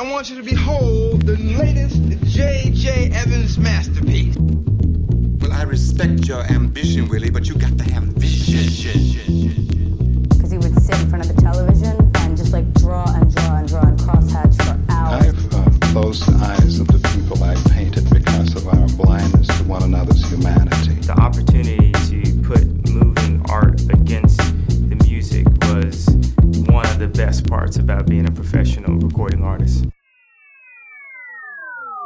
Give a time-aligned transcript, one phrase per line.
[0.00, 2.00] I want you to behold the latest
[2.34, 3.10] J.J.
[3.12, 4.34] Evans masterpiece.
[4.38, 8.64] Well, I respect your ambition, Willie, but you got to have vision.
[10.30, 13.56] because he would sit in front of the television and just like draw and draw
[13.56, 15.26] and draw and crosshatch for hours.
[15.26, 19.64] I've uh, closed the eyes of the people I painted because of our blindness to
[19.64, 20.94] one another's humanity.
[20.94, 26.08] the opportunity to put moving art against the music was
[26.70, 29.89] one of the best parts about being a professional recording artist.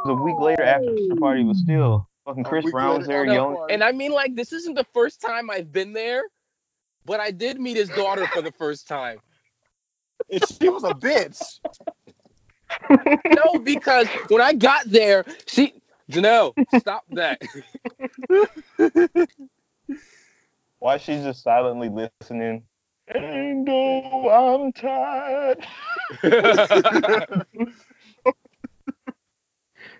[0.05, 2.07] A week later, after the party was still oh.
[2.25, 3.65] fucking Chris week Brown was there, young.
[3.71, 6.23] And I mean, like, this isn't the first time I've been there,
[7.05, 9.17] but I did meet his daughter for the first time.
[10.31, 11.59] And she was a bitch.
[12.89, 15.73] No, because when I got there, she,
[16.11, 17.41] Janelle, stop that.
[20.79, 22.63] Why she's just silently listening?
[23.07, 25.65] And oh, I'm tired.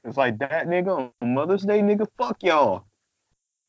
[0.06, 2.08] It's like that nigga on Mother's Day, nigga.
[2.18, 2.86] Fuck y'all.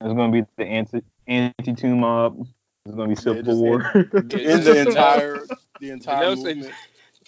[0.01, 2.47] It's gonna be the anti anti two mob.
[2.85, 3.91] It's gonna be Civil just War.
[3.95, 5.47] In the entire,
[5.81, 6.73] the entire Janelle say.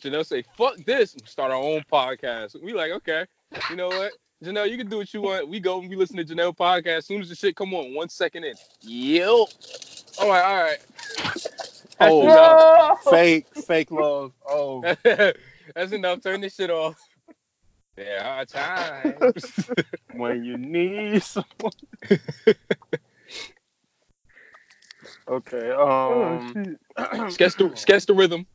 [0.00, 2.62] Janelle say, fuck this, and start our own podcast.
[2.62, 3.24] We like, okay,
[3.68, 4.12] you know what?
[4.44, 5.48] Janelle, you can do what you want.
[5.48, 6.98] We go and we listen to Janelle podcast.
[6.98, 8.54] As soon as the shit come on, one second in.
[8.82, 9.48] Yep.
[10.20, 10.78] All right, all right.
[12.00, 14.32] Oh, fake, fake love.
[14.48, 14.82] Oh,
[15.74, 16.22] That's enough.
[16.22, 16.96] Turn this shit off.
[17.98, 19.70] There are times.
[20.14, 21.72] when you need someone.
[25.28, 25.70] okay.
[25.72, 26.78] Um.
[27.28, 28.46] sketch the sketch the rhythm.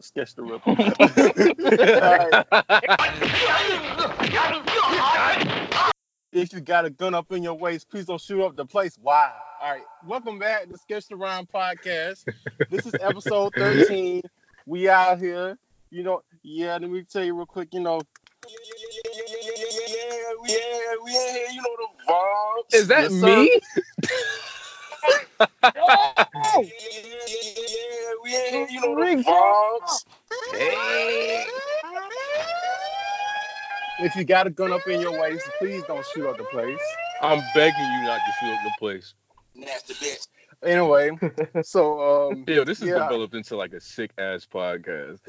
[0.00, 0.74] sketch the ripple.
[6.32, 8.98] if you got a gun up in your waist, please don't shoot up the place.
[9.00, 9.30] Why?
[9.62, 9.82] All right.
[10.04, 12.24] Welcome back to Sketch the Rhyme podcast.
[12.68, 14.22] This is episode 13.
[14.66, 15.56] We out here.
[15.90, 18.00] You know, yeah, let me tell you real quick, you know.
[18.46, 21.12] Yeah, we here, we
[21.52, 22.74] you know the vibes.
[22.74, 23.48] Is that Yes, sir.
[23.48, 23.60] me?
[25.74, 26.02] Yeah,
[28.22, 30.04] we here, you know the vibes.
[33.98, 36.98] If you got a gun up in your waist, please don't shoot up the place.
[37.22, 39.14] I'm begging you not to shoot up the place.
[39.54, 40.26] Nasty bitch.
[40.62, 41.10] Anyway,
[41.62, 43.08] so um, Yo, this is Yeah.
[43.08, 45.20] developed into like a sick ass podcast.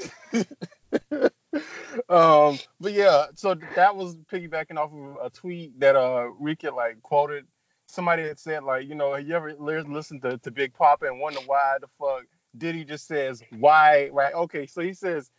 [2.09, 7.01] um, but yeah, so that was piggybacking off of a tweet that uh Rika like
[7.01, 7.45] quoted.
[7.88, 11.06] Somebody had said like, you know, have you ever li- listen to, to Big Poppa
[11.06, 12.23] and wonder why the fuck
[12.57, 14.34] Diddy just says why, right?
[14.34, 15.31] Okay, so he says,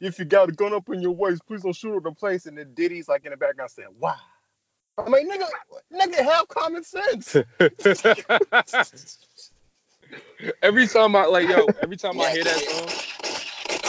[0.00, 2.46] if you got a gun up in your waist, please don't shoot at the place.
[2.46, 4.16] And then Diddy's like in the background saying, why?
[4.98, 5.46] I'm like, nigga,
[5.92, 7.36] nigga, have common sense.
[10.62, 12.88] every time I like yo, every time I hear that song,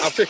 [0.04, 0.30] I pic-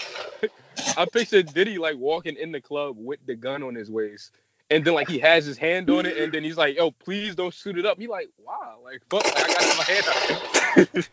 [0.98, 4.32] I picture Diddy like walking in the club with the gun on his waist.
[4.70, 7.36] And then like he has his hand on it, and then he's like, "Yo, please
[7.36, 11.10] don't shoot it up." He like, "Wow, like fuck, like, I got my hand out."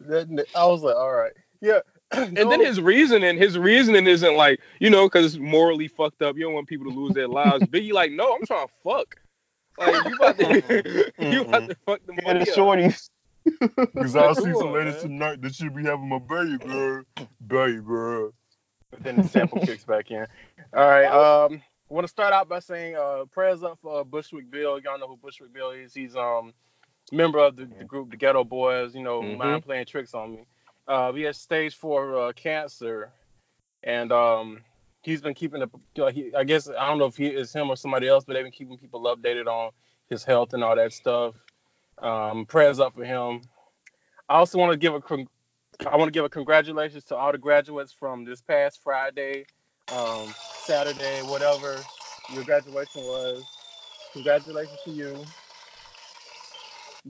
[0.00, 1.80] That- I was like, all right, yeah.
[2.12, 6.36] And then his reasoning, his reasoning isn't like, you know, because it's morally fucked up.
[6.36, 7.62] You don't want people to lose their lives.
[7.66, 9.14] Biggie like, no, I'm trying to fuck.
[9.78, 11.22] Like you about to, mm-hmm.
[11.32, 12.56] you about to fuck the And money the up.
[12.56, 13.10] shorties.
[13.96, 17.04] Cause I see some ladies tonight that should be having my baby, girl.
[17.46, 18.32] Baby, girl.
[18.90, 20.26] But then the sample kicks back in.
[20.74, 21.06] All right.
[21.06, 24.78] Um, I want to start out by saying uh, prayers up for Bushwick Bill.
[24.80, 25.92] Y'all know who Bushwick Bill is.
[25.94, 26.52] He's um
[27.12, 28.94] member of the, the group, the Geto Boys.
[28.94, 29.36] You know, Mhm.
[29.38, 30.46] mind playing tricks on me.
[30.88, 33.12] Uh, he has stage four uh, cancer,
[33.84, 34.60] and um,
[35.02, 35.68] he's been keeping the.
[35.94, 38.24] You know, he, I guess I don't know if he is him or somebody else,
[38.24, 39.70] but they've been keeping people updated on
[40.08, 41.34] his health and all that stuff.
[41.98, 43.42] Um, prayers up for him.
[44.28, 45.28] I also want to give a con-
[45.86, 49.46] I want to give a congratulations to all the graduates from this past Friday,
[49.92, 51.76] um, Saturday, whatever
[52.34, 53.42] your graduation was.
[54.12, 55.24] Congratulations to you.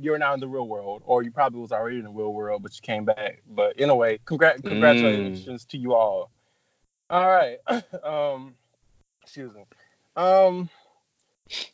[0.01, 2.63] You're now in the real world, or you probably was already in the real world,
[2.63, 3.43] but you came back.
[3.49, 6.31] But anyway, congrat congratulations to you all.
[7.11, 7.59] All right.
[8.05, 8.55] um,
[9.23, 9.65] excuse me.
[10.15, 10.71] Um,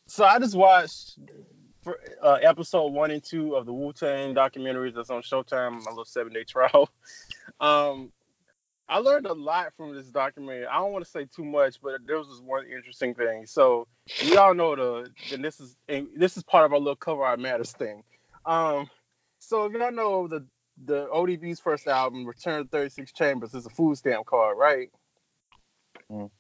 [0.07, 1.19] so I just watched
[1.87, 5.85] for, uh, episode one and two of the Wu Tang documentaries that's on Showtime.
[5.85, 6.91] My little seven day trial.
[7.59, 8.13] Um,
[8.89, 10.67] I learned a lot from this documentary.
[10.67, 13.47] I don't want to say too much, but there was this one interesting thing.
[13.47, 13.87] So
[14.23, 17.25] we all know the, and this is and this is part of our little cover
[17.25, 18.03] art matters thing.
[18.45, 18.91] Um,
[19.39, 20.45] so if y'all know the
[20.85, 24.91] the ODB's first album, Return to 36 Chambers, is a food stamp card, right?
[26.11, 26.31] Mm.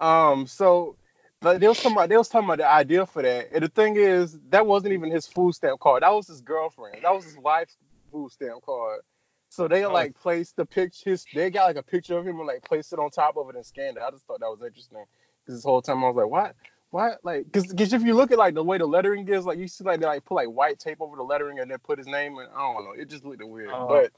[0.00, 0.96] Um, so
[1.42, 3.50] like, they was talking about they was talking about the idea for that.
[3.52, 6.02] And the thing is, that wasn't even his food stamp card.
[6.02, 6.98] That was his girlfriend.
[7.02, 7.76] That was his wife's
[8.12, 9.00] food stamp card.
[9.48, 11.10] So they like placed the picture.
[11.10, 13.48] His, they got like a picture of him and like placed it on top of
[13.48, 14.02] it and scanned it.
[14.06, 15.04] I just thought that was interesting
[15.44, 16.54] because this whole time I was like, what?
[16.90, 17.14] Why?
[17.22, 19.82] Like, because if you look at like the way the lettering is, like you see
[19.82, 22.38] like they like put like white tape over the lettering and then put his name.
[22.38, 22.92] And I don't know.
[22.92, 23.70] It just looked weird.
[23.72, 23.88] Oh.
[23.88, 24.12] But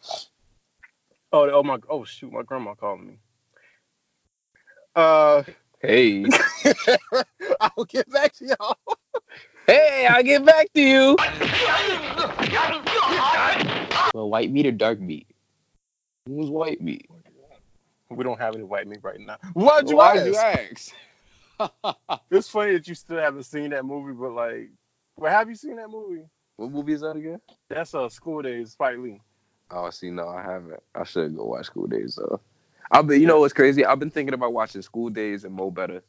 [1.32, 3.18] oh, oh my, oh shoot, my grandma called me.
[4.94, 5.42] Uh,
[5.82, 6.24] Hey,
[7.60, 8.76] I'll get back to y'all.
[9.66, 11.16] hey, I'll get back to you.
[14.14, 15.26] Well, white meat or dark meat?
[16.26, 17.08] Who's white meat?
[18.10, 19.38] We don't have any white meat right now.
[19.54, 20.26] Why'd you Why'd ask?
[20.26, 21.96] you ask?
[22.30, 24.70] It's funny that you still haven't seen that movie, but like,
[25.16, 26.24] well, have you seen that movie?
[26.56, 27.40] what movie is that again?
[27.70, 29.20] That's uh, School Daze, Spike Lee.
[29.70, 30.80] Oh, see, no, I haven't.
[30.94, 32.40] I should go watch School Daze though.
[32.92, 33.86] I've been, you know what's crazy?
[33.86, 36.02] I've been thinking about watching School Daze and Mo Better.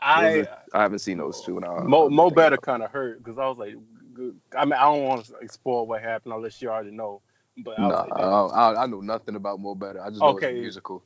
[0.00, 1.60] I are- I haven't seen those two.
[1.60, 3.76] Now Mo Mo better kind of hurt because I was like,
[4.14, 4.40] good.
[4.56, 7.22] I mean, I don't want to spoil what happened unless you already know.
[7.58, 10.02] But I Nah, like, I, I, I know nothing about Mo Better.
[10.02, 10.48] I just know Okay.
[10.48, 11.02] it's a musical.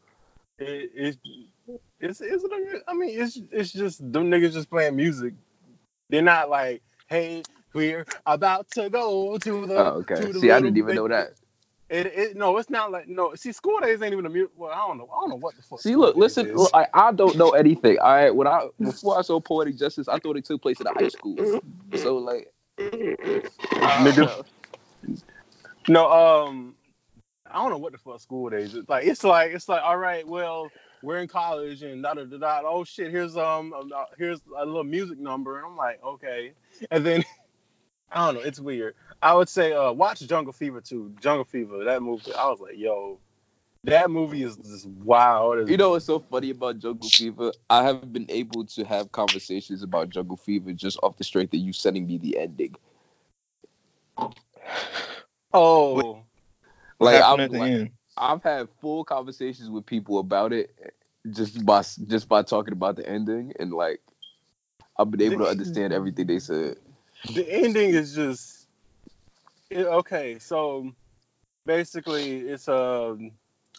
[0.58, 1.18] it, it's
[2.00, 2.44] it's it's
[2.88, 5.34] I mean, it's it's just them niggas just playing music.
[6.10, 7.42] They're not like, hey,
[7.74, 9.74] we're about to go to the.
[9.76, 10.16] Oh, okay.
[10.16, 11.32] to the See, I didn't even know that.
[11.90, 13.34] It, it no, it's not like no.
[13.34, 14.52] See, School Daze ain't even a music.
[14.56, 15.08] Well, I don't know.
[15.12, 15.80] I don't know what the fuck.
[15.80, 16.46] See, look, listen.
[16.46, 16.54] is.
[16.54, 17.98] Look, I, I don't know anything.
[17.98, 20.86] All right, when I before I saw Poetic Justice, I thought it took place at
[20.86, 21.60] a high school.
[21.96, 24.44] So like, Nigga.
[25.88, 26.76] No, um,
[27.50, 28.88] I don't know what the fuck School Daze is.
[28.88, 30.70] Like, it's like it's like, all right, well,
[31.02, 32.62] we're in college and da da da da.
[32.64, 36.52] Oh shit, here's um, um, uh, here's a little music number, and I'm like, okay,
[36.90, 37.24] and then
[38.12, 38.94] I don't know, it's weird.
[39.22, 41.12] I would say, uh, watch Jungle Fever too.
[41.20, 42.32] Jungle Fever, that movie.
[42.32, 43.18] I was like, yo,
[43.84, 45.68] that movie is just wild.
[45.68, 47.52] You know what's so funny about Jungle Fever?
[47.68, 51.60] I have been able to have conversations about Jungle Fever just off the strength of
[51.60, 52.74] you sending me the ending.
[55.52, 56.24] oh,
[56.98, 57.90] Like I'm at the like, end?
[58.16, 60.74] I've had full conversations with people about it
[61.30, 64.00] just by just by talking about the ending and like
[64.98, 66.76] I've been able to understand everything they said.
[67.34, 68.59] the ending is just
[69.70, 70.38] it- okay.
[70.38, 70.92] So
[71.66, 73.16] basically, it's a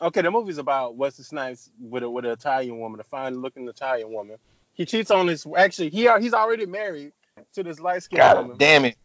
[0.02, 0.22] okay.
[0.22, 4.12] The movie's about Wesley Snipes with a with an Italian woman, a fine looking Italian
[4.12, 4.38] woman.
[4.74, 7.12] He cheats on his actually he he's already married
[7.54, 8.96] to this light skinned God woman, damn it.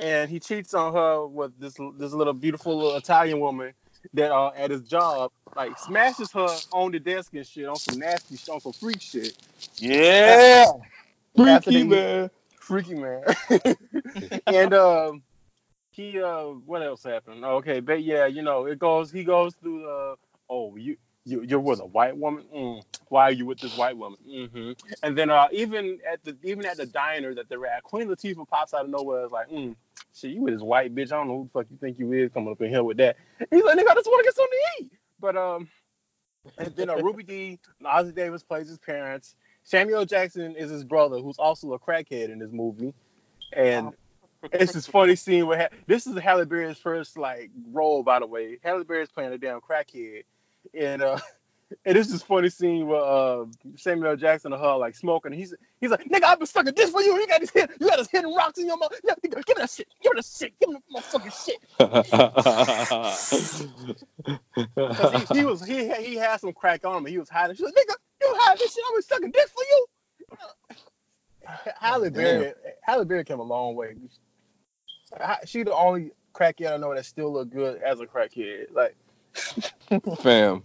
[0.00, 3.72] and he cheats on her with this this little beautiful little Italian woman
[4.14, 7.98] that uh, at his job like smashes her on the desk and shit on some
[7.98, 9.36] nasty on some freak shit.
[9.78, 10.66] Yeah.
[11.38, 12.30] After Freaky man.
[12.60, 13.24] freaky man.
[14.46, 15.22] and um,
[15.96, 17.44] he uh, what else happened?
[17.44, 19.10] Okay, but yeah, you know, it goes.
[19.10, 20.16] He goes through the.
[20.48, 22.44] Oh, you you you're with a white woman.
[22.54, 22.82] Mm.
[23.08, 24.18] Why are you with this white woman?
[24.24, 24.72] hmm
[25.02, 28.46] And then uh, even at the even at the diner that they're at, Queen Latifah
[28.48, 29.24] pops out of nowhere.
[29.24, 29.74] Is like, mm,
[30.14, 31.12] shit, you with this white bitch?
[31.12, 32.98] I don't know who the fuck you think you is coming up in here with
[32.98, 33.16] that.
[33.50, 34.92] He's like, nigga, I just want to get something to eat.
[35.18, 35.68] But um,
[36.58, 39.34] and then uh, Ruby Dee, Ossie Davis plays his parents.
[39.62, 42.94] Samuel Jackson is his brother, who's also a crackhead in this movie,
[43.52, 43.92] and
[44.52, 48.26] it's this funny scene where ha- this is Halle Berry's first like role, by the
[48.26, 48.58] way.
[48.62, 50.24] Halle Berry's playing a damn crackhead,
[50.74, 51.18] and uh,
[51.84, 53.44] and this is funny scene where uh,
[53.76, 55.32] Samuel Jackson and her like smoking.
[55.32, 57.16] He's he's like, nigga, I've been sucking this for you.
[57.16, 58.92] You got this hit, you got this hidden rocks in your mouth.
[59.04, 59.88] Yeah, give me that shit.
[60.02, 60.58] Give me that shit.
[60.60, 61.60] Give me that motherfucking shit.
[65.32, 67.06] he, he was he he had some crack on him.
[67.06, 67.56] He was hiding.
[67.56, 68.84] She was nigga, you hide this shit.
[68.86, 69.86] I was sucking dick for you.
[71.80, 73.94] Halle Berry, Halle Berry came a long way.
[75.18, 78.66] Ha- She the only crackhead I know that still look good as a crackhead.
[78.72, 78.96] Like
[80.20, 80.62] Fam.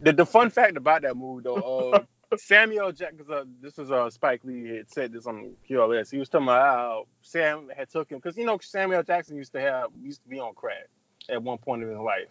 [0.00, 2.02] the, the fun fact about that movie though, uh,
[2.36, 3.26] Samuel Jackson.
[3.30, 6.10] Uh, this is uh, Spike Lee had said this on QLS.
[6.10, 9.52] He was talking about how Sam had took him because you know Samuel Jackson used
[9.52, 10.88] to have used to be on crack
[11.28, 12.28] at one point in his life.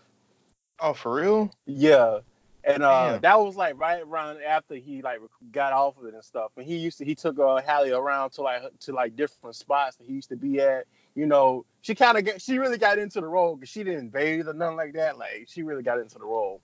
[0.80, 1.52] Oh, for real?
[1.66, 2.20] Yeah.
[2.64, 3.22] And uh, Damn.
[3.22, 5.20] that was like right around after he like
[5.52, 6.52] got off of it and stuff.
[6.58, 9.96] And he used to he took uh, Halle around to like to like different spots
[9.96, 10.86] that he used to be at.
[11.16, 14.48] You know, she kind of she really got into the role because she didn't bathe
[14.48, 15.18] or nothing like that.
[15.18, 16.62] Like she really got into the role.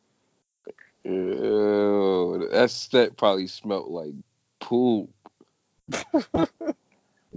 [1.05, 4.13] Ew, that set probably smelled like
[4.59, 5.09] poop.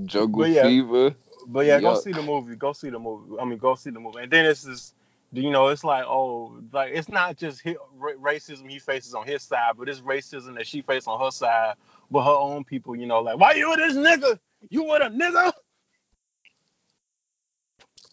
[0.04, 0.62] Jungle But yeah.
[0.62, 1.14] fever.
[1.46, 2.56] But yeah, go see the movie.
[2.56, 3.36] Go see the movie.
[3.40, 4.20] I mean, go see the movie.
[4.20, 4.94] And then it's just,
[5.32, 9.26] you know, it's like, oh, like it's not just hi- ra- racism he faces on
[9.26, 11.74] his side, but it's racism that she faces on her side
[12.10, 12.96] with her own people.
[12.96, 14.38] You know, like, why you with this nigga?
[14.70, 15.52] You with a nigga?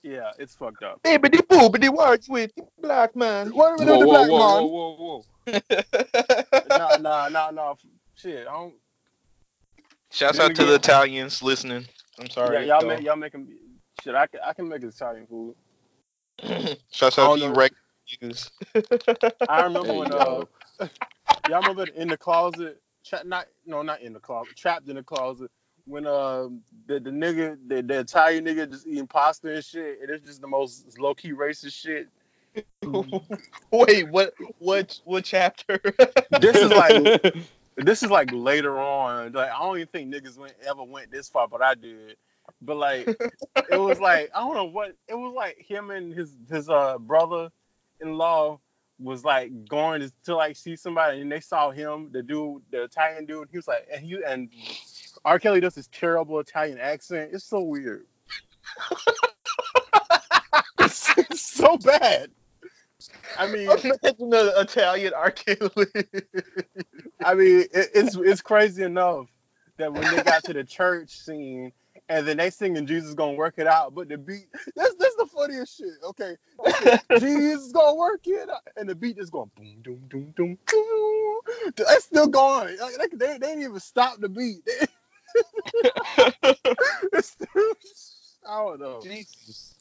[0.04, 1.02] Yeah, it's fucked up.
[1.04, 3.48] Baby, the boob, but the words with the black man.
[3.50, 5.60] What Whoa, whoa, whoa, whoa, whoa, whoa.
[6.70, 7.76] nah, nah, nah, nah.
[8.16, 8.76] Shit, I don't.
[10.12, 11.86] Shouts out to the Italians listening.
[12.20, 13.48] I'm sorry Yeah, y'all make y'all making
[14.04, 14.16] shit.
[14.16, 15.56] I can I can make Italian food.
[16.92, 17.68] Shouts I out to you, know.
[19.48, 20.46] I remember when uh,
[21.50, 25.04] y'all remember in the closet, tra- not no, not in the closet, trapped in the
[25.04, 25.52] closet.
[25.88, 26.48] When uh
[26.88, 30.42] the, the nigga, the, the Italian nigga just eating pasta and shit, and it's just
[30.42, 32.10] the most low key racist shit.
[33.72, 34.34] Wait, what?
[34.60, 35.00] What?
[35.06, 35.80] What chapter?
[36.32, 37.14] This is like
[37.78, 39.32] this is like later on.
[39.34, 42.18] Like I don't even think niggas went ever went this far, but I did.
[42.66, 46.36] But like it was like I don't know what it was like him and his
[46.50, 47.50] his uh brother
[48.02, 48.60] in law
[49.00, 52.84] was like going to, to like see somebody and they saw him, the dude, the
[52.84, 54.50] Italian dude, he was like and he and
[55.24, 55.40] R.
[55.40, 57.32] Kelly does this terrible Italian accent.
[57.34, 58.06] It's so weird.
[60.80, 62.32] it's, it's so bad.
[63.38, 65.32] I mean, Imagine the Italian R.
[65.32, 65.88] Kelly.
[67.24, 69.28] I mean, it, it's it's crazy enough
[69.78, 71.72] that when they got to the church scene
[72.10, 75.28] and then they singing Jesus gonna work it out, but the beat that's that's the
[75.28, 75.94] funniest shit.
[76.04, 76.36] Okay,
[77.20, 81.40] Jesus gonna work it out, and the beat is going boom, doom, doom, doom, doom.
[81.76, 82.78] That's still going.
[82.80, 84.68] Like, they, they, they didn't even stop the beat.
[87.14, 87.74] It's still-
[88.48, 89.00] I don't know.
[89.02, 89.76] Jesus.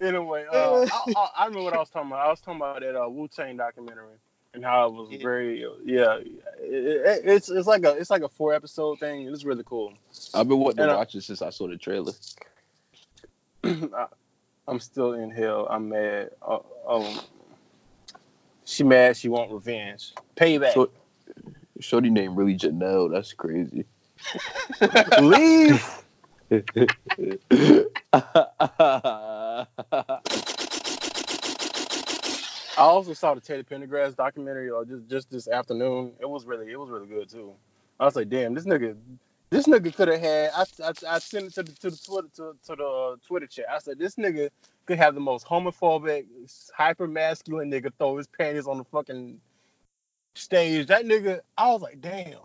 [0.00, 2.26] Anyway, uh, I, I, I remember what I was talking about.
[2.26, 4.16] I was talking about that uh, Wu Tang documentary
[4.54, 5.18] and how it was Yeah.
[5.22, 6.16] very, yeah.
[6.16, 6.26] It,
[6.60, 9.28] it, it's it's like a it's like a four episode thing.
[9.28, 9.94] It's really cool.
[10.34, 12.12] I've been wanting to watch it since I saw the trailer.
[13.64, 14.06] I,
[14.66, 15.66] I'm still in hell.
[15.70, 16.30] I'm mad.
[16.42, 17.20] Uh, um,
[18.64, 19.16] she mad.
[19.16, 20.12] She want revenge.
[20.36, 20.74] Payback.
[20.74, 20.90] So,
[21.80, 23.10] Shorty name really Janelle.
[23.10, 23.84] That's crazy.
[25.20, 26.04] Leave.
[32.78, 36.12] I also saw the Teddy Pendergrass documentary uh, just just this afternoon.
[36.20, 37.52] It was really it was really good too.
[37.98, 38.96] I was like, damn, this nigga,
[39.50, 40.50] this nigga could have had.
[40.54, 43.48] I, I, I sent it to the to the Twitter to, to the uh, Twitter
[43.48, 43.64] chat.
[43.68, 44.50] I said this nigga
[44.86, 46.26] could have the most homophobic,
[46.72, 49.40] hyper masculine nigga throw his panties on the fucking
[50.36, 50.86] stage.
[50.86, 52.38] That nigga, I was like, damn.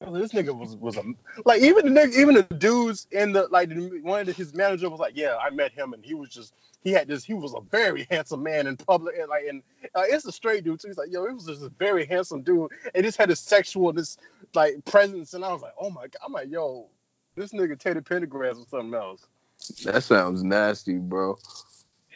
[0.00, 1.02] I was like, This nigga was was a
[1.44, 3.70] like even the nigga even the dudes in the like
[4.02, 6.54] one of the, his manager was like yeah I met him and he was just
[6.84, 9.62] he had this he was a very handsome man in public and like and
[9.94, 10.88] uh, it's a straight dude too.
[10.88, 13.92] He's like yo it was just a very handsome dude and just had this sexual
[13.92, 14.18] this
[14.54, 15.34] like presence.
[15.34, 16.86] And I was like oh my god I'm like yo
[17.34, 19.26] this nigga Teddy Pendergrass or something else.
[19.84, 21.38] That sounds nasty, bro.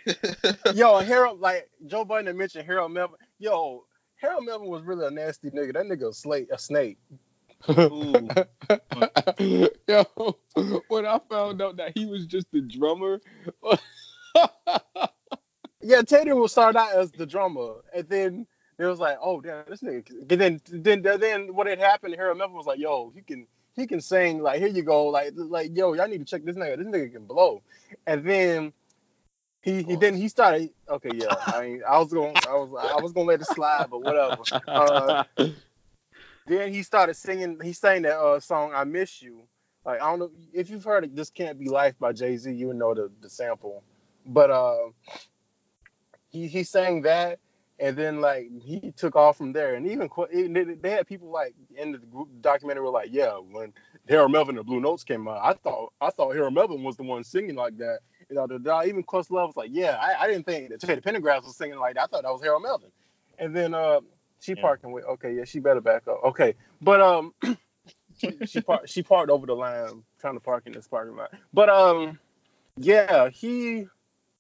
[0.75, 3.19] yo Harold like Joe Biden mentioned Harold Melvin.
[3.41, 3.87] Yo
[4.17, 5.73] Harold Melvin was really a nasty nigga.
[5.73, 6.99] That nigga a slate a snake.
[7.13, 7.19] Ooh.
[9.89, 10.05] Yo,
[10.89, 13.21] when I found out that he was just the drummer,
[15.83, 18.47] Yeah, Tatum will start out as the drummer, and then
[18.79, 20.09] it was like, oh damn, this nigga.
[20.31, 22.15] And then then then what had happened?
[22.17, 24.43] Harold Melvin was like, yo, he can he can sing.
[24.43, 25.07] Like here you go.
[25.07, 26.79] Like like yo, y'all need to check this nigga.
[26.79, 27.63] This nigga can blow.
[28.07, 28.73] And then
[29.61, 30.71] he he then he started.
[30.89, 31.35] Okay, yeah.
[31.49, 34.43] I mean, I was going I was I was gonna let it slide, but whatever.
[34.69, 35.25] Uh,
[36.47, 37.59] then he started singing.
[37.63, 39.43] He sang that uh, song "I Miss You."
[39.85, 41.15] Like I don't know if you've heard.
[41.17, 42.53] This can't be life by Jay Z.
[42.53, 43.83] You would know the the sample,
[44.27, 44.91] but uh,
[46.31, 47.39] he he sang that,
[47.79, 49.75] and then like he took off from there.
[49.75, 50.09] And even
[50.83, 53.73] they- had people like in the group documentary were like, yeah, when
[54.09, 56.97] Harold Melvin and the Blue Notes came out, I thought I thought Harold Melvin was
[56.97, 58.01] the one singing like that.
[58.31, 61.01] You know, the, the, even Questlove was like, yeah, I, I didn't think that Teddy
[61.03, 62.05] Pendergrass was singing like that.
[62.05, 62.91] I thought that was Harold Melvin.
[63.39, 64.01] And then uh,
[64.43, 64.63] she Yeah.
[64.63, 66.21] parking with okay, yeah, she better back up.
[66.25, 67.33] Okay, but um,
[68.19, 71.33] she she, par- she parked over the line, trying to park in this parking lot.
[71.55, 72.19] But um,
[72.77, 73.87] yeah, he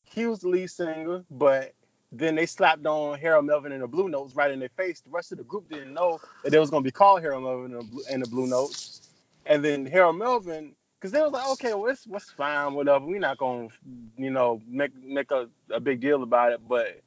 [0.04, 1.73] he was the lead singer, but
[2.12, 5.00] then they slapped on Harold Melvin and the Blue Notes right in their face.
[5.00, 7.73] The rest of the group didn't know that they was gonna be called Harold Melvin
[7.73, 9.09] and the Blue, and the Blue Notes.
[9.47, 13.04] And then Harold Melvin, because they was like, okay, well, it's what's fine, whatever.
[13.04, 13.68] We're not gonna,
[14.16, 16.61] you know, make make a, a big deal about it.
[16.68, 17.00] But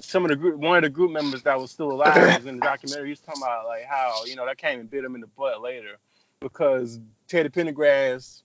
[0.00, 2.56] some of the group, one of the group members that was still alive was in
[2.56, 3.06] the documentary.
[3.06, 5.26] He was talking about like how you know that came and bit him in the
[5.28, 5.96] butt later
[6.40, 8.42] because Teddy Pendergrass.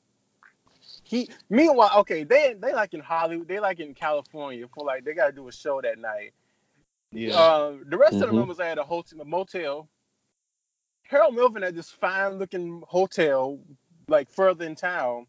[1.04, 5.14] He meanwhile, okay, they they like in Hollywood, they like in California for like they
[5.14, 6.34] gotta do a show that night.
[7.12, 7.34] Yeah.
[7.34, 8.36] Um, the rest of the Mhm.
[8.36, 9.90] members had a hotel, a motel.
[11.04, 13.60] Harold Melvin at this fine looking hotel
[14.08, 15.26] like further in town.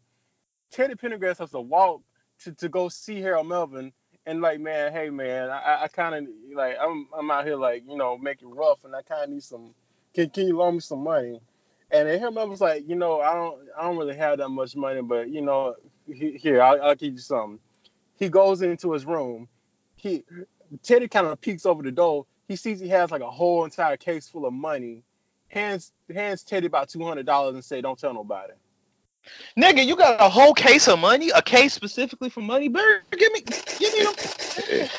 [0.71, 2.01] Teddy Pendergrass has to walk
[2.43, 3.91] to, to go see Harold Melvin
[4.27, 7.83] and like, man, hey man, I, I kind of like I'm I'm out here like
[7.89, 9.75] you know making rough and I kind of need some.
[10.15, 11.41] Can can you loan me some money?
[11.91, 14.75] And Harold Melvin was like, you know, I don't I don't really have that much
[14.77, 15.75] money, but you know,
[16.07, 17.59] he- here I'll, I'll give you something.
[18.17, 19.49] He goes into his room.
[19.95, 20.23] He
[20.83, 22.25] Teddy kind of peeks over the door.
[22.47, 25.03] He sees he has like a whole entire case full of money.
[25.49, 28.53] Hands hands Teddy about two hundred dollars and say, "Don't tell nobody."
[29.57, 32.67] Nigga, you got a whole case of money, a case specifically for money.
[32.67, 33.41] Better give me,
[33.79, 34.89] give me them.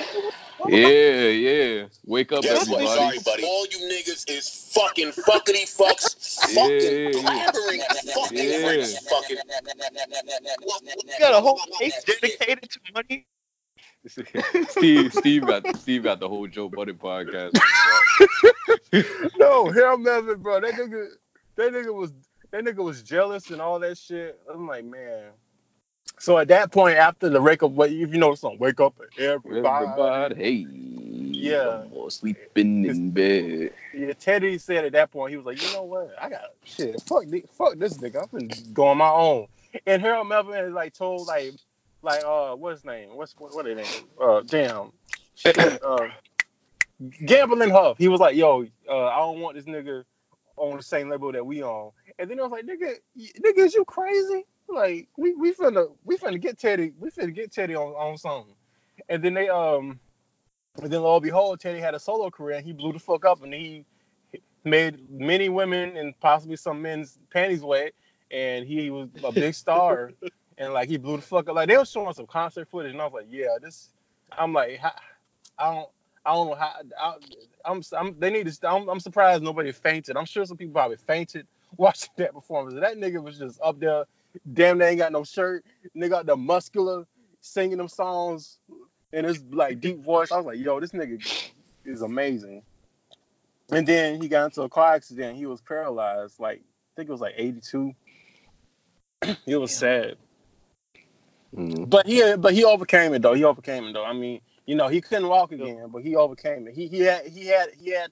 [0.69, 1.87] Yeah, yeah.
[2.07, 2.87] Wake up, Guess everybody.
[2.87, 3.45] Sorry, buddy.
[3.45, 7.81] All you niggas is fucking fuckity fucks, fucking blabbering,
[8.15, 8.87] fucking Yeah.
[9.11, 9.39] fucking.
[11.07, 13.27] You got a whole case dedicated to money.
[14.69, 17.59] Steve, Steve got Steve got the whole Joe Budden podcast.
[19.39, 20.61] no, Harold Melvin, bro.
[20.61, 21.09] That nigga,
[21.57, 22.13] that nigga was
[22.53, 24.39] that nigga was jealous and all that shit.
[24.53, 25.31] I'm like, man.
[26.19, 28.79] So at that point, after the wake up, what if you know the song, wake
[28.81, 29.87] up everybody.
[29.87, 31.85] Everybody, hey, Yeah.
[31.91, 33.73] more sleeping in bed.
[33.95, 36.15] Yeah, Teddy said at that point, he was like, you know what?
[36.21, 37.01] I got shit.
[37.03, 38.23] Fuck, fuck this nigga.
[38.23, 39.47] I'm finna go on my own.
[39.87, 41.55] And Harold Melvin has like told like,
[42.03, 43.17] like uh, what's his name?
[43.17, 43.87] What's what, what his name?
[44.21, 44.93] Uh, damn.
[45.35, 46.09] Shit, uh,
[47.25, 47.97] Gamble and Huff.
[47.97, 50.05] He was like, yo, uh, I don't want this nigga
[50.63, 51.91] on the same level that we on.
[52.19, 54.45] And then I was like, nigga, y- nigga, is you crazy?
[54.69, 58.55] Like, we we finna we finna get Teddy, we finna get Teddy on on something.
[59.09, 59.99] And then they um,
[60.81, 63.25] and then lo and behold, Teddy had a solo career and he blew the fuck
[63.25, 63.85] up and he
[64.65, 67.93] made many women and possibly some men's panties wet.
[68.31, 70.13] And he was a big star.
[70.59, 71.57] and like he blew the fuck up.
[71.57, 73.91] Like they were showing some concert footage, and I was like, yeah, this.
[74.31, 74.93] I'm like, how,
[75.59, 75.89] I don't,
[76.25, 76.73] I don't know how.
[77.01, 77.15] I,
[77.65, 78.69] I'm, I'm, they need to.
[78.69, 80.17] I'm, I'm surprised nobody fainted.
[80.17, 82.79] I'm sure some people probably fainted watching that performance.
[82.81, 84.05] That nigga was just up there,
[84.53, 85.65] damn, they ain't got no shirt.
[85.97, 87.07] Nigga got the muscular
[87.41, 88.59] singing them songs
[89.13, 90.31] in his like deep voice.
[90.31, 91.51] I was like, yo, this nigga
[91.85, 92.63] is amazing.
[93.71, 95.37] And then he got into a car accident.
[95.37, 96.39] He was paralyzed.
[96.39, 97.93] Like I think it was like 82.
[99.47, 100.17] it was sad.
[101.57, 101.89] Mm.
[101.89, 103.35] But he but he overcame it though.
[103.35, 104.05] He overcame it though.
[104.05, 106.75] I mean, you know, he couldn't walk again, but he overcame it.
[106.75, 108.11] He he had he had he had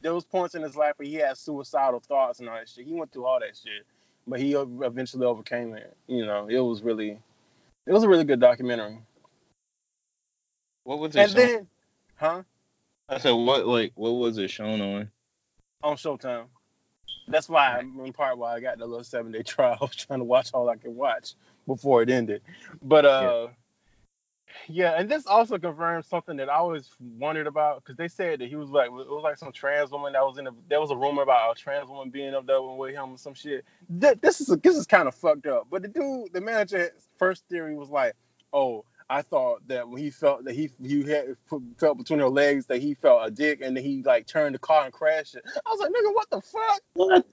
[0.00, 2.86] there was points in his life where he had suicidal thoughts and all that shit.
[2.86, 3.86] He went through all that shit,
[4.26, 5.96] but he eventually overcame it.
[6.06, 7.18] You know, it was really
[7.86, 8.98] it was a really good documentary.
[10.84, 11.20] What was it?
[11.20, 11.66] And shown- then,
[12.16, 12.42] huh?
[13.08, 15.10] I said, what like what was it shown on?
[15.82, 16.46] On Showtime.
[17.28, 19.78] That's why, in part, why I got the little seven day trial.
[19.80, 21.34] I was trying to watch all I could watch
[21.66, 22.42] before it ended.
[22.82, 23.52] But uh, yeah,
[24.98, 28.56] and this also confirms something that I always wondered about because they said that he
[28.56, 30.96] was like it was like some trans woman that was in a there was a
[30.96, 33.64] rumor about a trans woman being up there with him or some shit.
[34.00, 35.68] Th- This is this is kind of fucked up.
[35.70, 38.14] But the dude, the manager, first theory was like,
[38.52, 38.84] oh.
[39.10, 41.36] I thought that when he felt that he he had
[41.78, 44.58] felt between her legs that he felt a dick and then he like turned the
[44.58, 45.44] car and crashed it.
[45.66, 46.82] I was like, nigga, what the fuck?
[46.94, 47.26] What?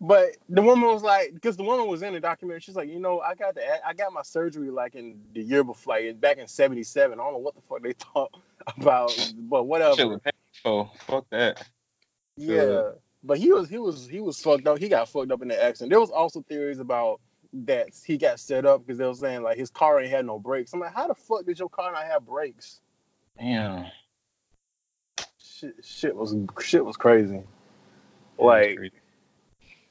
[0.00, 2.98] But the woman was like, because the woman was in the documentary, she's like, you
[2.98, 6.38] know, I got the I got my surgery like in the year before, like back
[6.38, 7.12] in '77.
[7.18, 8.32] I don't know what the fuck they thought
[8.76, 10.20] about, but whatever.
[10.64, 11.64] Oh fuck that.
[12.36, 12.90] Yeah,
[13.22, 14.78] but he was he was he was fucked up.
[14.78, 15.90] He got fucked up in the accident.
[15.90, 17.20] There was also theories about
[17.52, 20.38] that he got set up because they were saying like his car ain't had no
[20.38, 20.72] brakes.
[20.72, 22.80] I'm like, how the fuck did your car not have brakes?
[23.38, 23.86] Damn.
[25.38, 27.42] Shit, shit was shit was crazy.
[28.38, 28.78] Like,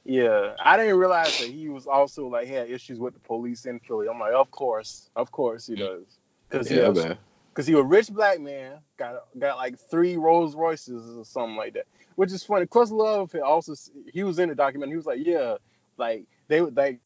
[0.08, 3.78] yeah, I didn't realize that he was also like had issues with the police in
[3.78, 4.08] Philly.
[4.08, 6.04] I'm like, of course, of course he does,
[6.48, 7.06] because Yeah, he was,
[7.52, 11.56] because he was a rich black man, got got like three Rolls Royces or something
[11.56, 11.84] like that.
[12.14, 12.64] Which is funny.
[12.64, 13.74] Questlove had also
[14.10, 14.90] he was in the document.
[14.90, 15.56] He was like, yeah,
[15.98, 17.00] like they would like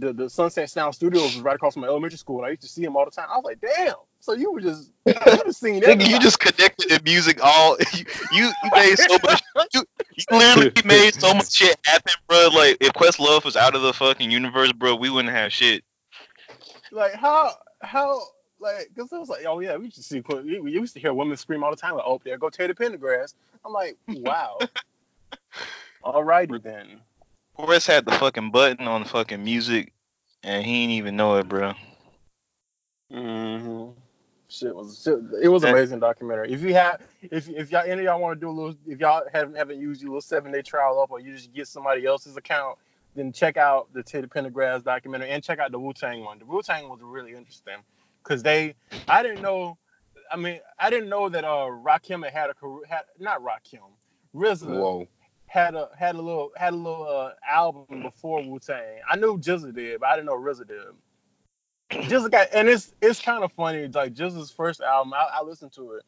[0.00, 2.62] the, the Sunset Sound Studios was right across from my elementary school, and I used
[2.62, 3.28] to see him all the time.
[3.32, 3.94] I was like, damn.
[4.18, 5.14] So you were just you
[5.46, 7.76] were seen Nigga, you just connected the music all.
[7.94, 9.42] You you, you made so much.
[9.72, 9.84] You,
[10.18, 12.48] you literally made so much shit happen, bro.
[12.52, 15.84] Like if Questlove was out of the fucking universe, bro, we wouldn't have shit.
[16.90, 17.52] like how
[17.82, 18.20] how
[18.60, 21.00] like because it was like oh yeah we used to see we, we used to
[21.00, 23.34] hear women scream all the time like oh there go Teddy Pendergrass.
[23.64, 24.58] I'm like wow.
[26.04, 27.00] Alrighty then.
[27.58, 29.92] Wes had the fucking button on the fucking music,
[30.42, 31.72] and he didn't even know it, bro.
[33.12, 33.98] Mm-hmm.
[34.50, 36.50] Shit was shit, it was an amazing documentary.
[36.50, 38.98] If you have if if y'all any of y'all want to do a little if
[38.98, 42.06] y'all haven't haven't used your little seven day trial up or you just get somebody
[42.06, 42.78] else's account,
[43.14, 46.38] then check out the Teddy Pendergrass documentary and check out the Wu Tang one.
[46.38, 47.76] The Wu Tang was really interesting
[48.22, 48.74] because they
[49.06, 49.76] I didn't know
[50.32, 53.80] I mean I didn't know that uh Rakim had had a career had not Rakim
[54.34, 55.08] RZA Whoa.
[55.44, 59.00] had a had a little had a little uh, album before Wu Tang.
[59.10, 60.78] I knew GZA did, but I didn't know RZA did.
[61.92, 63.88] GZA got, and it's it's kind of funny.
[63.88, 66.02] Like GZA's first album, I, I listened to it,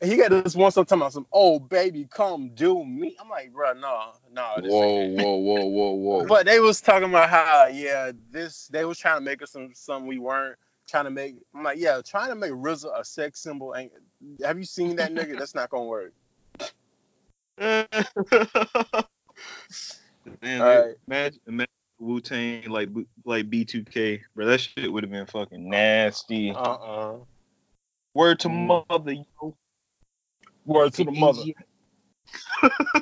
[0.00, 3.28] and he got this one song talking about some, "Oh baby, come do me." I'm
[3.28, 4.54] like, bro, no, no.
[4.62, 6.24] This Whoa, ain't whoa, whoa, whoa, whoa.
[6.28, 9.70] But they was talking about how, yeah, this they was trying to make us some
[9.74, 10.56] some we weren't
[10.88, 11.36] trying to make.
[11.54, 13.92] I'm like, yeah, trying to make RZA a sex symbol ain't.
[14.44, 15.38] Have you seen that nigga?
[15.38, 16.12] That's not gonna work.
[17.58, 17.86] Man,
[20.60, 20.94] All right.
[21.06, 21.68] imagine, imagine
[22.02, 22.88] Wu Tang like
[23.24, 24.46] like B2K, bro.
[24.46, 26.50] That shit would have been fucking nasty.
[26.50, 27.16] Uh uh
[28.12, 29.56] Word to mother, yo.
[30.66, 31.42] Word to the mother.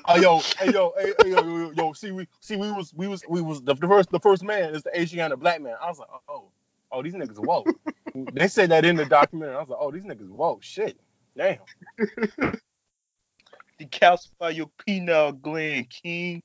[0.06, 2.92] oh yo, hey yo, hey, hey, yo, yo, yo, yo, see we see we was
[2.94, 5.62] we was we was the, the first the first man is the Asian and black
[5.62, 5.76] man.
[5.80, 6.50] I was like, oh,
[6.92, 7.68] oh, these niggas woke.
[8.14, 9.56] they said that in the documentary.
[9.56, 10.62] I was like, oh, these niggas woke.
[10.62, 11.00] Shit,
[11.36, 11.58] damn.
[13.80, 16.42] Decalcify your penile gland, king.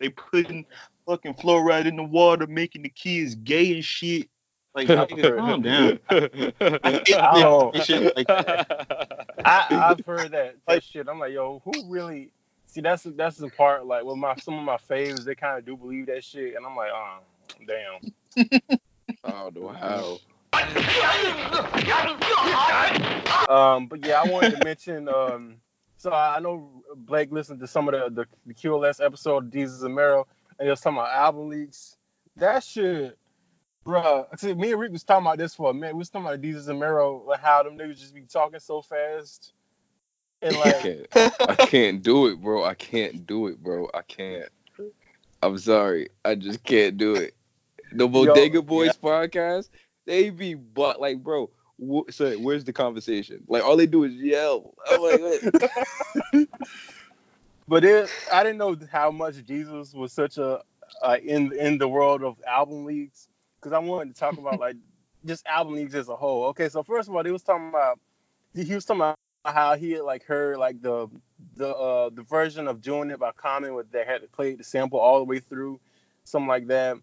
[0.00, 0.64] They putting
[1.08, 4.28] fucking fluoride in the water, making the kids gay and shit.
[4.74, 5.98] Like, nigga, calm down.
[6.10, 9.26] I don't- Shit like that.
[9.44, 11.08] I I've heard that, that shit.
[11.08, 12.30] I'm like, yo, who really?
[12.66, 13.86] See, that's that's the part.
[13.86, 16.66] Like, with my some of my faves, they kind of do believe that shit, and
[16.66, 17.18] I'm like, oh,
[17.66, 18.78] damn.
[19.24, 20.18] I don't know how.
[23.48, 25.08] Um, but yeah, I wanted to mention.
[25.08, 25.56] Um,
[25.96, 29.82] so I know Blake listened to some of the the, the QLS episode of Desus
[29.82, 30.26] and Mero,
[30.58, 31.96] and he was talking about album leaks.
[32.36, 33.16] That shit,
[33.84, 34.26] bruh.
[34.38, 35.94] See, me and Rick was talking about this for a minute.
[35.94, 38.82] We was talking about Desus and Mero, like how them niggas just be talking so
[38.82, 39.52] fast,
[40.42, 41.06] and I can't.
[41.40, 42.64] I can't do it, bro.
[42.64, 43.88] I can't do it, bro.
[43.94, 44.48] I can't.
[45.42, 46.08] I'm sorry.
[46.24, 47.34] I just can't do it.
[47.92, 49.68] The Bodega Boys podcast,
[50.04, 51.50] they be but like, bro.
[51.80, 53.44] Wh- so where's the conversation?
[53.46, 54.74] Like all they do is yell.
[54.90, 56.48] I'm like?
[57.68, 60.62] but it, I didn't know how much Desus was such a
[61.02, 63.28] uh, in in the world of album leaks
[63.60, 64.76] because I wanted to talk about like
[65.26, 66.46] just album leaks as a whole.
[66.46, 68.00] Okay, so first of all, he was talking about
[68.54, 71.08] he was talking about how he had like heard like the
[71.56, 74.64] the uh the version of doing it by Common with they had to play the
[74.64, 75.78] sample all the way through,
[76.24, 76.96] something like that.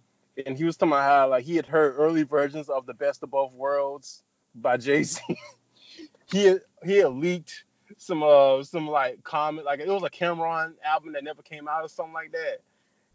[0.46, 3.24] And he was talking about how like he had heard early versions of the Best
[3.24, 4.24] of Both Worlds
[4.56, 5.22] by Jay Z.
[6.32, 7.64] he had, he had leaked
[7.98, 11.84] some uh some like comment like it was a Cam'ron album that never came out
[11.84, 12.60] or something like that.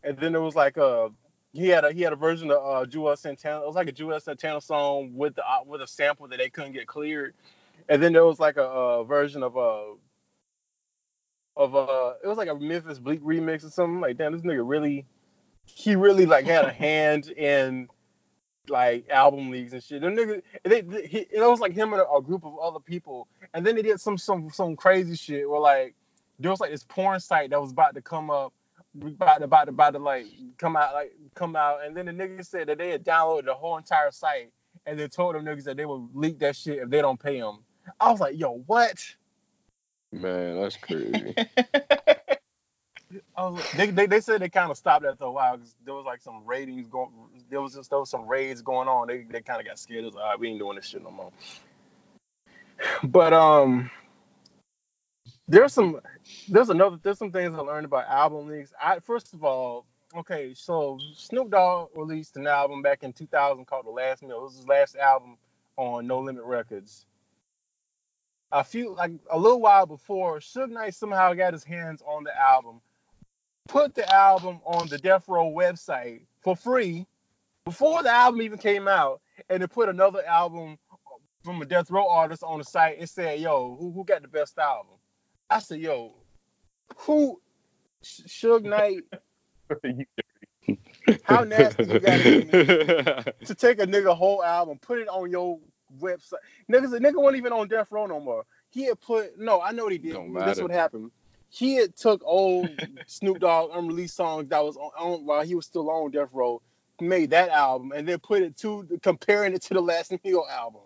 [0.03, 1.11] And then there was like a
[1.53, 3.62] he had a he had a version of uh Juelz Santana.
[3.62, 6.49] It was like a Juelz Santana song with the uh, with a sample that they
[6.49, 7.35] couldn't get cleared.
[7.88, 9.83] And then there was like a, uh version of uh
[11.57, 14.66] of uh it was like a Memphis Bleek remix or something like damn this nigga
[14.66, 15.05] really
[15.66, 17.88] he really like had a hand in
[18.71, 20.03] like album leagues and shit.
[20.03, 22.81] Them niggas, they, they he, it was like him and a, a group of other
[22.81, 25.95] people, and then they did some some some crazy shit where like
[26.39, 28.53] there was like this porn site that was about to come up,
[29.03, 30.27] about to about to, about to like
[30.59, 33.55] come out like come out, and then the niggas said that they had downloaded the
[33.55, 34.51] whole entire site,
[34.87, 37.41] and they told them niggas that they would leak that shit if they don't pay
[37.41, 37.59] them.
[37.99, 39.05] I was like, yo, what?
[40.13, 41.35] Man, that's crazy.
[43.48, 46.05] Like, they, they, they said they kind of stopped after a while because there was
[46.05, 47.11] like some ratings going.
[47.48, 49.09] There was just there was some raids going on.
[49.09, 50.03] They they kind of got scared.
[50.03, 51.33] It was like, all right, we ain't doing this shit no more.
[53.03, 53.90] But um,
[55.48, 56.00] there's some
[56.48, 58.72] there's another there's some things I learned about album leaks.
[58.81, 59.85] I first of all,
[60.16, 64.38] okay, so Snoop Dogg released an album back in 2000 called The Last Meal.
[64.38, 65.37] It was his last album
[65.76, 67.05] on No Limit Records.
[68.53, 72.37] A few like a little while before, Suge Knight somehow got his hands on the
[72.38, 72.81] album
[73.68, 77.07] put the album on the Death Row website for free
[77.64, 80.79] before the album even came out, and they put another album
[81.44, 84.29] from a Death Row artist on the site and said, "Yo, who, who got the
[84.29, 84.96] best album?"
[85.49, 86.14] I said, "Yo,
[86.96, 87.40] who?
[88.03, 89.05] Suge Knight?
[91.25, 92.44] How nasty you got to be
[93.46, 95.59] to take a nigga whole album, put it on your
[96.01, 96.35] website?
[96.70, 98.44] Niggas, the nigga wasn't even on Death Row no more.
[98.70, 100.16] He had put no, I know what he did.
[100.46, 101.11] This what happened.
[101.51, 102.71] He had took old
[103.07, 106.63] Snoop Dogg unreleased songs that was on, on while he was still on Death Row,
[107.01, 110.83] made that album, and then put it to comparing it to the Last Meal album.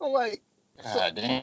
[0.00, 0.42] I'm like,
[0.82, 1.42] God damn.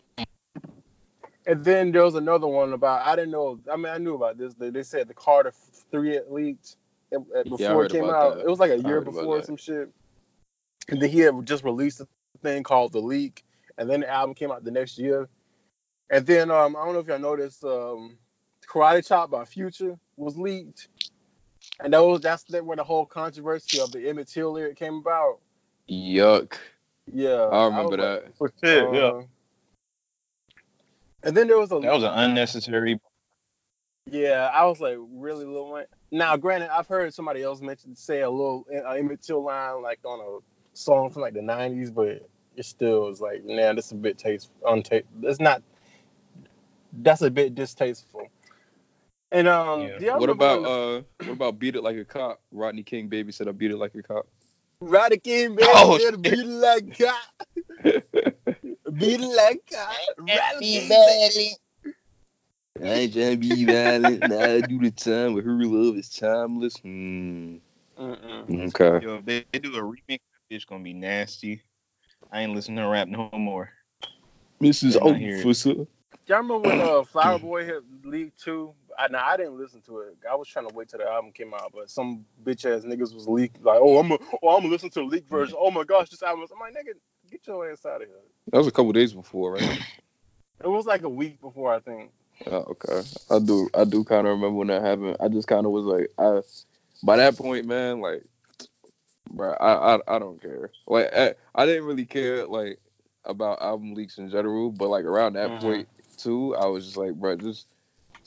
[1.45, 3.59] and then there was another one about I didn't know.
[3.71, 4.53] I mean, I knew about this.
[4.55, 5.53] They, they said the Carter
[5.91, 6.77] Three leaked
[7.11, 8.37] before heard it came out.
[8.37, 8.45] that.
[8.45, 9.89] It was like a year before some shit.
[10.89, 12.07] And then he had just released a
[12.41, 13.43] thing called The Leak,
[13.77, 15.29] and then the album came out the next year.
[16.09, 18.17] And then um, I don't know if y'all noticed, um,
[18.71, 20.87] Karate Chop by Future was leaked,
[21.81, 24.95] and that was that's that where the whole controversy of the Emmett Till lyric came
[24.95, 25.39] about.
[25.89, 26.53] Yuck.
[27.11, 28.37] Yeah, I remember was like, that.
[28.37, 29.01] For shit, yeah.
[29.01, 29.23] uh,
[31.23, 33.01] And then there was a That was an unnecessary.
[34.09, 35.85] Yeah, I was like, really, Lil Wayne.
[36.09, 39.99] Now, granted, I've heard somebody else mention say a little uh, Emmett Till line like
[40.05, 43.91] on a song from like the '90s, but it still is like, man, this is
[43.91, 44.55] a bit tasteful.
[44.65, 45.61] Unta- it's not.
[46.93, 48.29] That's a bit distasteful.
[49.31, 49.99] And um, Yeah.
[49.99, 52.41] do y'all What about when uh what about beat it like a cop?
[52.51, 54.27] Rodney King baby said I beat it like a cop.
[54.81, 57.15] Rodney King, baby, Oh, said, beat it like God,
[58.97, 61.55] beat it like God, Roddy King.
[62.83, 64.23] I ain't trying to be violent.
[64.25, 66.77] Nah, I do the time, but her love is timeless.
[66.77, 67.57] Hmm.
[67.99, 68.67] Mm-mm.
[68.75, 69.05] Okay.
[69.05, 71.61] Yo, if they, they do a remix, it's gonna be nasty.
[72.31, 73.69] I ain't listening to rap no more.
[74.61, 74.95] Mrs.
[74.95, 75.45] I'm not hearing it.
[75.45, 75.73] Officer.
[76.27, 78.73] Y'all remember when uh, Flower Boy hit leaked too?
[78.97, 80.17] I, now I didn't listen to it.
[80.29, 83.13] I was trying to wait till the album came out, but some bitch ass niggas
[83.13, 85.55] was leaked like, oh, I'm gonna, oh, I'm gonna listen to the leaked version.
[85.59, 86.45] Oh my gosh, this album.
[86.53, 86.93] I'm like, nigga,
[87.29, 88.17] get your ass out of here.
[88.51, 89.81] That was a couple days before, right?
[90.63, 92.11] It was like a week before, I think.
[92.45, 93.01] Oh, okay.
[93.31, 93.67] I do.
[93.73, 95.17] I do kind of remember when that happened.
[95.19, 96.41] I just kind of was like, I.
[97.03, 98.23] By that point, man, like,
[99.31, 100.69] bro, I, I, I don't care.
[100.85, 102.79] Like, I, I didn't really care like
[103.25, 105.61] about album leaks in general, but like around that Mhm.
[105.61, 107.65] point too, I was just like, bro, just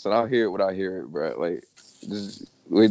[0.04, 1.34] so I'll hear it when I hear it, bro.
[1.38, 1.64] Like,
[2.06, 2.90] just wait,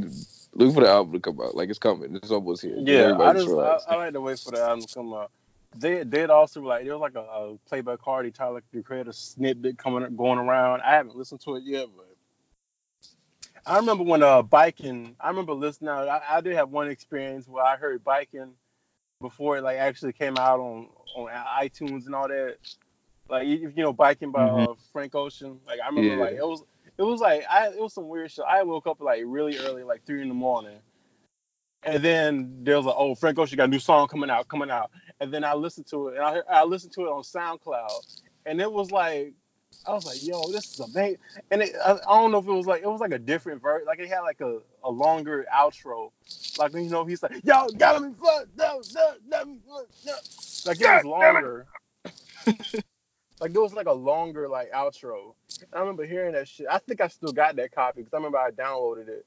[0.55, 1.53] look for the album to come out.
[1.53, 2.15] Like, it's coming.
[2.15, 2.73] It's almost here.
[2.75, 3.77] Yeah, I just I.
[3.87, 5.29] I like to wait for the album to come out.
[5.77, 9.77] They they'd also like there was like a, a Playboi Carti Tyler the Creator snippet
[9.77, 10.81] coming going around.
[10.81, 12.07] I haven't listened to it yet, but
[13.63, 15.15] I remember when uh biking.
[15.19, 15.89] I remember listening.
[15.91, 18.53] I, I did have one experience where I heard biking
[19.21, 22.57] before it like actually came out on on iTunes and all that.
[23.29, 25.59] Like you, you know, biking by uh, Frank Ocean.
[25.67, 26.21] Like I remember, Yeah.
[26.21, 26.63] like it was
[26.97, 28.45] it was like I it was some weird shit.
[28.47, 30.79] I woke up like really early, like three in the morning.
[31.85, 34.71] And then there was like, oh, Frank Ocean got a new song coming out, coming
[34.71, 34.89] out.
[35.19, 38.61] And then I listened to it, and I, I listened to it on SoundCloud, and
[38.61, 39.33] it was like,
[39.85, 41.17] I was like, yo, this is amazing.
[41.51, 43.61] And it, I, I don't know if it was like, it was like a different
[43.61, 43.85] version.
[43.85, 46.11] Like it had like a, a longer outro.
[46.57, 50.13] Like, you know, he's like, yo, got me fucked, no, no, no, no, no.
[50.65, 51.65] Like it was longer.
[52.45, 55.33] like it was like a longer like outro.
[55.61, 56.67] And I remember hearing that shit.
[56.69, 59.25] I think I still got that copy because I remember I downloaded it.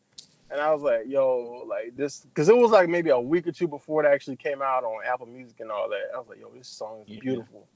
[0.50, 3.52] And I was like, yo, like this, because it was like maybe a week or
[3.52, 6.14] two before it actually came out on Apple Music and all that.
[6.14, 7.66] I was like, yo, this song is beautiful.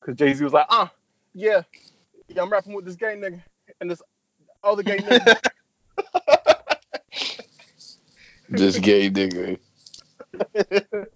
[0.00, 0.88] Because Jay Z was like, uh,
[1.34, 1.62] yeah,
[2.28, 3.42] yeah, I'm rapping with this gay nigga
[3.80, 4.02] and this
[4.62, 5.40] other gay nigga.
[8.52, 9.58] This gay nigga.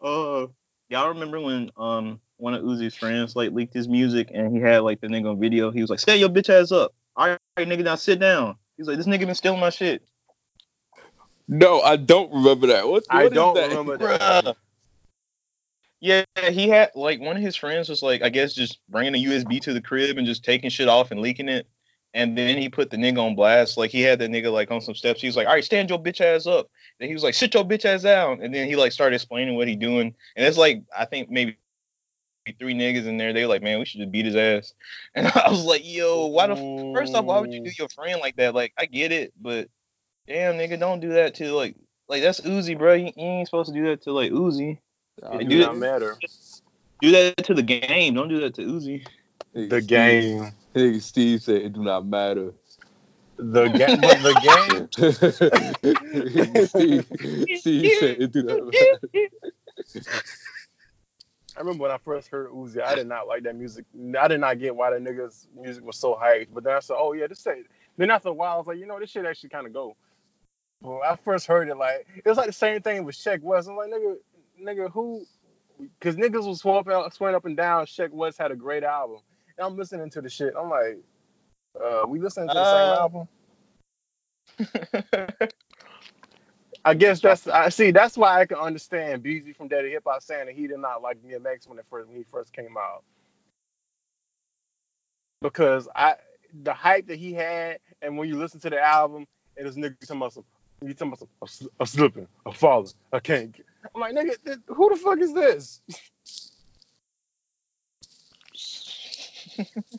[0.00, 0.48] Uh,
[0.90, 4.82] y'all remember when um one of Uzi's friends like leaked his music and he had
[4.82, 5.70] like the nigga on video?
[5.70, 8.56] He was like, "Stand your bitch ass up." All right, nigga, now sit down.
[8.76, 10.02] He's like, "This nigga been stealing my shit."
[11.48, 12.86] No, I don't remember that.
[12.86, 13.04] What?
[13.08, 13.68] I what is don't that?
[13.70, 14.56] remember that.
[16.00, 19.24] Yeah, he had like one of his friends was like, I guess just bringing a
[19.24, 21.66] USB to the crib and just taking shit off and leaking it.
[22.12, 23.78] And then he put the nigga on blast.
[23.78, 25.22] Like he had the nigga like on some steps.
[25.22, 26.68] He was like, "All right, stand your bitch ass up."
[27.00, 29.56] Then he was like, "Sit your bitch ass down." And then he like started explaining
[29.56, 30.14] what he doing.
[30.36, 31.56] And it's like I think maybe
[32.52, 33.32] three niggas in there.
[33.32, 34.74] They were like, "Man, we should just beat his ass."
[35.14, 37.88] And I was like, "Yo, why the f- first off, why would you do your
[37.88, 38.54] friend like that?
[38.54, 39.68] Like I get it, but
[40.26, 41.76] damn, nigga, don't do that to like
[42.08, 42.94] like that's Uzi, bro.
[42.94, 44.78] You, you ain't supposed to do that to like Uzi.
[45.32, 46.16] It do do that- not matter.
[47.00, 48.14] Do that to the game.
[48.14, 49.06] Don't do that to Uzi.
[49.52, 50.52] The game.
[50.74, 52.52] Nigga Steve said it do not matter.
[53.36, 54.00] The game.
[54.00, 54.88] But the
[55.82, 56.64] game.
[56.66, 57.06] Steve,
[57.60, 59.28] Steve said it do not matter.
[61.56, 63.84] I remember when I first heard Uzi, I did not like that music.
[64.18, 66.48] I did not get why the nigga's music was so hyped.
[66.52, 67.66] But then I said, oh yeah, this shit.
[67.96, 69.96] Then after a while, I was like, you know, this shit actually kind of go.
[70.82, 73.66] Well, I first heard it like it was like the same thing with Sheck Wes.
[73.68, 74.16] I'm like, nigga,
[74.60, 75.24] nigga, who?
[75.98, 77.86] Because niggas was swapping, swearing up and down.
[77.86, 79.18] Sheck Wes had a great album,
[79.56, 80.54] and I'm listening to the shit.
[80.58, 80.98] I'm like,
[81.82, 83.28] uh, we listening to the Uh, same album.
[86.84, 87.92] I guess that's I see.
[87.92, 91.02] That's why I can understand Beezy from Daddy Hip Hop saying that he did not
[91.02, 93.04] like DMX when it first when he first came out,
[95.42, 96.16] because I
[96.62, 100.00] the hype that he had, and when you listen to the album, it is niggas
[100.00, 100.44] talking about some,
[100.82, 103.52] you talking about some, I'm, slipping, I'm falling, I can't.
[103.52, 103.66] Get.
[103.94, 105.80] I'm like nigga, th- who the fuck is this?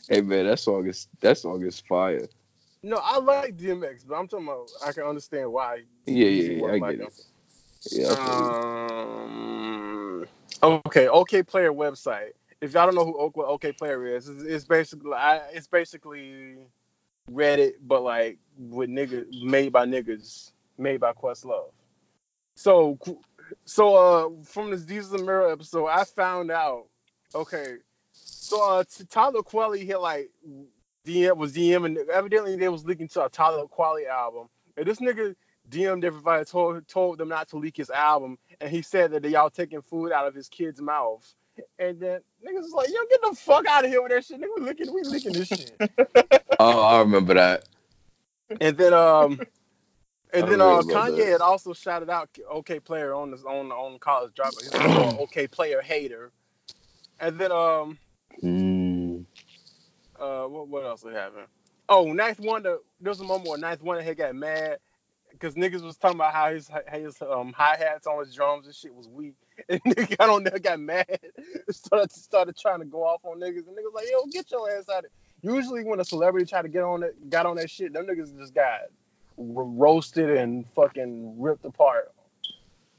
[0.10, 2.28] Hey man, that song is that song is fire.
[2.86, 5.82] No, I like DMX, but I'm talking about I can understand why.
[6.06, 7.08] Yeah, yeah, yeah, I like get him.
[7.08, 7.26] it.
[7.92, 8.10] Yeah.
[9.00, 10.28] Um,
[10.62, 12.34] okay, Okayplayer website.
[12.62, 16.58] If y'all don't know who OK, Okayplayer is, it's, it's basically I, it's basically
[17.32, 21.72] Reddit, but like with niggas made by niggas, made by Questlove.
[22.54, 23.00] So,
[23.66, 26.86] so uh, from this Desus and Mero episode, I found out.
[27.34, 27.78] Okay,
[28.12, 30.30] so uh, Talib Kweli hit like
[31.06, 35.00] DM was DM and evidently they was leaking to a Talib Kweli album, and this
[35.00, 35.36] nigga
[35.70, 39.30] DM'd everybody, told told them not to leak his album, and he said that they
[39.30, 41.34] y'all taking food out of his kid's mouth.
[41.80, 44.42] And then niggas was like, yo, get the fuck out of here with that shit.
[44.42, 45.80] Nigga, we leaking, we leaking this shit.
[46.60, 47.66] Oh, I remember that.
[48.62, 49.42] and then um
[50.34, 51.28] and then uh really love Kanye that.
[51.28, 54.64] had also shouted out Okayplayer on this on on college dropout.
[54.64, 56.32] He's like, oh, Okayplayer hater.
[57.20, 57.98] And then um
[58.44, 58.75] Mm.
[60.20, 61.48] Uh what, what else happened?
[61.88, 62.78] Oh, Ninth Wonder.
[63.00, 64.80] There was a moment where Ninth Wonder had got mad
[65.32, 68.66] because niggas was talking about how his how his um hi hats on his drums
[68.66, 69.36] and shit was weak,
[69.70, 71.20] and nigga got on there got mad,
[71.70, 74.90] started started trying to go off on niggas, and niggas like, yo, get your ass
[74.90, 75.06] out of.
[75.06, 75.12] It.
[75.42, 78.36] Usually when a celebrity try to get on it, got on that shit, them niggas
[78.38, 78.82] just got
[79.38, 82.12] roasted and fucking ripped apart.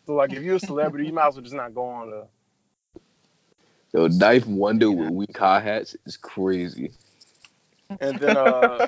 [0.06, 2.26] So like, if you're a celebrity, you might as well just not go on the.
[3.92, 6.92] Yo, Knife Wonder with weak hi hats is crazy.
[8.00, 8.86] And then uh,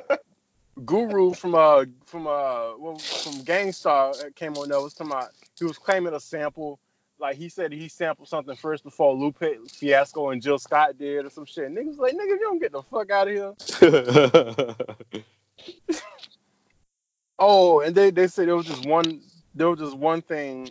[0.84, 5.12] Guru from uh from uh well, from Gang Starr uh, came on there was talking
[5.12, 6.78] about he was claiming a sample.
[7.20, 11.30] Like he said he sampled something first before Lupe Fiasco and Jill Scott did or
[11.30, 11.68] some shit.
[11.68, 13.34] Niggas like nigga, you don't get the fuck out of
[13.80, 14.74] here.
[17.38, 19.20] Oh, and they, they said there was just one
[19.54, 20.70] there was just one thing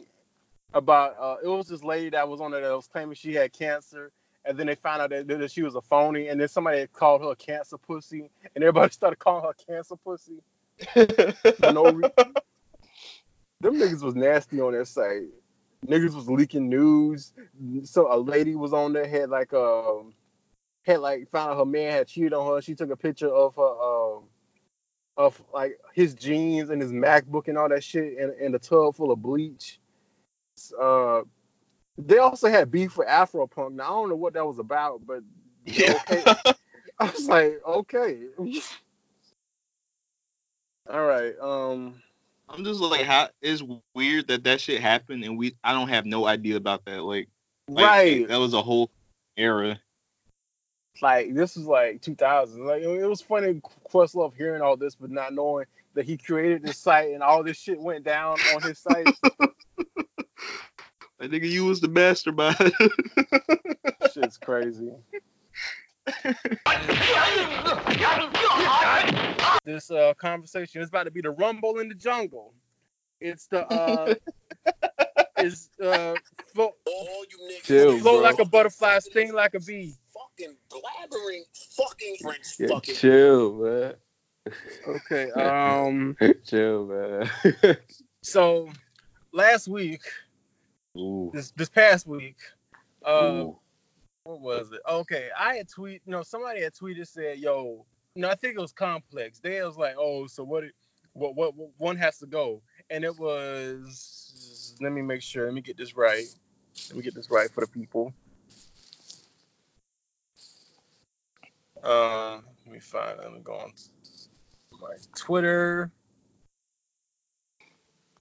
[0.73, 3.53] about uh it was this lady that was on there that was claiming she had
[3.53, 4.11] cancer
[4.47, 7.21] and then they found out that, that she was a phony and then somebody called
[7.21, 10.41] her a cancer pussy and everybody started calling her cancer pussy.
[11.57, 12.11] For no reason.
[13.59, 15.29] Them niggas was nasty on their site.
[15.85, 17.33] Niggas was leaking news.
[17.83, 20.13] So a lady was on there had like um
[20.83, 22.61] had like found out her man had cheated on her.
[22.61, 24.23] She took a picture of her um
[25.17, 28.95] of like his jeans and his MacBook and all that shit in, in a tub
[28.95, 29.79] full of bleach.
[30.79, 31.21] Uh,
[31.97, 33.73] they also had beef with Afro Punk.
[33.73, 35.21] Now I don't know what that was about, but
[35.65, 35.99] Yeah.
[36.09, 36.23] okay.
[36.99, 38.23] I was like, okay.
[40.89, 41.33] All right.
[41.39, 42.01] Um.
[42.49, 43.61] I'm just like, how it's
[43.93, 47.03] weird that that shit happened, and we I don't have no idea about that.
[47.03, 47.27] Like,
[47.67, 48.27] like, right.
[48.27, 48.89] that was a whole
[49.35, 49.79] era.
[51.01, 52.65] Like this was like 2000.
[52.65, 56.77] Like it was funny, Questlove hearing all this, but not knowing that he created this
[56.77, 59.07] site and all this shit went down on his site.
[61.19, 62.55] I think you was the mastermind.
[64.13, 64.91] Shit's crazy.
[69.65, 72.53] this uh, conversation is about to be the rumble in the jungle.
[73.19, 74.13] It's the uh,
[75.39, 76.13] is uh,
[76.53, 78.29] flo- All you niggas Chill, float bro.
[78.29, 79.95] like a butterfly, sting like a bee.
[80.13, 81.41] fucking blabbering
[81.75, 83.93] fucking French Yeah, fucking chill, man.
[84.87, 85.31] Okay.
[85.31, 86.15] Um.
[86.45, 87.77] chill, man.
[88.21, 88.69] So
[89.33, 90.01] last week,
[90.97, 91.31] Ooh.
[91.33, 92.37] this this past week,
[93.05, 93.59] uh, Ooh.
[94.23, 94.81] what was it?
[94.89, 96.01] Okay, I had tweet.
[96.05, 99.39] You know, somebody had tweeted said, "Yo." No, I think it was complex.
[99.39, 100.63] They was like, "Oh, so what?
[100.63, 100.75] it-
[101.13, 101.35] What?
[101.35, 101.55] What?
[101.55, 104.75] what one has to go?" And it was.
[104.81, 105.45] Let me make sure.
[105.45, 106.25] Let me get this right.
[106.89, 108.13] Let me get this right for the people.
[111.83, 113.19] Uh, let me find.
[113.19, 115.91] I'm going on my Twitter.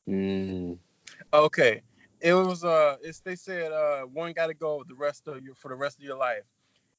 [0.09, 0.79] Mm.
[1.33, 1.83] Okay.
[2.21, 5.69] It was uh it's they said uh one gotta go the rest of your for
[5.69, 6.45] the rest of your life.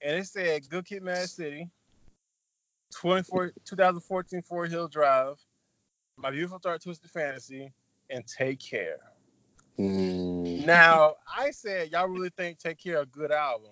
[0.01, 1.69] And it said Good Kid Mad City,
[2.93, 5.35] 24 2014 Forest Hill Drive,
[6.17, 7.71] My Beautiful Dark Twisted Fantasy,
[8.09, 8.99] and Take Care.
[9.79, 10.65] Mm.
[10.65, 13.71] Now I said y'all really think Take Care a good album.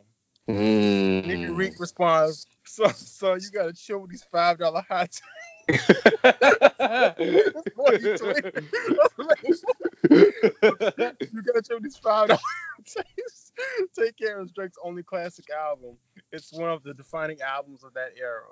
[0.50, 1.26] Mm.
[1.26, 5.20] Nigga Reek responds, so so you gotta chill with these five dollar hot
[5.70, 5.78] you
[11.42, 12.40] gotta with these five dollar.
[13.98, 15.98] Take Care is Drake's only classic album.
[16.32, 18.44] It's one of the defining albums of that era.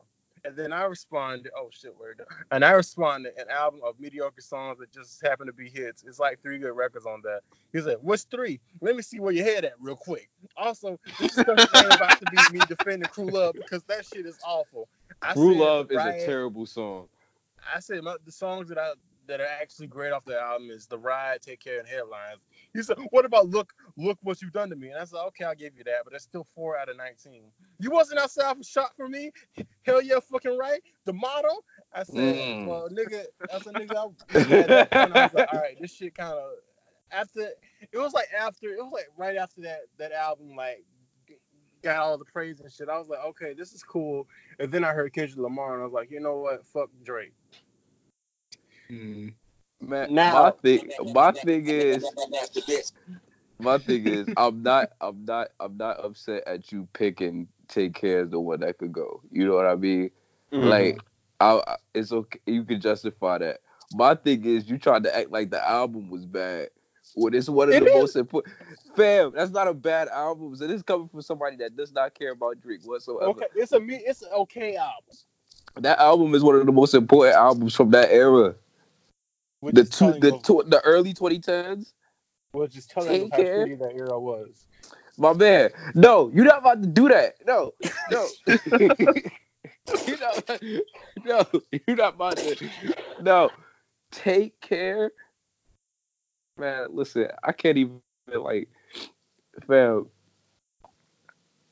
[0.46, 2.16] And then I responded, oh shit, where
[2.52, 6.04] and I responded an album of mediocre songs that just happen to be hits.
[6.06, 7.42] It's like three good records on that.
[7.72, 8.60] He said, What's three?
[8.82, 10.30] Let me see where your head at real quick.
[10.58, 14.38] Also, this discussion ain't about to be me defending Crew Love because that shit is
[14.46, 14.90] awful.
[15.24, 17.08] I True said Love is a terrible song.
[17.74, 18.94] I said my, the songs that I
[19.28, 22.40] that are actually great off the album is The Ride, Take Care, and Headlines.
[22.74, 24.90] He said, What about Look Look What You've Done to Me?
[24.90, 27.44] And I said, Okay, I'll give you that, but that's still four out of nineteen.
[27.80, 29.32] You wasn't outside for shot for me?
[29.84, 30.82] Hell yeah, fucking right.
[31.06, 31.64] The model."
[31.96, 32.66] I said, Mm.
[32.66, 35.94] Well, nigga, I said, nigga, I, at that point, I was like, all right, this
[35.94, 36.54] shit kind of
[37.12, 37.42] after
[37.92, 40.84] it was like after it was like right after that that album like
[41.84, 42.90] got all the praise and shit.
[42.90, 44.28] I was like, okay, this is cool.
[44.60, 46.66] And then I heard Kendrick Lamar, and I was like, you know what?
[46.66, 47.34] Fuck Drake.
[48.90, 49.34] Mm.
[49.82, 52.06] Man, Now- my thing, my thing is,
[53.60, 58.22] my thing is, I'm not, I'm not, I'm not upset at you picking "Take Care"
[58.22, 59.22] as the one that could go.
[59.32, 60.10] You know what I mean?
[60.52, 60.68] Mm-hmm.
[60.68, 61.00] Like,
[61.40, 62.40] I, I- it's okay.
[62.46, 63.60] You can justify that.
[63.96, 66.70] My thing is, you tried to act like the album was bad.
[67.16, 67.96] When it's one of It the is.
[67.96, 68.56] most important.
[68.96, 70.56] Fam, that's not a bad album.
[70.60, 73.30] And it's coming from somebody that does not care about Drake whatsoever.
[73.32, 74.02] Okay, it's a me.
[74.06, 75.16] It's an okay album.
[75.76, 78.56] That album is one of the most important albums from that era.
[79.62, 81.94] Which The two, the two, the early 2010s.
[82.52, 83.66] which is telling Take how Care.
[83.68, 84.66] shitty that era was.
[85.18, 87.36] My man, no, you're not about to do that.
[87.46, 87.74] No,
[88.12, 88.28] no.
[90.08, 90.62] you're not,
[91.24, 91.46] no,
[91.88, 92.70] you're not about to.
[93.22, 93.50] No,
[94.12, 95.12] take care,
[96.58, 96.88] man.
[96.92, 98.02] Listen, I can't even
[98.34, 98.70] like,
[99.68, 100.08] fam.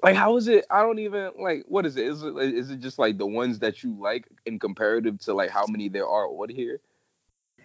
[0.03, 0.65] Like, how is it?
[0.69, 1.63] I don't even like.
[1.67, 2.07] What is it?
[2.07, 5.51] Is it is it just like the ones that you like in comparative to like
[5.51, 6.81] how many there are on here?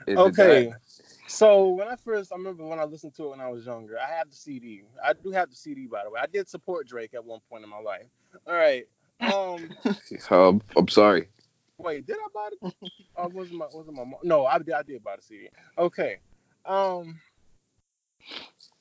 [0.07, 0.73] Is okay.
[1.29, 3.99] So when I first, I remember when I listened to it when I was younger.
[3.99, 4.83] I have the CD.
[5.03, 6.21] I do have the CD, by the way.
[6.23, 8.07] I did support Drake at one point in my life.
[8.47, 8.87] All right.
[9.21, 9.71] Um.
[10.31, 11.29] Um, I'm sorry.
[11.79, 12.93] Wait, did I buy it?
[13.17, 14.21] Or was it my was it my mom?
[14.23, 14.73] No, I did.
[14.73, 15.49] I did buy the CD.
[15.79, 16.19] Okay.
[16.67, 17.21] Um.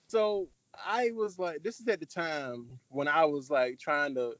[0.07, 0.47] So
[0.85, 4.33] I was like, this is at the time when I was like trying to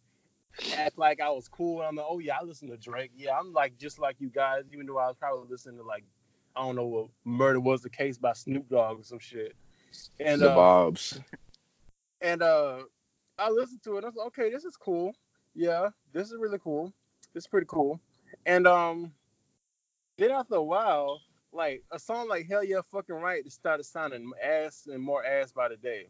[0.76, 1.82] act like I was cool.
[1.82, 3.12] I'm like, oh yeah, I listen to Drake.
[3.16, 6.04] Yeah, I'm like just like you guys, even though I was probably listening to like
[6.56, 9.56] I don't know what murder was the case by Snoop Dogg or some shit.
[10.20, 11.20] And the uh, Bobs.
[12.22, 12.80] and uh
[13.38, 14.04] I listened to it.
[14.04, 15.14] I was like, okay, this is cool.
[15.54, 16.93] Yeah, this is really cool.
[17.34, 18.00] This is pretty cool.
[18.46, 19.12] And um
[20.18, 21.22] then after a while,
[21.56, 25.51] like a song like Hell Yeah Fucking Right just started sounding ass and more ass
[25.51, 26.08] by the day.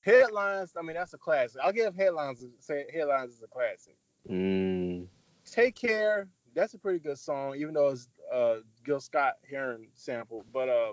[0.00, 1.60] Headlines, I mean that's a classic.
[1.62, 3.96] I'll give headlines say headlines is a classic.
[4.28, 5.06] Mm.
[5.50, 10.44] Take Care, that's a pretty good song, even though it's uh Gil Scott Heron sample.
[10.52, 10.92] But uh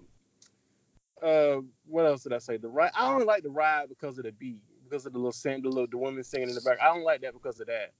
[1.25, 2.57] uh what else did I say?
[2.57, 5.31] The ride I don't like the ride because of the beat, because of the little
[5.31, 6.77] sing the little the women singing in the back.
[6.81, 7.91] I don't like that because of that.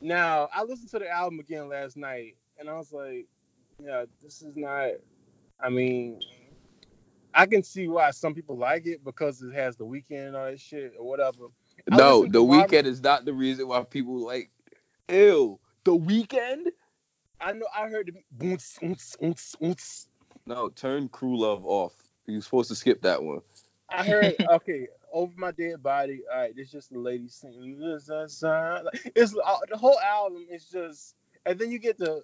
[0.00, 3.26] Now I listened to the album again last night and I was like,
[3.82, 4.90] yeah, this is not
[5.60, 6.20] I mean
[7.34, 10.46] I can see why some people like it because it has the Weeknd and all
[10.46, 11.46] that shit or whatever.
[11.90, 14.50] I No, the Weeknd is not the reason why people like.
[15.08, 16.66] Ew, the Weeknd.
[17.40, 18.20] I know I heard the.
[20.46, 21.94] No, turn Crew Love off.
[22.26, 23.40] You're supposed to skip that one.
[23.88, 26.22] I heard okay over my dead body.
[26.32, 27.76] All right, it's just the lady singing.
[27.80, 28.80] It's uh,
[29.14, 31.14] the whole album is just,
[31.46, 32.22] and then you get to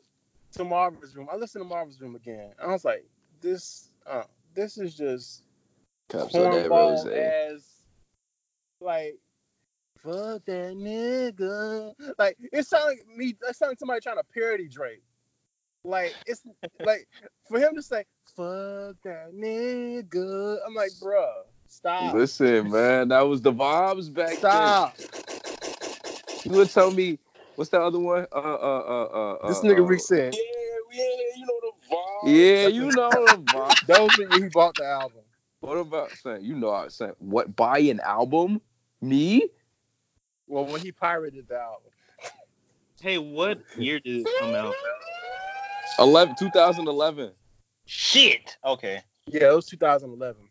[0.56, 1.28] to Marvin's room.
[1.30, 2.52] I listened to Marvin's room again.
[2.60, 3.04] I was like,
[3.44, 4.24] this, uh,
[4.54, 5.42] this is just
[6.08, 7.66] Cups on that cornball as
[8.80, 9.18] like.
[10.02, 11.94] Fuck that nigga.
[12.18, 13.34] Like it sounded like me.
[13.48, 15.02] It sounded like somebody trying to parody Drake.
[15.84, 16.42] Like it's
[16.84, 17.06] like
[17.48, 18.04] for him to say
[18.36, 22.14] "fuck that nigga," I'm like, bruh, stop.
[22.14, 24.94] Listen, man, that was the vibes back Stop.
[26.44, 26.52] then.
[26.52, 27.18] You would tell me
[27.56, 28.26] what's that other one?
[28.32, 29.48] Uh, uh, uh, uh.
[29.48, 30.40] This uh, nigga uh, Rick said Yeah,
[30.92, 31.04] yeah,
[31.36, 31.63] you know the vibe.
[32.24, 33.86] Yeah, you know the vibe.
[33.86, 35.20] that was when he bought the album.
[35.60, 36.44] What about saying?
[36.44, 37.54] You know, I was saying what?
[37.56, 38.60] Buy an album?
[39.00, 39.48] Me?
[40.46, 41.90] Well, when he pirated the album.
[43.00, 44.74] Hey, what year did it come out?
[45.98, 47.32] 11, 2011.
[47.86, 48.56] Shit.
[48.64, 49.00] Okay.
[49.26, 50.42] Yeah, it was 2011.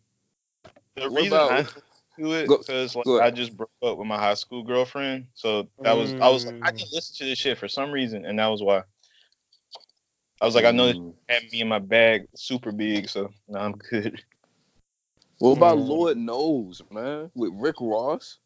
[0.95, 1.83] The What reason about- I listened
[2.19, 3.07] to it because like.
[3.21, 6.55] I just broke up with my high school girlfriend, so that was I was like
[6.61, 6.77] I Mm.
[6.77, 8.83] can listen to this shit for some reason, and that was why.
[10.43, 11.13] I was like, I know it Mm.
[11.29, 14.21] had me in my bag super big, so now I'm good.
[15.39, 15.87] What about Mm.
[15.87, 17.31] Lord Knows, man?
[17.33, 18.39] With Rick Ross?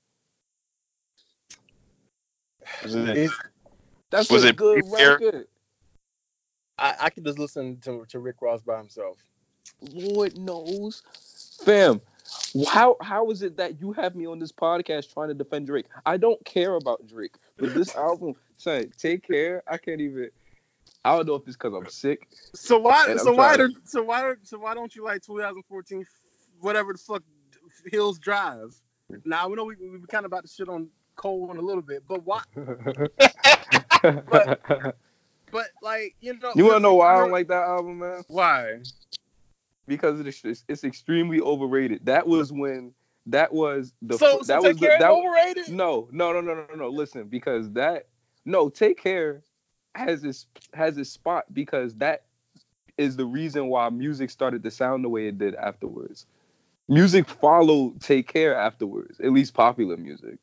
[2.84, 3.32] Was it- It-
[4.12, 5.18] That's Was a it good Prepare?
[5.18, 5.48] record.
[6.78, 9.18] I, I could just listen to, to Rick Ross by himself.
[9.82, 11.02] Lord knows.
[11.66, 12.00] Fam,
[12.68, 15.88] how how is it that you have me on this podcast trying to defend Drake?
[16.06, 19.64] I don't care about Drake, but this album, say, take care.
[19.68, 20.30] I can't even.
[21.06, 22.28] I don't know if it's because I'm sick.
[22.54, 23.16] So why?
[23.18, 23.56] So why?
[23.56, 24.34] trying do- So why?
[24.44, 26.06] So why don't you like 2014?
[26.60, 27.24] Whatever the fuck,
[27.86, 28.76] Hills Drive.
[29.24, 31.82] Now we know we we kind of about to shit on Cole one a little
[31.82, 32.42] bit, but why?
[35.52, 38.24] But like you know, you want to know why I don't like that album, man?
[38.28, 38.80] why?
[39.88, 42.06] Because it's it's, it's extremely overrated.
[42.06, 42.94] That was when
[43.28, 45.70] that was the so so that take was the, care that, overrated.
[45.70, 46.90] No, no, no, no, no, no.
[46.90, 48.08] Listen, because that
[48.46, 49.42] no, take care
[49.98, 52.24] has this has its spot because that
[52.98, 56.26] is the reason why music started to sound the way it did afterwards.
[56.88, 60.38] Music followed Take Care afterwards, at least popular music.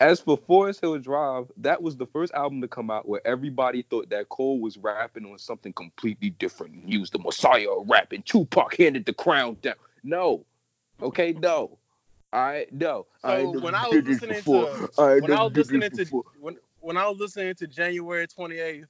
[0.00, 3.82] As for Forest Hill Drive, that was the first album to come out where everybody
[3.82, 6.84] thought that Cole was rapping on something completely different.
[6.86, 8.22] He was the Messiah of rapping.
[8.22, 9.74] Tupac handed the crown down.
[10.02, 10.44] No.
[11.02, 11.78] Okay, no.
[12.32, 13.06] I no.
[13.22, 14.64] So never when I was listening before.
[14.64, 18.84] to I when I was listening to when when I was listening to January 28th,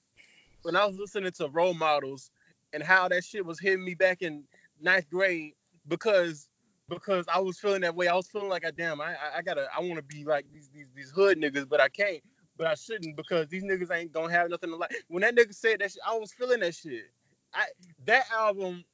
[0.63, 2.31] when I was listening to role models
[2.73, 4.45] and how that shit was hitting me back in
[4.81, 5.53] ninth grade
[5.89, 6.49] because
[6.89, 8.09] because I was feeling that way.
[8.09, 10.47] I was feeling like, ah, I damn, I I, gotta I want to be like
[10.53, 12.21] these these these hood niggas, but I can't.
[12.57, 14.95] But I shouldn't because these niggas ain't gonna have nothing to like.
[15.09, 17.05] When that nigga said that shit, I was feeling that shit.
[17.55, 17.67] I
[18.07, 18.85] that album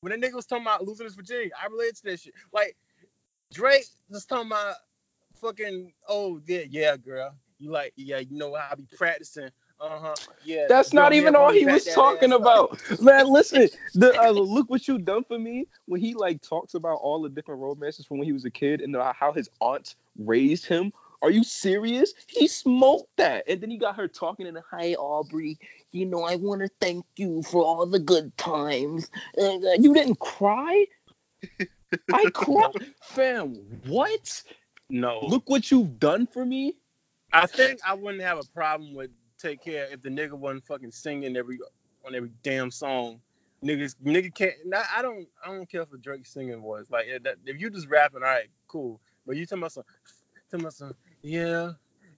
[0.00, 2.34] when that nigga was talking about losing his virginity, I related to that shit.
[2.52, 2.76] Like
[3.52, 4.76] Drake was talking about
[5.40, 9.50] fucking oh yeah yeah girl you like yeah you know I be practicing
[9.80, 10.14] Uh huh.
[10.44, 10.66] Yeah.
[10.68, 12.80] That's not even all he was talking about.
[13.02, 16.96] Man, listen, the uh, look what you done for me when he like talks about
[16.96, 20.66] all the different romances from when he was a kid and how his aunt raised
[20.66, 20.92] him.
[21.22, 22.12] Are you serious?
[22.26, 25.58] He smoked that, and then he got her talking in a hi Aubrey.
[25.90, 29.10] You know, I want to thank you for all the good times.
[29.36, 30.84] And, uh, you didn't cry.
[32.12, 33.54] I cried, fam.
[33.86, 34.42] What?
[34.90, 35.20] No.
[35.22, 36.76] Look what you've done for me.
[37.34, 40.92] I think I wouldn't have a problem with Take Care if the nigga wasn't fucking
[40.92, 41.58] singing every
[42.06, 43.20] on every damn song.
[43.64, 44.54] Niggas, nigga can't.
[44.64, 45.26] Not, I don't.
[45.44, 46.86] I don't care for Drake's singing voice.
[46.90, 49.00] Like if, that, if you just rapping, all right, cool.
[49.26, 49.84] But you talking about some,
[50.50, 51.72] talking about some, yeah.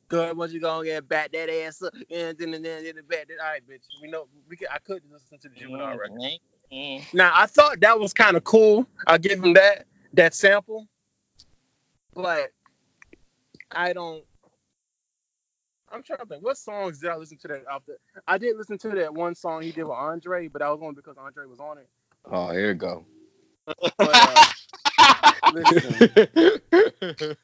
[0.09, 1.09] Good, what you gonna get?
[1.09, 3.39] Back that ass up, and then and then then back that.
[3.43, 3.83] All right, bitch.
[4.01, 4.57] We know we.
[4.71, 6.15] I couldn't listen to the Juvenile mm-hmm.
[6.73, 7.07] record.
[7.13, 8.87] Now I thought that was kind of cool.
[9.07, 10.87] I'll give him that that sample,
[12.15, 12.51] but
[13.73, 14.25] I don't.
[15.97, 16.45] I'm trying to think.
[16.45, 17.97] What songs did I listen to that after?
[18.29, 20.95] I did listen to that one song he did with Andre, but that was only
[20.95, 21.89] because Andre was on it.
[22.31, 23.07] Oh, here you go.
[23.67, 24.45] But, uh,
[25.53, 27.37] listen,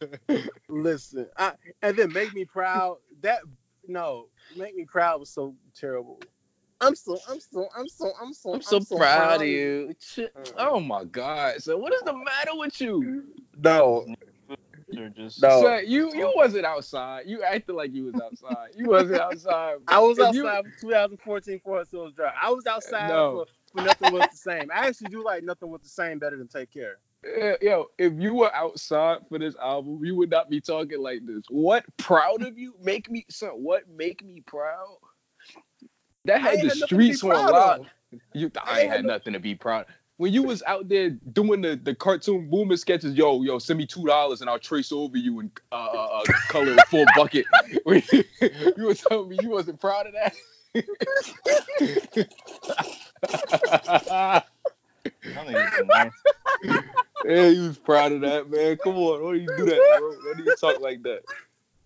[0.68, 2.98] listen, I, and then make me proud.
[3.22, 3.40] That
[3.88, 4.26] no,
[4.56, 6.20] make me proud was so terrible.
[6.80, 9.94] I'm so, I'm so, I'm so, I'm so, I'm so, proud, of you.
[10.58, 11.62] Oh my god.
[11.62, 13.24] So what is the matter with you?
[13.56, 14.06] No,
[14.98, 15.60] Or just no.
[15.62, 17.24] So you you wasn't outside.
[17.26, 18.70] You acted like you was outside.
[18.76, 19.76] You wasn't outside.
[19.88, 22.32] I was If you- outside for 2014 Forest Hills Drive.
[22.40, 23.46] I was outside No.
[23.74, 24.70] for, for nothing was the same.
[24.74, 26.98] I actually do like nothing was the same better than Take Care.
[27.24, 31.24] Eh, Yo, if you were outside for this album, you would not be talking like
[31.24, 31.42] this.
[31.50, 32.74] What proud of you?
[32.82, 34.96] Make me son, what make me proud?
[36.24, 37.80] That had the had nothing to streets be on proud lock.
[38.34, 39.86] You I I ain't ain't had had no- nothing to be proud.
[40.22, 43.86] When you was out there doing the, the cartoon boomer sketches, yo, yo, send me
[43.86, 47.44] two dollars and I'll trace over you and uh, uh, uh, color a full bucket.
[47.74, 50.36] you were telling me you wasn't proud of that.
[55.24, 56.18] y'all niggas are nasty.
[57.24, 58.76] Yeah, you was proud of that, man.
[58.76, 60.08] Come on, why do you do that, bro?
[60.08, 61.22] Why do you talk like that?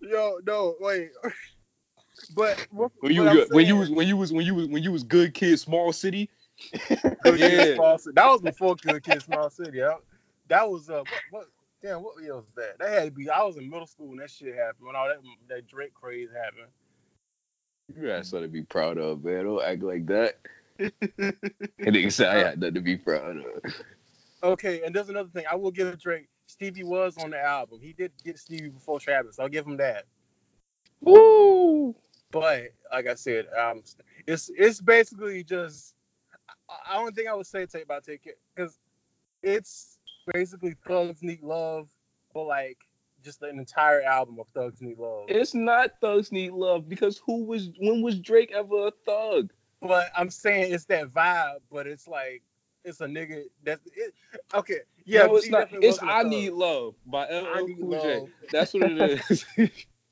[0.00, 1.08] Yo, no, wait.
[2.34, 4.66] But what, When you what I'm when you was when you was when you was
[4.68, 6.28] when you was good kid, small city.
[6.90, 7.96] Yeah.
[8.14, 9.80] That was before Good Kid, Small City.
[9.80, 9.98] That,
[10.48, 11.44] that was uh, what, what?
[11.82, 12.78] Damn, what year was that?
[12.78, 13.28] That had to be.
[13.28, 14.86] I was in middle school when that shit happened.
[14.86, 16.68] When all that that Drake craze happened.
[17.94, 19.44] You got something to be proud of, man.
[19.44, 20.38] Don't act like that.
[20.78, 20.92] and
[21.78, 23.74] nigga said I had nothing to be proud of.
[24.42, 25.44] Okay, and there's another thing.
[25.50, 26.28] I will give Drake.
[26.46, 27.80] Stevie was on the album.
[27.82, 29.38] He did get Stevie before Travis.
[29.38, 30.04] I'll give him that.
[31.00, 31.94] Woo!
[32.30, 33.82] But like I said, um,
[34.26, 35.94] it's it's basically just.
[36.68, 38.78] I, I don't think I would say take about take it because
[39.42, 39.98] it's
[40.32, 41.88] basically Thugs Need Love,
[42.34, 42.78] but like
[43.22, 45.24] just an entire album of Thugs Need Love.
[45.28, 49.52] It's not thugs need love because who was when was Drake ever a thug?
[49.82, 52.42] But I'm saying it's that vibe, but it's like
[52.84, 54.14] it's a nigga that's it,
[54.54, 54.80] okay.
[55.04, 55.68] Yeah, no, it's not.
[55.72, 56.30] It's wasn't a I thug.
[56.30, 58.18] Need Love by I LL Need Cool J.
[58.20, 58.28] Love.
[58.52, 58.98] That's what it
[59.30, 59.44] is.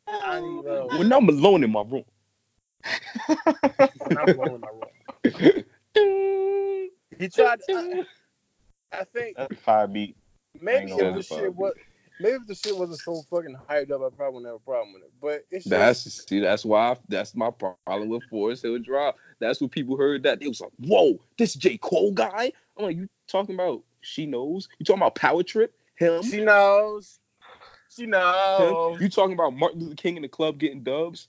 [0.08, 0.98] I need love.
[0.98, 2.04] when I'm alone in my room.
[4.06, 4.92] When I'm rolling my roll.
[7.18, 7.60] He tried.
[7.68, 8.04] I,
[8.92, 10.16] I think That's a fire beat.
[10.60, 11.74] maybe I ain't gonna if the shit was
[12.20, 14.94] maybe if the shit wasn't so fucking hyped up, I probably wouldn't have a problem
[14.94, 15.12] with it.
[15.20, 19.14] But it's just, That's see, that's why I, that's my problem with Forest Hill Drive.
[19.40, 22.96] That's what people heard that they was like, "Whoa, this J Cole guy." I'm like,
[22.96, 23.82] you talking about?
[24.00, 24.68] She knows.
[24.78, 25.74] You talking about Power Trip?
[25.96, 26.22] Him?
[26.22, 27.18] she knows.
[27.94, 28.10] She Him?
[28.10, 29.00] knows.
[29.00, 31.28] You talking about Martin Luther King in the club getting dubs?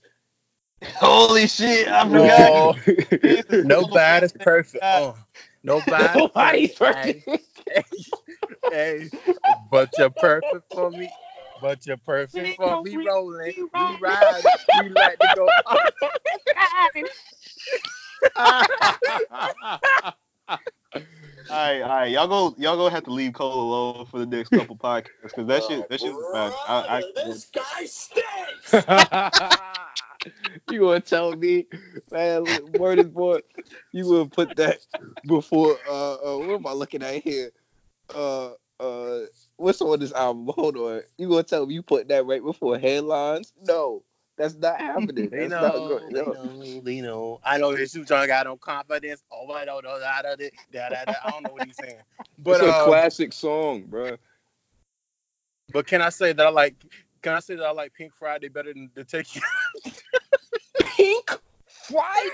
[0.96, 1.88] Holy shit!
[1.88, 2.76] I forgot.
[3.52, 4.84] No, nobody's perfect.
[4.84, 5.14] Uh,
[5.66, 7.26] nobody's Nobody's perfect.
[7.26, 7.94] perfect.
[8.70, 9.10] Hey,
[9.70, 11.10] but you're perfect for me.
[11.60, 13.52] But you're perfect for me rolling.
[13.56, 14.42] We ride.
[14.80, 15.48] We like to go.
[21.48, 24.26] All right, all right, y'all go, y'all go have to leave Cole alone for the
[24.26, 26.52] next couple podcasts because that shit, that shit bad.
[26.66, 28.72] I, I, this guy stinks.
[30.70, 31.66] you gonna tell me,
[32.10, 32.44] man?
[32.72, 33.42] Word is born.
[33.92, 34.78] You gonna put that
[35.26, 35.76] before?
[35.88, 37.50] Uh, uh, what am I looking at here?
[38.14, 38.50] Uh,
[38.80, 39.20] uh,
[39.56, 40.50] what's on this album?
[40.54, 41.02] Hold on.
[41.18, 43.52] You gonna tell me you put that right before headlines?
[43.66, 44.02] No,
[44.36, 45.30] that's not happening.
[45.30, 46.14] They That's not know, good.
[46.14, 47.40] they know, they know.
[47.44, 49.22] I know this dude got no confidence.
[49.32, 50.26] Oh, I don't know that.
[50.26, 51.96] I don't know what he's saying.
[52.38, 54.16] But it's a uh, classic song, bro.
[55.72, 56.74] but can I say that I like?
[57.26, 59.42] Can I say that I like Pink Friday better than the Take You?
[60.80, 61.28] Pink
[61.66, 62.30] Friday.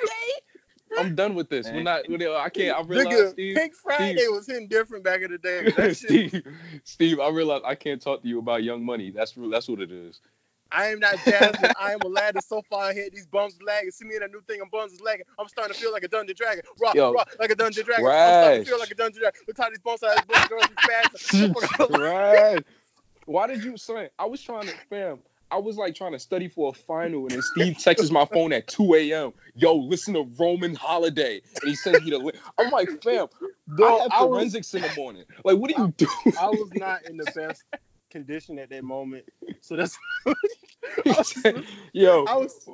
[0.99, 1.67] I'm done with this.
[1.71, 2.07] We're not.
[2.11, 2.77] we're- I can't.
[2.77, 3.57] I realize, Nigga, Steve.
[3.57, 4.29] Pink Friday Steve.
[4.33, 5.93] was hitting different back in the day.
[5.95, 6.43] Steve,
[6.85, 9.11] Steve, I realize I can't talk to you about Young Money.
[9.11, 9.49] That's real.
[9.49, 10.21] That's what it is.
[10.71, 11.73] I am not Jasmine.
[11.81, 12.43] I am Aladdin.
[12.43, 13.93] So far ahead, these bums lagging.
[13.93, 15.25] See me in a new thing, and bums is lagging.
[15.39, 16.65] I'm starting to feel like a dungeon dragon.
[16.79, 18.05] Rock, Yo, rock, like a dungeon dragon.
[18.05, 19.41] I'm starting to feel like a dungeon dragon.
[19.49, 20.15] Look how these bumps are.
[20.29, 21.91] These girls is fast.
[21.99, 22.63] right.
[23.27, 24.09] Why did you son?
[24.19, 25.19] I was trying to fam.
[25.51, 28.55] I was like trying to study for a final, and then Steve texts my phone
[28.55, 29.33] at 2 a.m.
[29.55, 32.37] Yo, listen to Roman Holiday, and he sends me the link.
[32.59, 33.27] I'm like, fam,
[33.69, 35.25] Bro, I have I was- forensics in the morning.
[35.45, 36.07] Like, what do you do?
[36.41, 37.65] I was not in the best
[38.11, 39.27] condition at that moment,
[39.61, 39.99] so that's.
[41.93, 42.69] Yo, I was.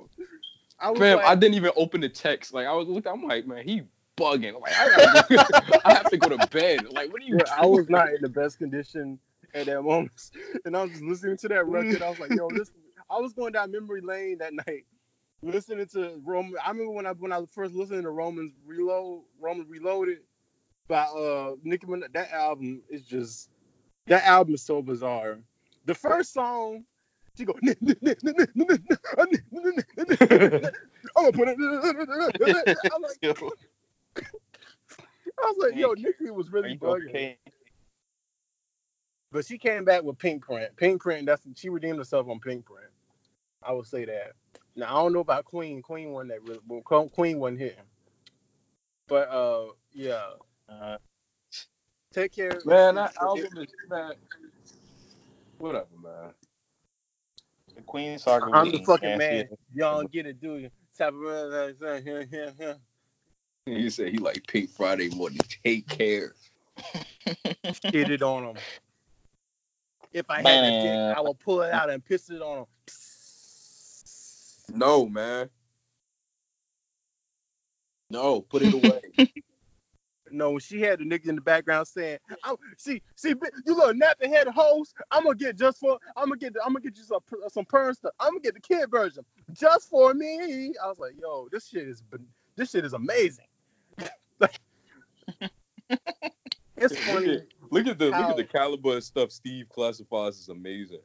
[0.80, 2.54] I was fam, like, I didn't even open the text.
[2.54, 3.10] Like, I was looking.
[3.10, 3.82] I'm like, man, he
[4.16, 4.60] bugging.
[4.60, 6.86] Like, I, gotta, I have to go to bed.
[6.92, 7.38] Like, what are you?
[7.38, 9.18] Yeah, I was not in the best condition
[9.54, 10.12] at that moment,
[10.64, 12.02] and I was just listening to that record.
[12.02, 12.70] I was like, "Yo, this."
[13.10, 14.84] I was going down memory lane that night,
[15.42, 16.54] listening to Roman.
[16.64, 20.18] I remember when I when I first listened to Romans Reload, Roman Reloaded
[20.88, 22.12] by uh Nicki Minaj.
[22.12, 23.48] That album is just
[24.06, 25.38] that album is so bizarre.
[25.86, 26.84] The first song,
[27.36, 27.54] she go.
[27.62, 27.76] I'm
[31.16, 31.58] gonna put it.
[32.94, 33.18] I'm like,
[35.40, 37.36] I was like, yo, Nicki was really bugging.
[39.30, 40.74] But she came back with Pink Print.
[40.76, 42.90] Pink Print, that's she redeemed herself on Pink Print.
[43.62, 44.32] I would say that.
[44.76, 45.82] Now I don't know about Queen.
[45.82, 47.74] Queen won that really well, Queen wasn't here.
[49.06, 50.26] But uh yeah.
[50.68, 50.96] Uh,
[52.12, 52.60] Take care.
[52.64, 54.12] Man, that album is man.
[55.58, 56.30] Whatever, man.
[57.74, 58.46] the Queen saga.
[58.52, 59.48] I'm the fucking man.
[59.74, 60.70] Y'all get it, do you?
[60.96, 62.74] Type of uh, uh, uh,
[63.66, 66.34] He said he like Pink Friday more than Take Care.
[67.90, 68.56] Get it on them.
[70.18, 72.64] If I had a dick, I would pull it out and piss it on him.
[74.74, 75.48] No, man.
[78.10, 79.00] No, put it away.
[80.30, 83.74] No, when she had the nigga in the background saying, I'm, "See, see, bi- you
[83.74, 84.94] little napping head host.
[85.10, 85.98] I'm gonna get just for.
[86.16, 86.54] I'm gonna get.
[86.62, 88.12] I'm gonna get you some some perm stuff.
[88.20, 91.88] I'm gonna get the kid version just for me." I was like, "Yo, this shit
[91.88, 92.02] is
[92.56, 93.46] this shit is amazing."
[96.76, 97.40] it's funny.
[97.70, 101.00] Look at the look at the caliber of stuff Steve classifies as amazing.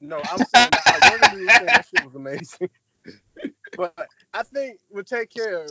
[0.00, 2.70] No, I'm saying that I wasn't even saying that shit was amazing.
[3.76, 3.94] but
[4.32, 5.66] I think we'll take care.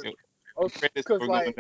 [0.95, 1.55] Because oh, like,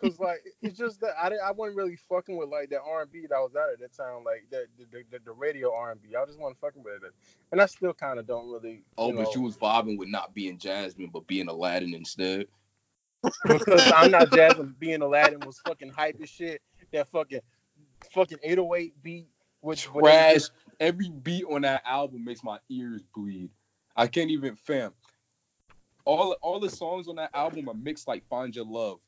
[0.00, 3.02] cause like it's just that I didn't, I wasn't really fucking with like that R
[3.02, 5.74] and B that was out at that time, like that the, the, the, the radio
[5.74, 6.10] R and B.
[6.16, 7.12] I just wasn't fucking with it,
[7.52, 8.82] and I still kind of don't really.
[8.96, 12.46] Oh, you but know, you was vibing with not being Jasmine, but being Aladdin instead.
[13.46, 14.74] because I'm not jazzing.
[14.78, 16.62] Being Aladdin was fucking hype as shit.
[16.92, 17.40] That fucking
[18.12, 19.26] fucking 808 beat.
[19.60, 20.42] Which Trash.
[20.78, 23.50] Every beat on that album makes my ears bleed.
[23.96, 24.92] I can't even fam.
[26.04, 28.98] All all the songs on that album are mixed like Find Your Love.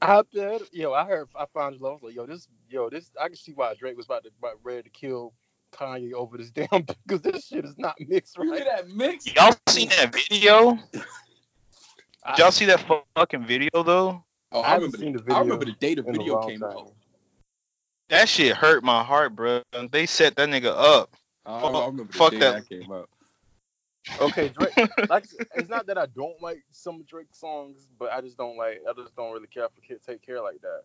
[0.00, 1.80] I bet, yo, I heard, I found it.
[1.80, 4.30] I was like, yo, this, yo, this, I can see why Drake was about to,
[4.38, 5.32] about ready to kill
[5.72, 6.68] Kanye over this damn
[7.06, 8.48] because this shit is not mixed right.
[8.48, 9.26] Look at that mix.
[9.34, 10.78] Y'all seen that video?
[10.92, 14.24] Did y'all see that fucking video though?
[14.52, 14.98] Oh, I I, remember.
[14.98, 16.70] seen The, the video I remember the day the video long came time.
[16.70, 16.92] out.
[18.08, 19.62] That shit hurt my heart, bro.
[19.90, 21.16] They set that nigga up.
[21.44, 22.54] I, I remember the Fuck day that.
[22.54, 23.08] that came out.
[24.20, 24.72] Okay, Drake.
[25.10, 25.26] like,
[25.56, 28.80] it's not that I don't like some Drake songs, but I just don't like.
[28.88, 30.82] I just don't really care for kid take care like that.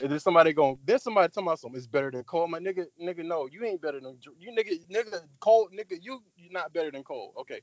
[0.00, 1.76] If there's somebody going, there's somebody talking about something.
[1.76, 2.46] It's better than Cole.
[2.46, 6.52] My nigga, nigga, no, you ain't better than you, nigga, nigga, Cole, nigga, you, you're
[6.52, 7.34] not better than Cole.
[7.38, 7.60] Okay,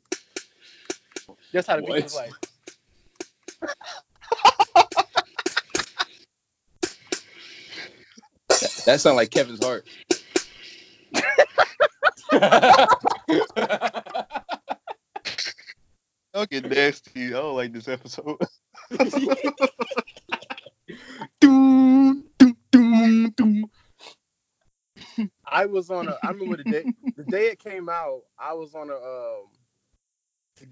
[1.52, 2.34] that's how the beat was like.
[8.86, 9.86] That sound like Kevin's heart.
[16.34, 17.27] Don't get nasty.
[17.27, 18.38] I don't like this episode.
[25.45, 26.17] I was on a.
[26.23, 26.86] I remember the day
[27.17, 28.21] the day it came out.
[28.38, 28.93] I was on a.
[28.93, 29.47] Um,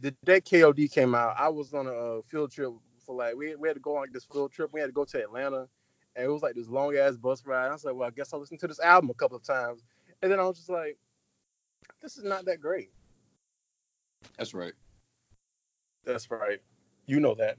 [0.02, 2.72] the day KOD came out, I was on a uh, field trip
[3.06, 4.72] for like we we had to go on like this field trip.
[4.74, 5.68] We had to go to Atlanta,
[6.18, 7.68] and it was like this long ass bus ride.
[7.68, 9.84] I was like, well, I guess I'll listen to this album a couple of times,
[10.22, 10.98] and then I was just like,
[12.02, 12.90] this is not that great.
[14.38, 14.74] That's right.
[16.04, 16.60] That's right.
[17.06, 17.58] You know that.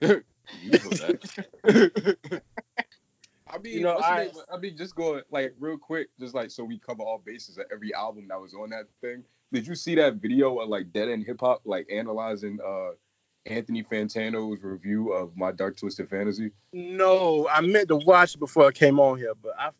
[0.62, 2.40] You know that.
[3.48, 6.64] I mean, You know, I- I mean, just going like real quick, just like so
[6.64, 9.24] we cover all bases of every album that was on that thing.
[9.52, 12.90] Did you see that video of like Dead End Hip Hop, like analyzing uh
[13.46, 16.50] Anthony Fantano's review of My Dark Twisted Fantasy?
[16.72, 19.70] No, I meant to watch it before I came on here, but I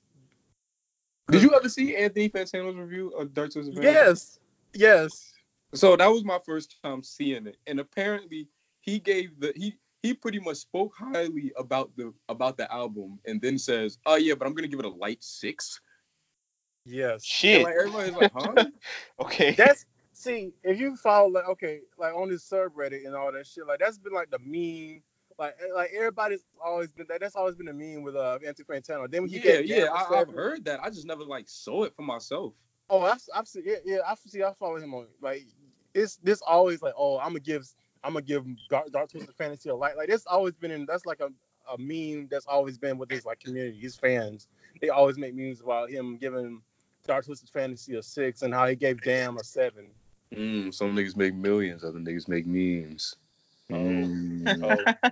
[1.30, 3.92] Did you ever see Anthony Fantano's review of Dark Twisted Fantasy?
[3.92, 4.38] yes,
[4.74, 5.32] yes.
[5.74, 8.48] So that was my first time seeing it, and apparently
[8.80, 13.40] he gave the he he pretty much spoke highly about the about the album, and
[13.40, 15.80] then says, "Oh yeah, but I'm gonna give it a light six.
[16.84, 17.24] Yes.
[17.24, 17.64] Shit.
[17.64, 18.66] like everybody's like, huh?
[19.20, 19.52] okay.
[19.52, 23.66] That's see if you follow like okay like on this subreddit and all that shit
[23.66, 25.02] like that's been like the meme
[25.38, 28.64] like eh, like everybody's always been that that's always been the meme with uh Anthony
[28.64, 29.10] Fantano.
[29.10, 30.80] Then yeah, gave yeah, I, I've heard that.
[30.82, 32.54] I just never like saw it for myself.
[32.90, 35.46] Oh, I've, I've seen yeah, yeah I've see I follow him on like
[35.94, 37.66] it's this always like oh I'm gonna give
[38.02, 41.06] I'm gonna give Dark, Dark Twisted Fantasy a light like it's always been in that's
[41.06, 41.30] like a,
[41.72, 44.46] a meme that's always been with his like community his fans
[44.80, 46.60] they always make memes about him giving
[47.06, 49.86] Dark Twisted Fantasy a six and how he gave Damn a seven.
[50.32, 53.16] Mm, some niggas make millions, other niggas make memes.
[53.70, 54.86] Mm.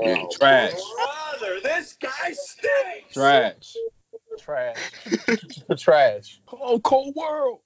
[0.00, 0.72] Yeah, Oh, trash.
[0.72, 3.12] Brother, this guy stinks.
[3.12, 3.76] Trash.
[4.38, 4.90] Trash.
[5.76, 6.40] Trash.
[6.50, 7.60] Oh, cold world.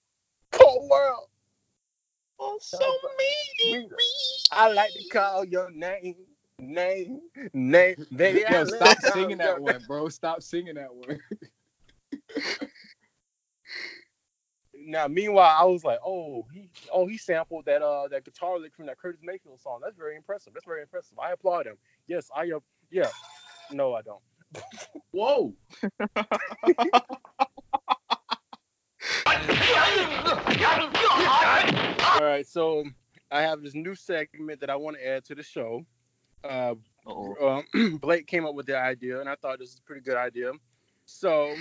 [0.51, 1.29] Cold world.
[2.39, 2.79] Oh, so
[3.63, 3.89] mean.
[4.51, 6.17] I like to call your name.
[6.59, 7.21] Name.
[7.53, 7.97] Name.
[8.15, 10.09] Baby, I Yo, stop singing that one, bro.
[10.09, 11.21] Stop singing that one.
[14.87, 18.75] Now, meanwhile, I was like, oh, he, oh, he sampled that uh that guitar lick
[18.75, 19.81] from that Curtis Mayfield song.
[19.83, 20.55] That's very impressive.
[20.55, 21.19] That's very impressive.
[21.19, 21.77] I applaud him.
[22.07, 22.61] Yes, I uh,
[22.91, 23.11] yeah.
[23.73, 24.23] No, I don't.
[25.11, 25.53] Whoa.
[32.15, 32.85] All right, so
[33.33, 35.85] I have this new segment that I want to add to the show.
[36.45, 36.75] Uh,
[37.07, 40.17] um, Blake came up with the idea, and I thought this is a pretty good
[40.17, 40.53] idea.
[41.07, 41.55] So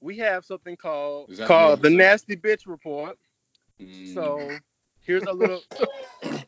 [0.00, 3.18] we have something called called the the- Nasty Bitch Report.
[3.80, 4.14] Mm.
[4.14, 4.58] So
[5.00, 5.60] here's a little.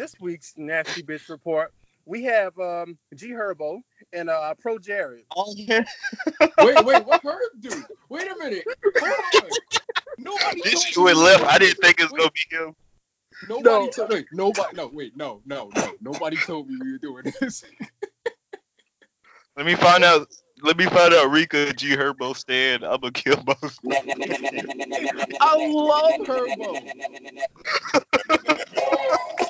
[0.00, 1.70] this week's Nasty Bitch Report,
[2.06, 3.82] we have um, G Herbo
[4.14, 5.24] and uh, Pro Jared.
[5.36, 5.84] Oh yeah.
[6.62, 7.68] wait, wait, what Herb do?
[8.08, 8.64] Wait a minute.
[8.98, 9.50] Hold on.
[10.16, 11.44] Nobody This told shit me left.
[11.44, 12.74] I didn't think it was gonna be him.
[13.46, 13.90] Nobody No.
[13.90, 15.92] told wait, nobody no wait, no, no, no.
[16.00, 17.62] Nobody told me we were doing this.
[19.58, 20.28] Let me find out.
[20.62, 22.84] Let me find out Rika G Herbo stand.
[22.84, 23.78] I'm gonna kill both.
[25.42, 26.86] I love Herbo.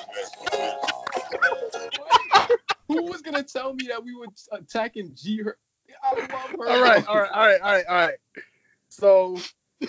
[2.87, 5.53] Who was gonna tell me that we were attacking G Herbo?
[6.03, 6.69] I love Herbo.
[6.69, 8.17] All right, all right, all right, all right, all right.
[8.89, 9.37] So,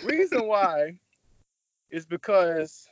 [0.04, 0.98] reason why
[1.90, 2.88] is because.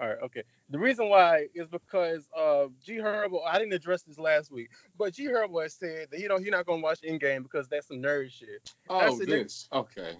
[0.00, 0.42] All right, okay.
[0.70, 3.40] The reason why is because uh, G Herbo.
[3.46, 6.50] I didn't address this last week, but G Herbo has said that you know he's
[6.50, 8.72] not gonna watch Endgame because that's some nerd shit.
[8.88, 9.68] Oh, That's this.
[9.72, 10.16] Okay.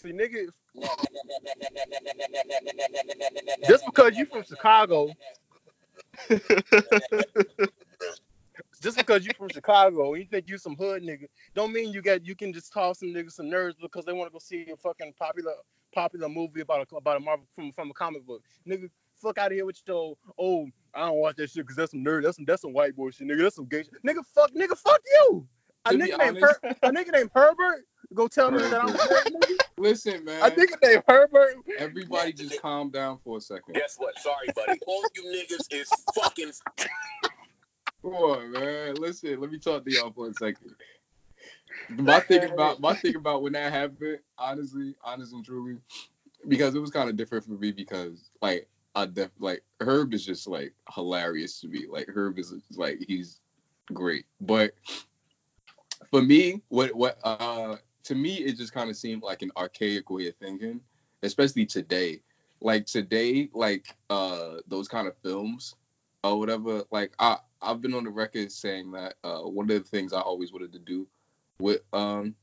[0.00, 0.46] See, nigga,
[3.66, 5.10] just because you from Chicago,
[8.80, 11.24] just because you from Chicago and you think you some hood nigga,
[11.56, 14.28] don't mean you got you can just toss some niggas some nerds because they want
[14.28, 15.54] to go see a fucking popular
[15.92, 18.44] popular movie about a about a Marvel from from a comic book.
[18.68, 18.88] Nigga,
[19.20, 22.04] fuck out of here with your oh I don't watch that shit because that's some
[22.04, 22.22] nerd.
[22.22, 23.42] That's some that's some white boy shit, nigga.
[23.42, 24.00] That's some gay shit.
[24.06, 25.44] Nigga, fuck nigga, fuck you.
[25.86, 27.84] A To nigga named Her- a nigga named Herbert
[28.14, 29.58] go tell me that I'm a nerd, nigga.
[29.78, 30.42] Listen, man.
[30.42, 31.56] A nigga named Herbert.
[31.78, 33.74] Everybody just calm down for a second.
[33.74, 34.18] Guess what?
[34.18, 34.80] Sorry, buddy.
[34.86, 36.52] All you niggas is fucking.
[38.02, 38.94] Come on, man.
[38.96, 40.74] Listen, let me talk to y'all for a second.
[41.90, 45.78] My thing about my thing about when that happened, honestly, honest and truly,
[46.46, 50.24] because it was kind of different for me because like I def like Herb is
[50.24, 51.86] just like hilarious to me.
[51.88, 53.40] Like Herb is like he's
[53.92, 54.26] great.
[54.40, 54.74] But
[56.10, 57.76] for me, what what uh
[58.08, 60.80] to me it just kind of seemed like an archaic way of thinking,
[61.22, 62.20] especially today.
[62.62, 65.76] Like today, like uh those kind of films
[66.24, 69.88] or whatever, like I I've been on the record saying that uh one of the
[69.88, 71.06] things I always wanted to do
[71.60, 72.34] with um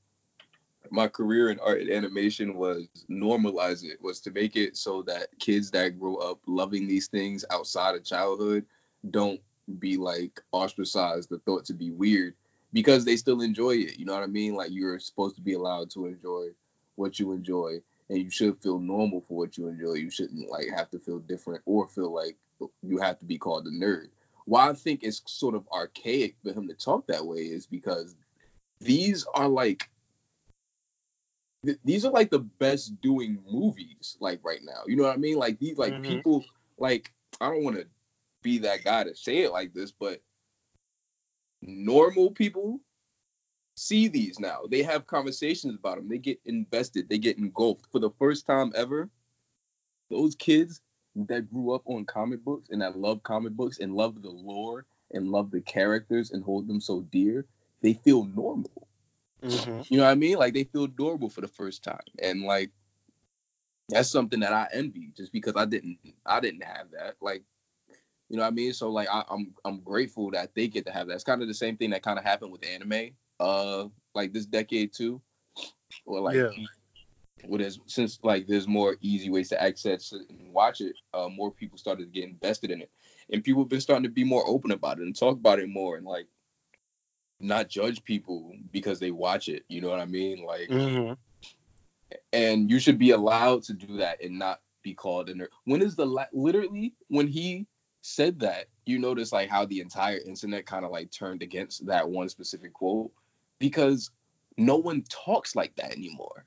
[0.91, 5.29] my career in art and animation was normalize it was to make it so that
[5.39, 8.63] kids that grow up loving these things outside of childhood
[9.09, 9.41] don't
[9.79, 12.35] be like ostracized or thought to be weird
[12.75, 14.55] because they still enjoy it you know what i mean?
[14.55, 16.49] Like you're supposed to be allowed to enjoy
[16.95, 19.93] what you enjoy and you should feel normal for what you enjoy.
[19.95, 22.37] You shouldn't like have to feel different or feel like
[22.83, 24.09] you have to be called a nerd.
[24.45, 28.15] Why i think it's sort of archaic for him to talk that way is because
[28.81, 29.89] these are like
[31.65, 34.83] th- these are like the best doing movies like right now.
[34.87, 35.37] You know what i mean?
[35.37, 36.01] Like these like Mhm.
[36.01, 36.45] people
[36.77, 37.87] like i don't want to
[38.43, 40.21] be that guy to say it like this but
[41.65, 42.79] normal people
[43.75, 47.99] see these now they have conversations about them they get invested they get engulfed for
[47.99, 49.09] the first time ever
[50.09, 50.81] those kids
[51.15, 54.85] that grew up on comic books and that love comic books and love the lore
[55.11, 57.45] and love the characters and hold them so dear,
[57.81, 58.87] they feel normal.
[59.43, 59.81] Mm-hmm.
[59.87, 60.37] You know what I mean?
[60.37, 62.71] Like they feel adorable for the first time, and like
[63.89, 67.15] that's something that I envy, just because I didn't, I didn't have that.
[67.21, 67.43] Like,
[68.29, 68.73] you know what I mean?
[68.73, 71.13] So like, I, I'm, I'm grateful that they get to have that.
[71.13, 74.45] It's kind of the same thing that kind of happened with anime, uh, like this
[74.45, 75.21] decade too,
[76.05, 76.51] or like, Yeah.
[77.45, 81.29] what is since like there's more easy ways to access it and watch it, uh,
[81.29, 82.89] more people started to get invested in it,
[83.31, 85.69] and people have been starting to be more open about it and talk about it
[85.69, 86.27] more and like
[87.39, 89.63] not judge people because they watch it.
[89.67, 90.43] You know what I mean?
[90.43, 91.13] Like, Mm-hmm.
[92.33, 95.47] and you should be allowed to do that and not be called a nerd.
[95.65, 97.67] When is the la- literally when he
[98.05, 98.67] said that?
[98.85, 102.71] You notice like how the entire internet kind of like turned against that one specific
[102.71, 103.11] quote
[103.57, 104.11] because
[104.57, 106.45] no one talks like that anymore.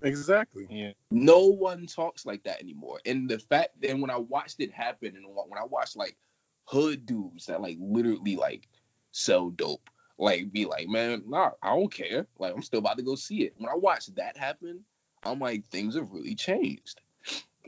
[0.00, 0.66] Exactly.
[0.70, 0.92] Yeah.
[1.10, 3.00] No one talks like that anymore.
[3.04, 6.16] And the fact then when I watched it happen and when I watched like
[6.64, 8.66] hood dudes that like literally like
[9.12, 12.26] sell dope, like be like, man, nah, I don't care.
[12.38, 13.54] Like I'm still about to go see it.
[13.58, 14.80] When I watched that happen,
[15.22, 17.02] I'm like, things have really changed.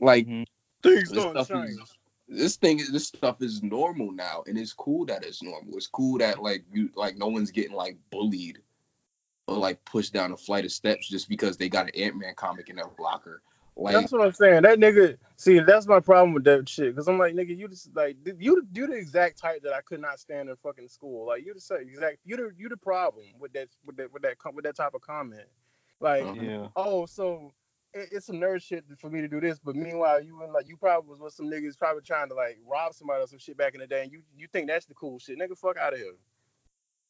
[0.00, 0.46] Like Mhm.
[0.82, 1.80] Things this don't change.
[1.82, 1.95] is
[2.28, 5.76] this thing this stuff is normal now and it's cool that it's normal.
[5.76, 8.58] It's cool that like you like no one's getting like bullied
[9.46, 12.68] or like pushed down a flight of steps just because they got an Ant-Man comic
[12.68, 13.42] in their locker.
[13.76, 14.62] Like That's what I'm saying.
[14.62, 16.96] That nigga, see, that's my problem with that shit.
[16.96, 20.00] Cause I'm like, nigga, you just like you, you the exact type that I could
[20.00, 21.26] not stand in fucking school.
[21.26, 24.22] Like you the same exact, you the you the problem with that with that with
[24.22, 25.46] that with that type of comment.
[26.00, 26.42] Like, Uh-huh.
[26.42, 26.68] Yeah.
[26.74, 27.52] oh, so
[27.96, 30.68] it, it's some nerd shit for me to do this, but meanwhile, you and like
[30.68, 33.56] you probably was with some niggas probably trying to like rob somebody or some shit
[33.56, 35.56] back in the day, and you you think that's the cool shit, nigga?
[35.58, 36.14] Fuck out of here.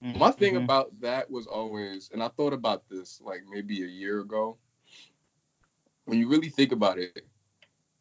[0.02, 0.64] My thing Mhm.
[0.64, 4.58] about that was always, and I thought about this like maybe a year ago.
[6.04, 7.26] When you really think about it,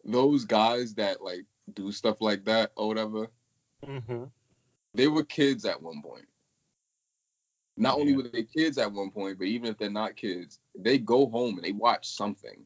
[0.04, 3.28] those guys that like do stuff like that or whatever,
[3.84, 4.26] Mm-hmm.
[4.94, 6.28] they were kids at one point.
[7.78, 10.98] Not only were they kids at one point, but even if they're not kids, they
[10.98, 12.66] go home and they watch something.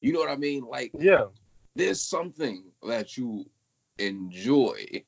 [0.00, 0.64] You know what I mean?
[0.64, 1.26] Like Yeah.
[1.74, 3.48] there's something that you
[3.98, 5.02] enjoy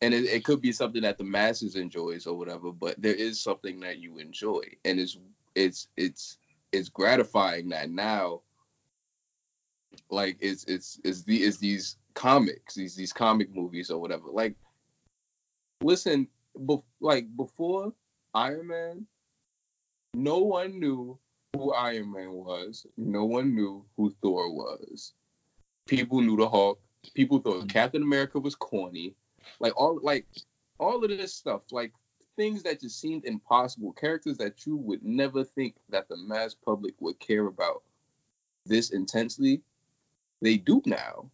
[0.00, 3.40] and it, it could be something that the masses enjoys or whatever but there is
[3.40, 5.18] something that you enjoy and it's
[5.54, 6.38] it's it's
[6.72, 8.40] it's gratifying that now
[10.10, 14.54] like it's it's it's the it's these comics these these comic movies or whatever like
[15.82, 16.26] listen
[16.58, 17.92] bef- like before
[18.34, 19.06] iron man
[20.14, 21.18] no one knew
[21.54, 25.14] who iron man was no one knew who thor was.
[25.86, 26.80] People knew the hulk.
[27.14, 29.14] People thought captain america was corny.
[29.60, 30.26] Like all like
[30.78, 31.92] all of this stuff like
[32.36, 36.94] things that just seemed impossible characters that you would never think that the mass public
[37.00, 37.82] would care about
[38.66, 39.62] this intensely
[40.40, 41.30] they do now.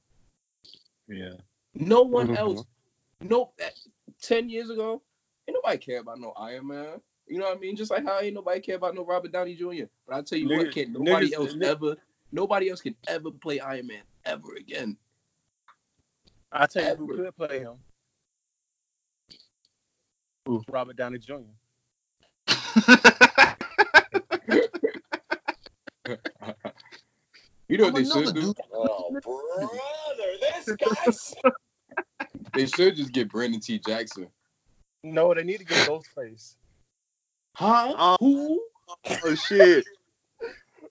[1.09, 1.35] Yeah.
[1.75, 2.37] no one Mhm.
[2.37, 2.65] else.
[3.21, 3.73] No that,
[4.23, 5.03] 10 years ago
[5.49, 7.01] ain't nobody care about no iron man
[7.31, 9.55] you know what i mean just like how ain't nobody care about no robert downey
[9.55, 11.97] jr but i tell you what can't nobody niggas- else nigg- ever
[12.33, 14.97] nobody else can ever play iron man ever again
[16.53, 17.75] I tell you who could play him.
[20.69, 21.35] Robert Downey Jr.
[27.69, 28.53] you know what I'm they should do.
[28.75, 30.75] Oh, brother, this
[31.05, 31.35] guy's.
[32.53, 33.79] They should just get Brandon T.
[33.79, 34.29] Jackson.
[35.05, 36.57] No, they need to get Ghostface.
[37.55, 37.95] Huh?
[37.99, 38.17] Oh.
[38.21, 38.63] Who?
[39.25, 39.85] Oh shit.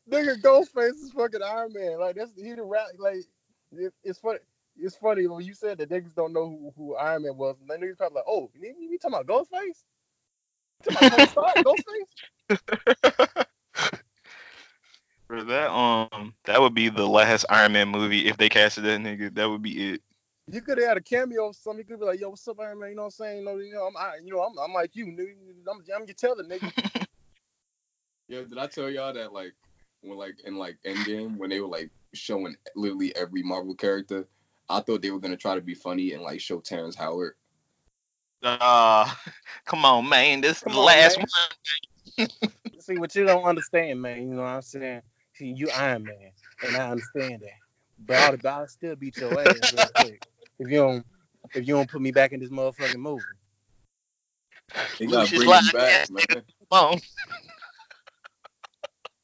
[0.09, 1.99] Nigga, Ghostface is fucking Iron Man.
[1.99, 2.87] Like that's he the rap.
[2.97, 3.25] Like
[3.73, 4.39] it, it's funny.
[4.77, 7.57] It's funny when you said that niggas don't know who, who Iron Man was.
[7.59, 9.83] And then niggas probably like, oh, you, you talking about Ghostface?
[10.85, 13.45] You talking about Ghostface?
[15.27, 18.99] For that, um, that would be the last Iron Man movie if they casted that
[18.99, 19.33] nigga.
[19.35, 20.01] That would be it.
[20.51, 21.79] You could have had a cameo of something.
[21.79, 22.89] You could be like, yo, what's up, Iron Man?
[22.89, 23.39] You know what I'm saying?
[23.39, 25.35] You know, you know, I'm, I, you know, I'm, I'm like you, nigga.
[25.69, 27.05] I'm, I'm your teller, nigga.
[28.29, 29.55] Yeah, did I tell y'all that like
[30.01, 34.27] when like in like Endgame when they were like showing literally every Marvel character,
[34.69, 37.33] I thought they were gonna try to be funny and like show Terrence Howard.
[38.43, 39.11] Uh,
[39.65, 40.41] come on, man.
[40.41, 41.27] This is the on, last man.
[42.17, 42.29] one.
[42.79, 44.21] See what you don't understand, man.
[44.21, 45.01] You know what I'm saying?
[45.33, 46.29] See, you Iron Man,
[46.63, 47.57] and I understand that.
[48.05, 50.21] But I'll, but I'll still beat your ass real quick
[50.59, 51.05] if you don't
[51.55, 53.23] if you don't put me back in this motherfucking movie.
[54.99, 56.23] They gotta bring him back, yes, man.
[56.29, 56.99] Come on.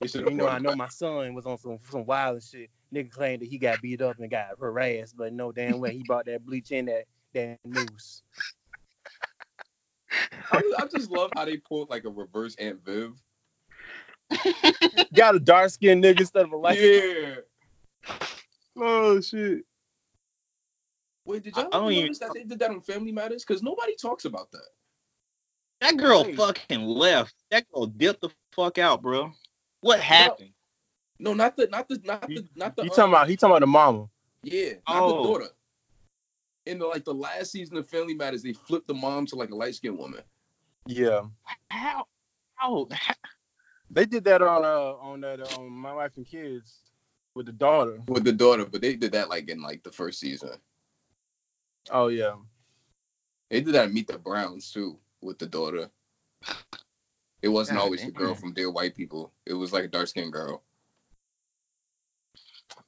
[0.01, 0.77] They should You know, I know back.
[0.77, 2.69] my son was on some some wild shit.
[2.93, 6.03] Nigga claimed that he got beat up and got harassed, but no damn way he
[6.03, 8.23] brought that bleach in that that noose.
[10.51, 13.13] I, just- I just love how they pulled like a reverse Aunt Viv.
[15.13, 16.79] Got a dark skinned nigga instead of a light.
[16.79, 17.35] Yeah.
[18.77, 19.63] Oh shit.
[21.25, 23.43] Wait, did y'all I don't ever even- notice that they did that on Family Matters?
[23.43, 24.67] Because nobody talks about that.
[25.81, 26.35] That girl Right.
[26.35, 27.35] fucking left.
[27.51, 29.31] That girl dipped the fuck out, bro.
[29.81, 30.51] What happened?
[31.19, 32.83] No, not the, not the, not the, not the.
[32.83, 34.09] He uh, talking about he talking about the mama.
[34.43, 35.17] Yeah, not Oh.
[35.21, 35.49] the daughter.
[36.65, 39.51] In the like the last season of Family Matters, they flipped the mom to like
[39.51, 40.21] a light skinned woman.
[40.87, 41.21] Yeah,
[41.69, 42.07] How?
[42.55, 42.87] How?
[43.91, 46.79] they did that on uh on that um my wife and kids
[47.35, 47.99] with the daughter.
[48.07, 50.51] with the daughter, but they did that like in like the first season.
[51.91, 52.35] Oh yeah,
[53.49, 55.89] They did that in Meet the Browns too with the daughter.
[57.41, 59.31] It wasn't God always the girl from Dear White People.
[59.45, 60.63] It was like a dark skinned girl.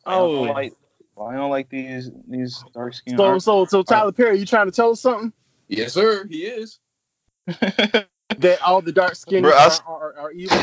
[0.05, 0.41] I don't Oh.
[0.43, 0.73] like.
[1.19, 3.17] I don't like these these dark skin.
[3.17, 5.33] so so so Tyler Perry, you trying to tell us something
[5.67, 6.25] Yes, sir.
[6.27, 6.79] He is.
[7.47, 10.59] that all the dark skinned Bro, I are, are, are evil?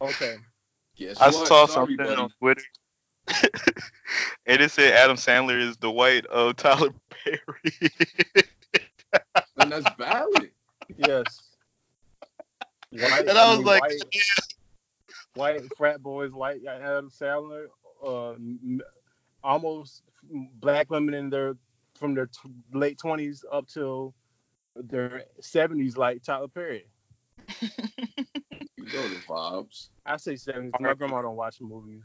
[0.00, 0.36] Okay.
[0.96, 1.20] Yes.
[1.20, 1.46] I what?
[1.46, 2.20] saw Sorry, something buddy.
[2.22, 2.62] on Twitter.
[4.46, 6.88] and it said Adam Sandler is the white of Tyler
[7.24, 7.92] Perry.
[9.58, 10.50] and that's valid.
[10.96, 11.24] Yes.
[12.90, 14.02] White, and I was mean, like, white,
[15.34, 17.66] white frat boys like Adam Sandler,
[18.06, 18.34] uh,
[19.42, 20.02] almost
[20.60, 21.54] black women in their
[21.94, 24.14] from their t- late twenties up till
[24.76, 26.86] their seventies, like Tyler Perry.
[27.60, 27.68] You
[28.84, 29.88] know the vibes.
[30.04, 30.72] I say seventies.
[30.78, 32.04] My grandma don't watch movies.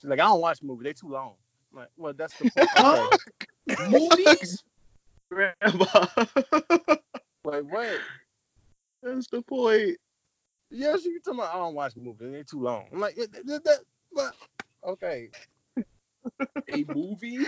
[0.00, 0.84] She's like, I don't watch movies.
[0.84, 1.34] They too long.
[1.76, 2.68] Like, well, that's the point.
[2.78, 3.90] Okay.
[3.90, 4.64] Movies?
[5.30, 6.06] Grandma.
[7.44, 8.00] Like, what?
[9.04, 9.96] That's the point.
[10.68, 12.32] Yes, you talking about I don't watch movies.
[12.32, 12.86] They're too long.
[12.92, 13.78] I'm like, that, that, that,
[14.12, 14.34] but,
[14.84, 15.28] okay.
[16.68, 17.46] A movie?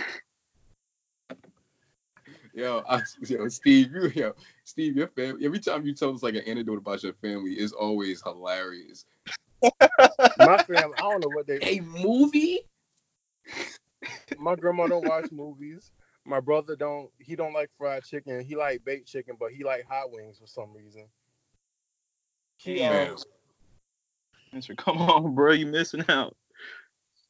[2.53, 5.45] Yo, I, yo, Steve, you, yo, Steve, your family.
[5.45, 9.03] Every time you tell us like an anecdote about your family, is always hilarious.
[10.37, 11.59] My family, I don't know what they.
[11.61, 12.61] A movie?
[14.39, 15.91] My grandma don't watch movies.
[16.25, 17.09] My brother don't.
[17.17, 18.41] He don't like fried chicken.
[18.41, 21.05] He like baked chicken, but he like hot wings for some reason.
[22.57, 23.15] He, um,
[24.53, 26.35] Mister, come on, bro, you missing out.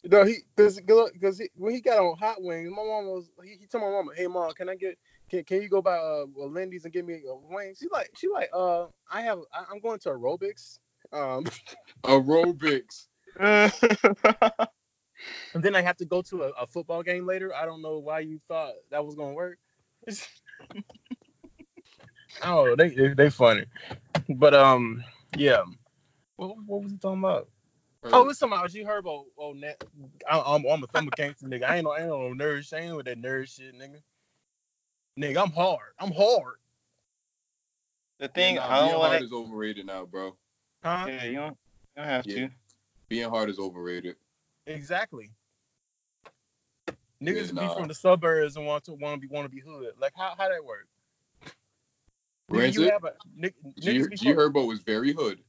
[0.03, 3.57] no, he because because he, when he got on hot wings, my mom was he,
[3.59, 4.97] he told my mama, "Hey mom, can I get
[5.29, 8.27] can, can you go by uh Lindy's and get me a wing?" She's like she
[8.27, 10.79] like uh I have I, I'm going to aerobics.
[11.11, 11.45] Um,
[12.03, 13.07] Aerobics.
[15.53, 17.53] and then I have to go to a, a football game later.
[17.55, 19.59] I don't know why you thought that was gonna work.
[22.43, 23.65] oh, they, they they funny,
[24.29, 25.03] but um,
[25.37, 25.63] yeah.
[26.35, 27.49] What, what was he talking about?
[28.05, 28.73] Oh, it's something else.
[28.73, 29.83] You heard about oh, net,
[30.29, 31.63] I, I'm I'm a, I'm a gangster nigga.
[31.63, 32.79] I ain't no I ain't no nerd shit.
[32.79, 34.01] I ain't with that nerd shit, nigga.
[35.19, 35.91] Nigga, I'm hard.
[35.99, 36.55] I'm hard.
[38.19, 39.23] The thing Yeah, nah, I being don't hard like.
[39.23, 40.35] is overrated now, bro.
[40.83, 41.05] Huh?
[41.07, 41.57] Yeah, you don't, you
[41.97, 42.35] don't have Yeah.
[42.35, 42.49] to.
[43.09, 44.15] Being hard is overrated.
[44.69, 45.31] Exactly.
[47.21, 49.61] Niggas Yeah, be from the suburbs and want to want to be want to be
[49.61, 49.93] hood.
[49.99, 50.87] Like how how that work?
[52.51, 53.13] Nigga, you Granted, have a
[53.79, 55.39] G, niggas be G Herbo was very hood.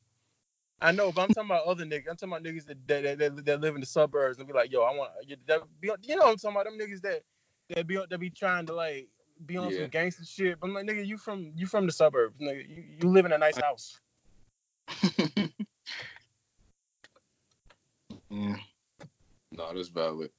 [0.83, 2.09] I know, but I'm talking about other niggas.
[2.09, 4.73] I'm talking about niggas that that, that, that live in the suburbs and be like,
[4.73, 5.37] yo, I want you.
[6.03, 7.23] You know, what I'm talking about them niggas that
[7.69, 9.09] that be that be trying to like
[9.47, 9.83] be on Yeah.
[9.83, 10.59] some gangster shit.
[10.59, 12.67] But I'm like, nigga, you from you from the suburbs, nigga.
[12.69, 14.01] You, you live in a nice house.
[18.31, 18.57] Yeah.
[19.61, 20.31] No, that's valid.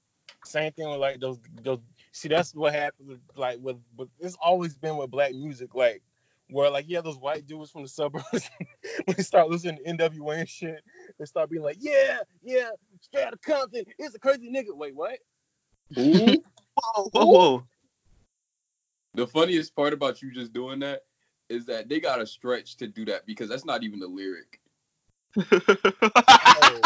[0.45, 1.80] Same thing with like those those.
[2.11, 3.07] See, that's what happens.
[3.07, 6.01] With, like with, with it's always been with black music, like
[6.49, 8.26] where like yeah, those white dudes from the suburbs
[9.05, 10.82] when they start listening to NWA and shit,
[11.19, 12.69] they start being like, yeah, yeah,
[13.01, 14.76] straight out of Compton, it's a crazy nigga.
[14.76, 15.19] Wait, what?
[15.99, 16.43] Ooh.
[16.95, 17.63] Whoa, whoa.
[19.13, 21.01] The funniest part about you just doing that
[21.49, 24.61] is that they got to stretch to do that because that's not even the lyric.
[26.63, 26.82] Oh,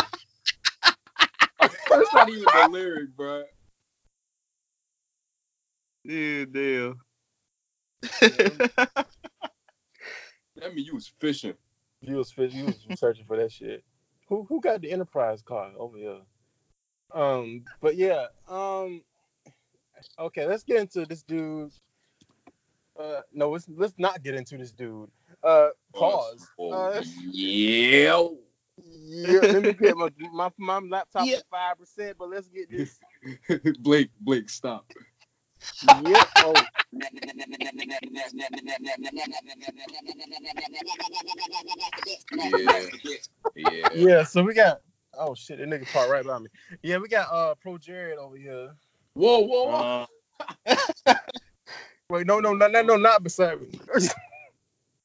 [1.97, 3.43] That's not even the lyric, bro.
[6.05, 6.99] Dude, damn.
[10.57, 11.55] That mean you was fishing.
[12.01, 13.83] you was fit- you was searching for that shit.
[14.27, 16.21] Who who got the Enterprise car over here?
[17.13, 19.03] Um, but yeah, um,
[20.19, 21.71] okay, let's get into this dude.
[22.99, 25.09] Uh, no, let's let's not get into this dude.
[25.43, 26.47] Uh, pause.
[26.57, 28.25] Oh, Uh, yeah.
[29.05, 32.99] Yeah, let me get my my, my laptop at five percent, but let's get this.
[33.79, 34.91] Blake, Blake, stop.
[35.81, 36.23] Yeah.
[36.37, 36.53] Oh,
[42.43, 42.89] Yeah.
[43.55, 43.87] Yeah.
[43.93, 44.23] yeah.
[44.23, 44.81] So we got.
[45.17, 46.47] Oh shit, that nigga part right by me.
[46.81, 48.71] Yeah, we got uh Pro Jared over here.
[49.13, 50.05] Whoa, whoa, whoa.
[50.67, 50.75] Uh,
[52.09, 53.79] Wait, no, no, no, no, no, not beside me.
[53.95, 54.15] Ask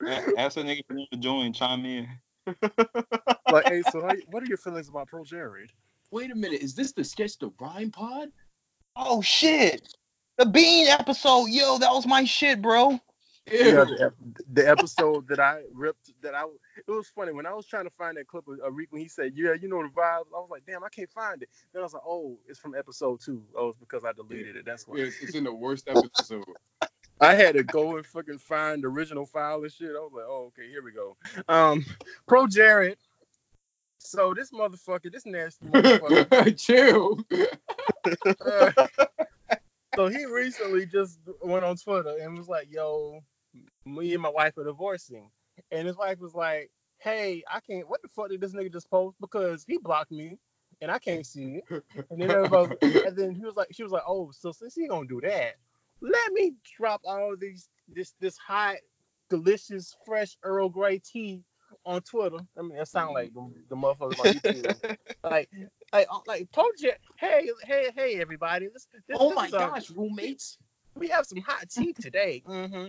[0.03, 0.83] a- ask that nigga
[1.13, 2.09] to join, chime in.
[3.53, 5.73] like, hey, so how, what are your feelings about Pro Jared?
[6.11, 6.61] Wait a minute.
[6.61, 8.31] Is this the sketch the rhyme pod?
[8.97, 9.95] Oh shit.
[10.39, 12.99] The Bean episode, yo, that was my shit, bro.
[13.51, 14.13] Yeah, the,
[14.53, 16.45] the episode that I ripped that I
[16.77, 19.03] it was funny when I was trying to find that clip of of Reek when
[19.03, 20.29] he said, Yeah, you know the vibes.
[20.35, 21.49] I was like, damn, I can't find it.
[21.73, 23.43] Then I was like, Oh, it's from episode two.
[23.57, 24.65] Oh, it's because I deleted it.
[24.65, 24.99] That's why.
[24.99, 26.45] It's, it's in the worst episode.
[27.21, 29.91] I had to go and fucking find the original file and shit.
[29.91, 31.17] I was like, oh, okay, here we go.
[31.49, 31.85] Um,
[32.27, 32.99] Pro Jared.
[33.99, 36.59] So this motherfucker, this nasty motherfucker.
[36.59, 37.19] Chill.
[38.47, 38.87] uh,
[39.95, 43.21] so he recently just went on Twitter and was like, yo,
[43.85, 45.31] me and my wife are divorcing.
[45.71, 48.91] And his wife was like, hey, I can't, what the fuck did this nigga just
[48.91, 49.17] post?
[49.21, 50.39] Because he blocked me
[50.81, 51.85] and I can't see it.
[52.11, 54.89] And then everybody, and then he was like, she was like, oh, so since he
[54.89, 55.57] gonna do that,
[56.03, 58.77] let me drop all these, this, this hot,
[59.29, 61.43] delicious, fresh Earl Grey tea
[61.85, 62.39] on Twitter.
[62.59, 64.97] I mean, that sound like the, the motherfuckers on YouTube.
[65.25, 65.49] like,
[65.93, 68.69] like, uh, like, told you, hey, hey, hey, everybody.
[68.73, 70.59] This, this, Oh this my gosh, roommates.
[70.97, 72.43] we have some hot tea today.
[72.47, 72.87] hmm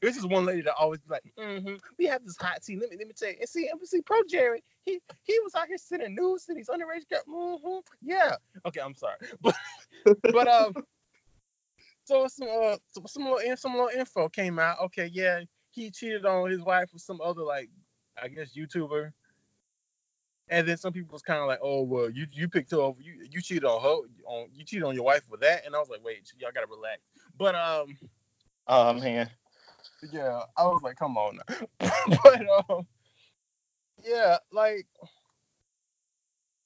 [0.00, 2.76] This is one lady that always be like, hmm we have this hot tea.
[2.76, 3.36] Let me let me tell you.
[3.40, 7.08] And see, see, pro Jared, he he was out here sending news to these underage
[7.10, 7.60] girls.
[7.62, 8.36] hmm Yeah.
[8.66, 9.54] Okay, I'm sorry, but
[10.32, 10.74] but um,
[12.08, 14.80] so some uh some some little some little info came out.
[14.86, 17.68] Okay, yeah, he cheated on his wife with some other like
[18.20, 19.12] I guess YouTuber.
[20.50, 22.98] And then some people was kind of like, "Oh well, you you picked her over,
[23.02, 25.78] you you cheated on her, on you cheated on your wife with that." And I
[25.78, 27.02] was like, "Wait, y'all gotta relax."
[27.36, 27.98] But um,
[28.66, 29.28] Oh man.
[30.10, 31.88] yeah, I was like, "Come on," now.
[32.24, 32.86] but um,
[34.02, 34.86] yeah, like,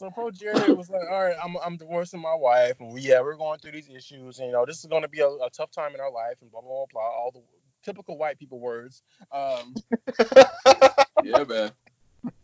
[0.03, 3.21] so Pro Jared was like, "All right, I'm I'm divorcing my wife, and we yeah,
[3.21, 5.49] we're going through these issues, and you know, this is going to be a, a
[5.53, 7.43] tough time in our life, and blah blah blah, blah all the
[7.85, 9.75] typical white people words." Um,
[11.23, 11.71] Yeah, man.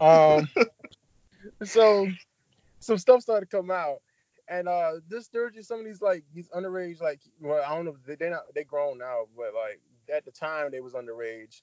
[0.01, 0.49] um
[1.65, 2.07] so
[2.79, 3.99] some stuff started to come out
[4.49, 7.97] and uh this just some of these like these underage like well i don't know
[8.07, 9.81] they they not they grown now but like
[10.15, 11.63] at the time they was underage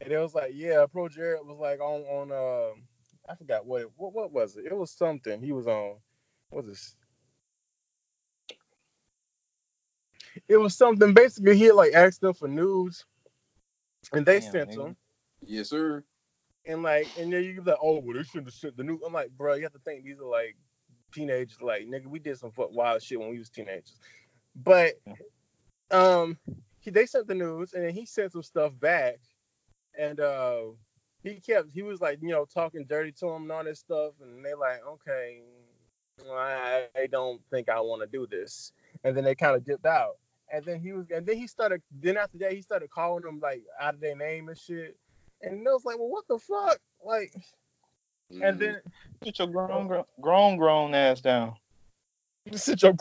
[0.00, 2.74] and it was like yeah pro jared was like on on uh
[3.28, 5.96] i forgot what it, what, what was it it was something he was on
[6.50, 6.96] what was this
[10.48, 13.04] it was something basically he had like asked them for news
[14.14, 14.74] and they Damn, sent nigga.
[14.74, 14.96] them
[15.42, 16.04] Yes, sir.
[16.66, 19.00] and like, and then you be like, oh, well, they shouldn't have sent the new.
[19.06, 20.56] I'm like, bro, you have to think these are like
[21.14, 21.62] teenagers.
[21.62, 23.98] Like, nigga, we did some fuck wild shit when we was teenagers.
[24.56, 24.94] But
[25.90, 26.38] um,
[26.80, 29.16] he they sent the news, and then he sent some stuff back,
[29.98, 30.62] and uh,
[31.26, 34.12] he kept he was like, you know, talking dirty to him and all this stuff,
[34.22, 35.40] and they like, okay,
[36.30, 38.72] I, I don't think I want to do this,
[39.04, 40.16] and then they kind of dipped out.
[40.52, 41.82] And then he was, and then he started.
[42.00, 44.96] Then after that, he started calling them like out of their name and shit.
[45.42, 46.78] And I was like, well, what the fuck?
[47.04, 47.34] Like,
[48.30, 48.58] and mm-hmm.
[48.58, 48.80] then
[49.22, 51.54] Get your grown, grown, grown, grown ass down.
[52.52, 52.94] sit your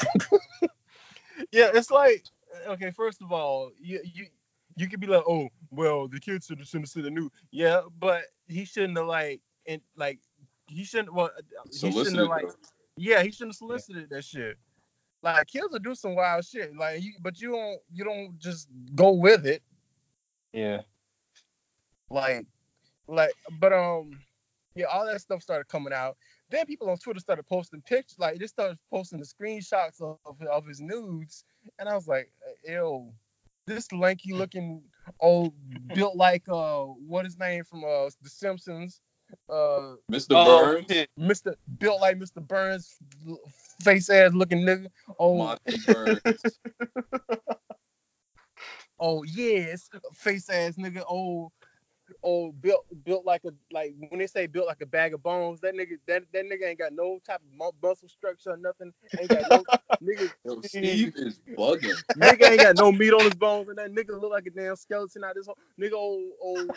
[1.51, 2.25] yeah, it's like
[2.67, 2.89] okay.
[2.89, 4.27] First of all, you you
[4.75, 7.31] you could be like, oh, well, the kids should have seen the new.
[7.51, 10.19] Yeah, but he shouldn't have like and like
[10.67, 11.13] he shouldn't.
[11.13, 11.31] Well,
[11.71, 12.45] he shouldn't have like
[12.97, 14.57] yeah, he shouldn't have solicited that shit.
[15.21, 16.75] Like kids will do some wild shit.
[16.75, 19.61] Like, you, but you don't you don't just go with it.
[20.53, 20.81] Yeah.
[22.09, 22.45] like
[23.07, 24.17] like but um
[24.75, 26.17] yeah all that stuff started coming out
[26.49, 30.17] then people on twitter started posting pictures like they started posting the screenshots of,
[30.49, 31.43] of his nudes
[31.79, 32.31] and i was like
[32.63, 33.11] ew
[33.67, 34.81] this lanky looking
[35.19, 35.53] old
[35.93, 39.01] built like uh what his name from uh the simpsons
[39.49, 40.31] uh Mr.
[40.31, 41.07] Oh, Burns.
[41.19, 42.95] mr built like mr burns
[43.81, 44.87] face ass looking nigga
[45.19, 46.21] oh Burns.
[48.99, 51.03] Oh yes, face ass nigga.
[51.09, 51.51] Oh,
[52.25, 55.61] oh built built like a like when they say built like a bag of bones.
[55.61, 58.91] That nigga that that nigga ain't got no type of muscle structure or nothing.
[59.19, 59.63] Ain't got no
[60.03, 60.29] nigga.
[60.43, 61.95] Yo, Steve is bugging.
[62.17, 64.75] Nigga ain't got no meat on his bones, and that nigga look like a damn
[64.75, 66.71] skeleton out this whole nigga old old.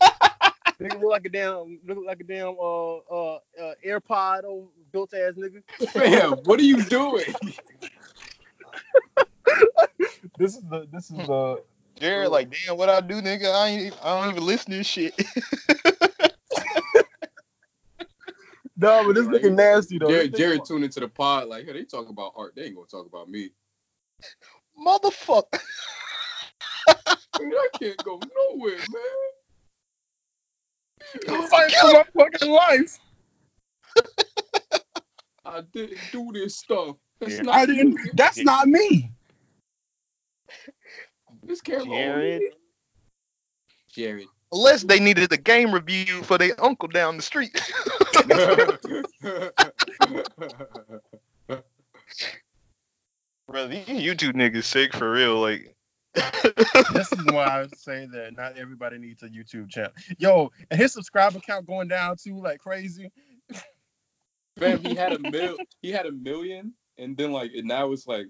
[0.80, 5.12] nigga look like a damn look like a damn uh uh, uh AirPod old built
[5.12, 5.62] ass nigga.
[5.90, 7.24] Fam, what are you doing?
[10.38, 11.62] This is the this is the
[12.00, 13.54] Jared, like, damn, what I do, nigga?
[13.54, 15.14] I ain't, I don't even listen to this shit.
[18.76, 20.08] no, but this nigga nasty though.
[20.08, 22.54] Jared, This Jared tuned into the pod like, hey, they talk about art.
[22.56, 23.50] They ain't gonna talk about me.
[24.82, 25.60] Motherfucker.
[27.38, 28.18] Man, I can't go
[28.50, 29.02] nowhere, man.
[31.28, 32.98] I'm fighting for my fucking life.
[35.44, 36.96] I didn't do this stuff.
[37.20, 37.42] That's Yeah.
[37.42, 37.98] not I didn't.
[38.14, 39.12] That's not me.
[41.50, 41.82] This camera.
[41.82, 42.42] on Jared.
[42.42, 42.50] me.
[43.92, 44.28] Jared.
[44.52, 47.60] Unless they needed a game review for their uncle down the street.
[53.48, 55.40] Bro, these YouTube niggas sick for real.
[55.40, 55.74] Like,
[56.14, 59.90] this is why I say that not everybody needs a YouTube channel.
[60.18, 63.10] Yo, and his subscriber count going down too, like crazy.
[64.56, 65.56] Man, he had a mil.
[65.82, 68.26] He had a million, and then like, and now it's like,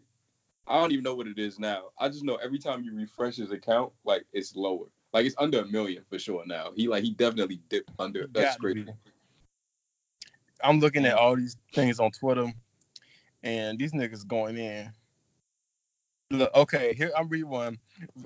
[0.71, 1.87] I don't even know what it is now.
[1.99, 4.87] I just know every time you refresh his account, like it's lower.
[5.13, 6.71] Like it's under a million for sure now.
[6.77, 8.29] He like he definitely dipped under.
[8.33, 8.87] That's crazy.
[10.63, 12.53] I'm looking at all these things on Twitter,
[13.43, 14.93] and these niggas going in.
[16.31, 17.77] Look, okay, here I'm reading one.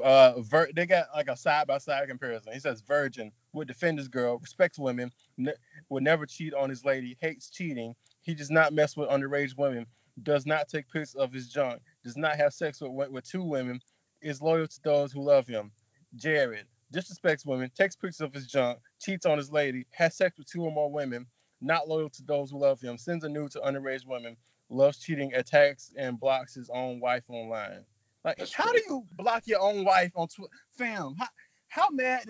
[0.02, 2.52] Uh, Vir- they got like a side by side comparison.
[2.52, 5.54] He says, "Virgin would defend his girl, respects women, ne-
[5.88, 7.94] would never cheat on his lady, hates cheating.
[8.20, 9.86] He does not mess with underage women,
[10.22, 13.80] does not take pics of his junk, does not have sex with with two women,
[14.20, 15.72] is loyal to those who love him.
[16.16, 20.46] Jared disrespects women, takes pictures of his junk, cheats on his lady, has sex with
[20.46, 21.26] two or more women,
[21.60, 24.36] not loyal to those who love him, sends a nude to underage women,
[24.70, 27.84] loves cheating, attacks and blocks his own wife online.
[28.24, 31.14] Like, That's how do you block your own wife on Twitter, fam?
[31.18, 31.28] How,
[31.68, 32.24] how mad?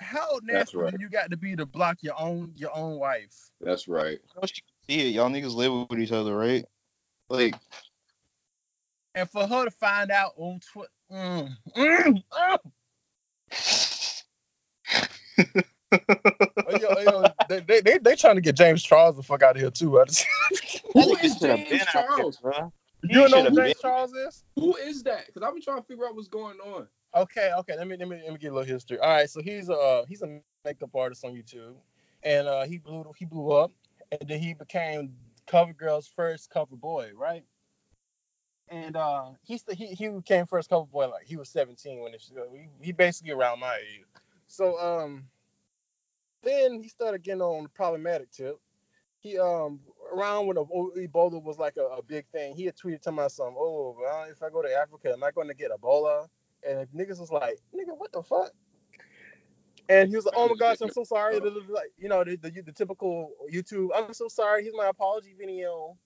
[0.00, 0.94] How That's nasty right.
[0.98, 3.34] you got to be to block your own your own wife?
[3.60, 4.18] That's right.
[4.36, 5.14] I wish you see it.
[5.14, 6.64] Y'all niggas live with each other, right?
[7.28, 7.54] Like,
[9.14, 14.22] And for her to find out on Twitter, mm, mm, mm.
[16.70, 19.56] Oh, yo, yo, they, they, they, they trying to get James Charles the fuck out
[19.56, 19.98] of here too.
[19.98, 20.26] I just,
[20.92, 22.36] Who nigga is should have James been out there, Charles?
[22.36, 22.72] bro.
[23.04, 24.44] you know should've who James been- Charles is?
[24.56, 25.26] Who is that?
[25.26, 26.86] Because I've been trying to figure out what's going on.
[27.16, 27.74] Okay, okay.
[27.78, 28.98] Let me let me let me get a little history.
[28.98, 31.74] All right, so he's uh he's a makeup artist on YouTube,
[32.22, 33.72] and uh he blew he blew up,
[34.12, 35.14] and then he became
[35.46, 37.44] CoverGirl's first cover boy, right?
[38.70, 42.14] And uh he's the, he he became first cover boy like he was 17 when
[42.14, 42.22] it
[42.52, 44.04] he, he basically around my age.
[44.46, 45.24] So um
[46.42, 48.58] then he started getting on the problematic tip.
[49.20, 49.80] He um
[50.12, 53.54] around when Ebola was like a, a big thing, he had tweeted to my son,
[53.56, 56.28] "Oh, well, if I go to Africa, am I going to get Ebola?"
[56.66, 58.52] And niggas was like, "Nigga, what the fuck?"
[59.88, 62.50] And he was like, "Oh my gosh, I'm so sorry." Like you know the, the
[62.62, 63.88] the typical YouTube.
[63.94, 64.62] I'm so sorry.
[64.62, 65.96] Here's my apology video.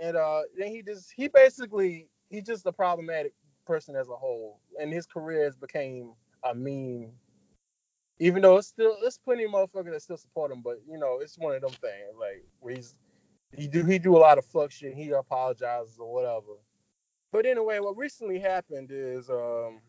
[0.00, 3.32] And uh, then he just he basically he's just a problematic
[3.66, 6.12] person as a whole, and his career has became
[6.44, 7.12] a meme.
[8.18, 11.18] Even though it's still there's plenty of motherfuckers that still support him, but you know
[11.20, 12.94] it's one of them things like where he's
[13.56, 14.94] he do he do a lot of fuck shit.
[14.94, 16.58] He apologizes or whatever.
[17.32, 19.80] But anyway, what recently happened is um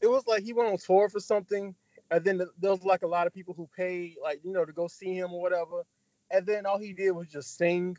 [0.00, 1.74] it was like he went on tour for something,
[2.10, 4.72] and then there was like a lot of people who paid like you know to
[4.72, 5.82] go see him or whatever,
[6.30, 7.96] and then all he did was just sing,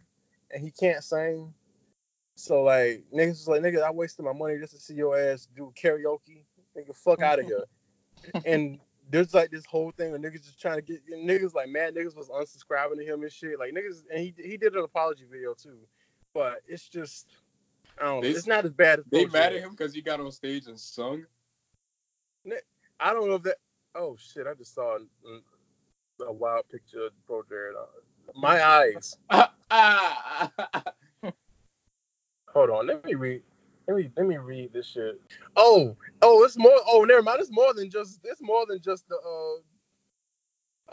[0.54, 1.54] and he can't sing.
[2.36, 5.48] So like niggas was like nigga, I wasted my money just to see your ass
[5.56, 6.46] do karaoke.
[6.78, 7.66] Nigga, fuck out of here.
[8.46, 8.80] and
[9.10, 12.16] there's like this whole thing of niggas just trying to get niggas like mad niggas
[12.16, 13.60] was unsubscribing to him and shit.
[13.60, 15.78] Like niggas and he he did an apology video too.
[16.34, 17.28] But it's just
[18.00, 18.28] I don't know.
[18.28, 20.80] It's not as bad as They mad at him because he got on stage and
[20.80, 21.26] sung.
[23.00, 23.58] I don't know if that.
[23.94, 24.48] Oh shit!
[24.48, 27.76] I just saw a, a wild picture of Pro Jared.
[27.76, 27.86] Uh,
[28.36, 29.18] My eyes.
[32.50, 32.88] Hold on.
[32.88, 33.42] Let me read.
[33.88, 35.20] Let me let me read this shit.
[35.56, 36.80] Oh oh, it's more.
[36.88, 37.40] Oh, never mind.
[37.42, 38.20] It's more than just.
[38.24, 39.16] It's more than just the.
[39.16, 39.62] uh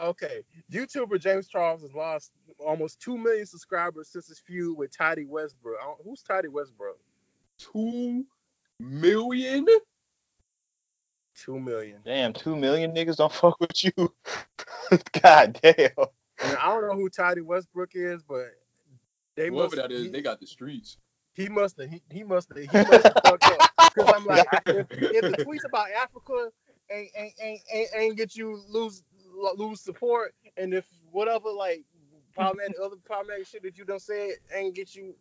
[0.01, 2.31] Okay, YouTuber James Charles has lost
[2.65, 5.77] almost two million subscribers since his feud with Tati Westbrook.
[6.05, 6.97] Who's Tati Westbrook?
[7.57, 8.25] Two
[8.79, 9.67] million?
[11.35, 11.99] Two million.
[12.05, 13.91] Damn, two million niggas don't fuck with you.
[15.21, 16.07] God damn.
[16.41, 18.47] And I don't know who Tati Westbrook is, but
[19.35, 19.75] they Whoever must.
[19.77, 20.97] that is, he- they got the streets.
[21.33, 21.89] He must have.
[21.89, 22.65] He, he must have.
[22.65, 23.67] He must have fucked up.
[23.93, 26.51] Because I'm like, if, if the tweets about Africa
[26.91, 29.03] ain't ain't, ain't, ain't, ain't get you lose
[29.57, 31.85] lose support, and if whatever like
[32.33, 35.15] problematic other problematic shit that you done said ain't get you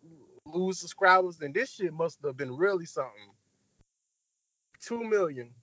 [0.46, 3.32] lose subscribers, then this shit must have been really something.
[4.80, 5.54] Two million.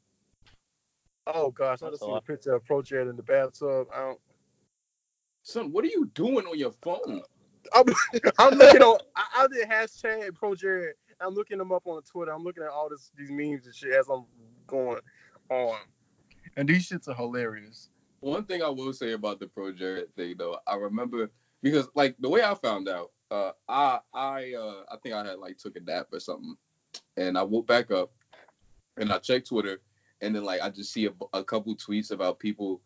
[1.27, 2.21] Oh gosh, I That's just a seen a lot.
[2.21, 3.87] picture of Pro Jared in the bathtub.
[3.93, 4.21] I don't.
[5.45, 7.21] Son, what are you doing on your phone?
[7.71, 7.85] I'm,
[8.39, 8.97] I'm looking on.
[9.15, 10.95] I, I did hashtag Pro Jared.
[11.21, 12.33] I'm looking them up on Twitter.
[12.33, 14.25] I'm looking at all this these memes and shit as I'm
[14.65, 14.99] going
[15.51, 15.77] on.
[16.57, 17.89] And these shits are hilarious.
[18.21, 21.29] One thing I will say about the Pro Jared thing though, I remember
[21.61, 25.37] because like the way I found out, uh, I I uh, I think I had
[25.37, 26.55] like took a nap or something,
[27.17, 28.11] and I woke back up,
[28.97, 29.79] and I checked Twitter,
[30.21, 32.81] and then like I just see a, a couple tweets about people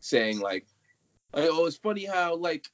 [0.00, 0.66] saying like,
[1.34, 2.68] like, oh, it's funny how like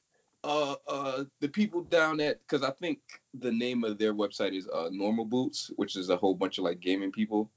[0.44, 3.00] uh uh the people down at because I think
[3.34, 6.64] the name of their website is uh Normal Boots, which is a whole bunch of
[6.64, 7.50] like gaming people,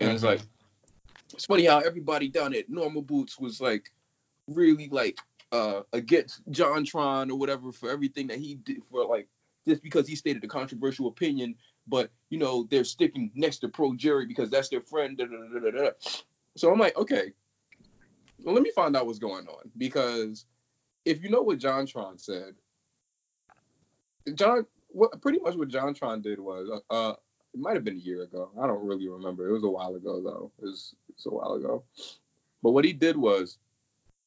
[0.00, 0.40] and it's like
[1.32, 3.90] it's funny how everybody down at Normal Boots was like
[4.46, 5.18] really like
[5.52, 9.28] uh against JonTron or whatever for everything that he did for like
[9.66, 11.56] just because he stated a controversial opinion
[11.86, 15.18] but you know they're sticking next to Pro Jared because that's their friend.
[15.18, 15.90] Da, da, da.
[16.56, 17.32] So I'm like, okay,
[18.42, 20.46] well, let me find out what's going on because
[21.04, 22.54] if you know what JonTron said,
[24.34, 27.14] John, what pretty much what JonTron did was, uh,
[27.52, 28.50] it might have been a year ago.
[28.60, 29.48] I don't really remember.
[29.48, 30.50] It was a while ago though.
[30.60, 31.84] It was, it was a while ago.
[32.62, 33.58] But what he did was,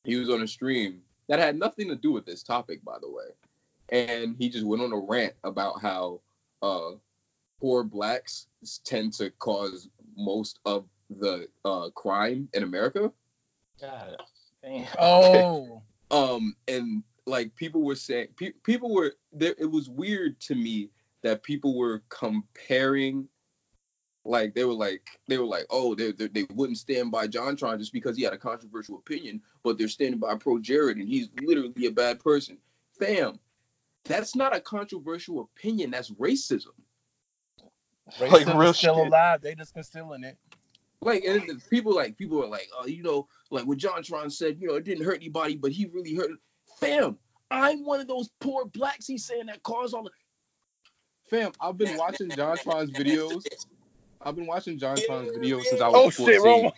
[0.03, 3.09] he was on a stream that had nothing to do with this topic, by the
[3.09, 3.25] way,
[3.89, 6.21] and he just went on a rant about how
[6.61, 6.91] uh,
[7.59, 8.47] poor blacks
[8.85, 13.11] tend to cause most of the uh, crime in America.
[13.79, 14.17] God
[14.63, 14.87] damn.
[14.99, 15.81] Oh.
[16.11, 20.89] um and like people were saying pe- people were there it was weird to me
[21.23, 23.27] that people were comparing
[24.23, 27.77] like they were like they were like oh they, they, they wouldn't stand by jontron
[27.77, 31.29] just because he had a controversial opinion but they're standing by pro jared and he's
[31.41, 32.57] literally a bad person
[32.97, 33.37] fam
[34.05, 36.73] that's not a controversial opinion that's racism
[38.19, 39.41] Racism is still alive.
[39.41, 40.37] They just concealing it.
[41.01, 44.57] Like and the people like people are like, oh, you know, like what JonTron said,
[44.59, 46.31] you know, it didn't hurt anybody, but he really hurt.
[46.79, 47.17] Fam,
[47.51, 49.05] I'm one of those poor blacks.
[49.05, 50.09] He's saying that caused all the.
[51.29, 53.43] Fam, I've been watching JonTron's videos.
[54.21, 56.43] I've been watching JonTron's videos since I Oh was shit, 14.
[56.43, 56.73] wrong one.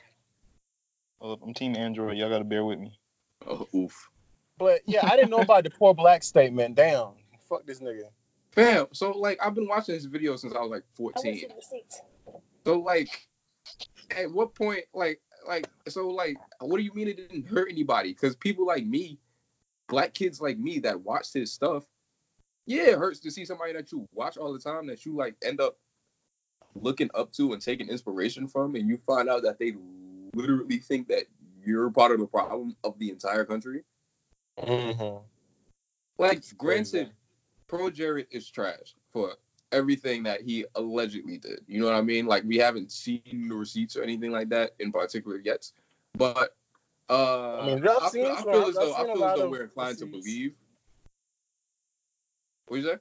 [1.21, 2.17] Oh, I'm Team Android.
[2.17, 2.99] Y'all gotta bear with me.
[3.47, 4.09] Oh, oof.
[4.57, 6.75] But yeah, I didn't know about the poor black statement.
[6.75, 7.11] Damn.
[7.47, 8.09] Fuck this nigga.
[8.51, 11.45] Fam, so like I've been watching his videos since I was like 14.
[12.65, 13.28] So like,
[14.15, 18.09] at what point, like, like, so like, what do you mean it didn't hurt anybody?
[18.09, 19.19] Because people like me,
[19.87, 21.85] black kids like me that watch his stuff,
[22.65, 25.35] yeah, it hurts to see somebody that you watch all the time that you like
[25.43, 25.77] end up
[26.75, 29.73] looking up to and taking inspiration from, and you find out that they
[30.35, 31.23] literally think that
[31.65, 33.83] you're part of the problem of the entire country.
[34.59, 35.17] Mm-hmm.
[36.17, 37.11] Like, granted,
[37.67, 39.33] Pro Jared is trash for
[39.71, 41.61] everything that he allegedly did.
[41.67, 42.25] You know what I mean?
[42.25, 45.71] Like, we haven't seen the receipts or anything like that in particular yet.
[46.17, 46.55] But
[47.09, 49.97] uh, I mean, I, feel, I feel as though I feel as though we're inclined
[49.99, 50.53] to believe.
[52.67, 52.97] What you say?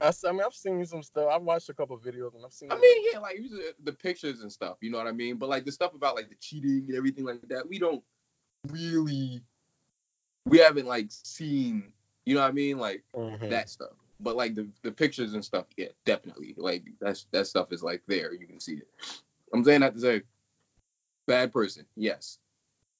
[0.00, 1.28] I, I mean, I've seen some stuff.
[1.30, 2.72] I've watched a couple videos and I've seen.
[2.72, 3.38] I mean, yeah, like
[3.84, 4.78] the pictures and stuff.
[4.80, 5.36] You know what I mean?
[5.36, 8.02] But like the stuff about like the cheating and everything like that, we don't
[8.68, 9.42] really,
[10.46, 11.92] we haven't like seen.
[12.24, 12.78] You know what I mean?
[12.78, 13.50] Like Mhm.
[13.50, 13.92] that stuff.
[14.22, 16.54] But like the, the pictures and stuff, yeah, definitely.
[16.56, 18.32] Like that's that stuff is like there.
[18.34, 18.88] You can see it.
[19.52, 20.22] I'm saying that to say,
[21.26, 22.38] bad person, yes,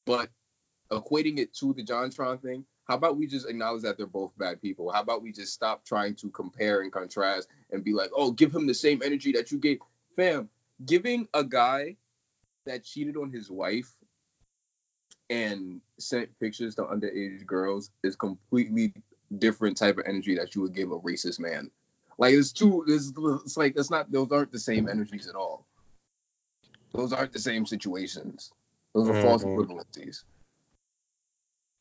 [0.07, 0.31] but
[0.91, 2.65] equating it to the JonTron thing.
[2.85, 4.91] How about we just acknowledge that they're both bad people?
[4.91, 8.53] How about we just stop trying to compare and contrast and be like, oh, give
[8.53, 9.79] him the same energy that you gave,
[10.17, 10.49] fam.
[10.85, 11.97] Giving a guy
[12.67, 13.93] that cheated on his wife
[15.29, 18.93] and sent pictures to underage girls is completely
[19.39, 21.71] different type of energy that you would give a racist man.
[22.19, 25.67] Like it's too it's, it's like it's not those aren't the same energies at all.
[26.93, 28.53] Those aren't the same situations.
[28.95, 29.57] Those are false Mhm.
[29.57, 30.25] equivalencies.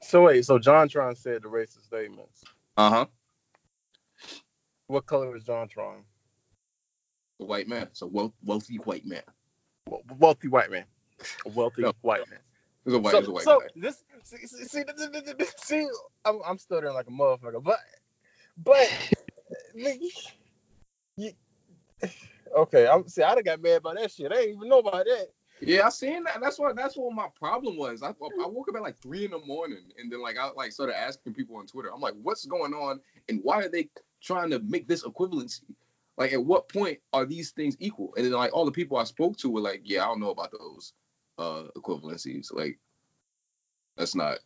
[0.02, 2.44] So wait, so JonTron said the racist statements.
[2.78, 3.06] Uh-huh.
[4.88, 6.04] What color is JonTron?
[7.42, 7.90] A white man.
[7.94, 9.24] So wealth, wealthy white man.
[10.18, 10.86] Wealthy white man.
[11.46, 11.94] A wealthy No.
[12.02, 12.40] white man.
[12.86, 13.68] It's a white, so, it's a white so guy.
[13.76, 14.84] this see, see,
[15.58, 15.88] see,
[16.26, 17.80] I'm, I'm stuttering like a motherfucker, but
[18.58, 18.88] but
[19.76, 21.32] you,
[22.58, 24.32] okay, I'm see I done got mad about that shit.
[24.32, 25.28] I didn't even know about that.
[25.62, 26.40] Yeah, I seen that.
[26.42, 28.02] That's what that's what my problem was.
[28.02, 30.72] I, I woke up at like three in the morning, and then like I like
[30.72, 31.94] started asking people on Twitter.
[31.94, 33.90] I'm like, what's going on, and why are they
[34.22, 35.64] trying to make this equivalency?
[36.18, 38.14] Like, at what point are these things equal?
[38.16, 40.32] And then like all the people I spoke to were like, yeah, I don't know
[40.32, 40.94] about those
[41.40, 42.54] uh equivalencies.
[42.54, 42.78] Like,
[43.98, 44.40] that's not.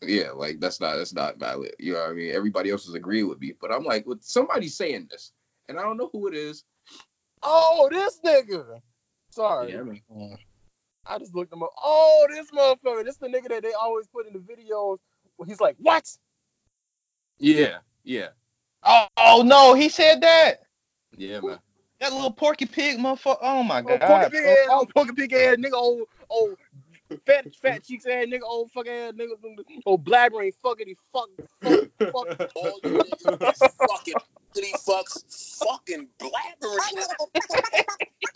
[0.00, 1.74] Yeah, like that's not that's not valid.
[1.78, 2.32] You know what I mean?
[2.32, 5.32] Everybody else is agreeing with me, but I'm like, well, somebody saying this,
[5.68, 6.64] and I don't know who it is.
[7.42, 8.80] Oh, this nigga.
[9.30, 9.72] Sorry.
[9.72, 10.36] Yeah, man.
[11.06, 11.70] I just looked him up.
[11.82, 13.04] Oh, this motherfucker.
[13.04, 14.98] This the nigga that they always put in the videos
[15.36, 16.08] where he's like, what?
[17.38, 18.28] Yeah, yeah,
[18.82, 20.62] Oh, oh no, he said that.
[21.16, 21.58] yeah, man.
[22.00, 23.38] That little porky pig motherfucker.
[23.42, 24.00] Oh my Oh, god.
[24.00, 26.56] Porky pig ass, old porky pig ass nigga, old, old
[27.26, 29.30] fat, fat cheeks ass nigga, old fucking ass nigga,
[29.84, 31.28] old blabbering fuckity fuck,
[31.62, 31.88] fuck,
[32.38, 32.50] fuck.
[32.54, 33.58] All you niggas
[33.88, 34.14] fucking
[34.54, 37.04] city fucks fucking blabbering.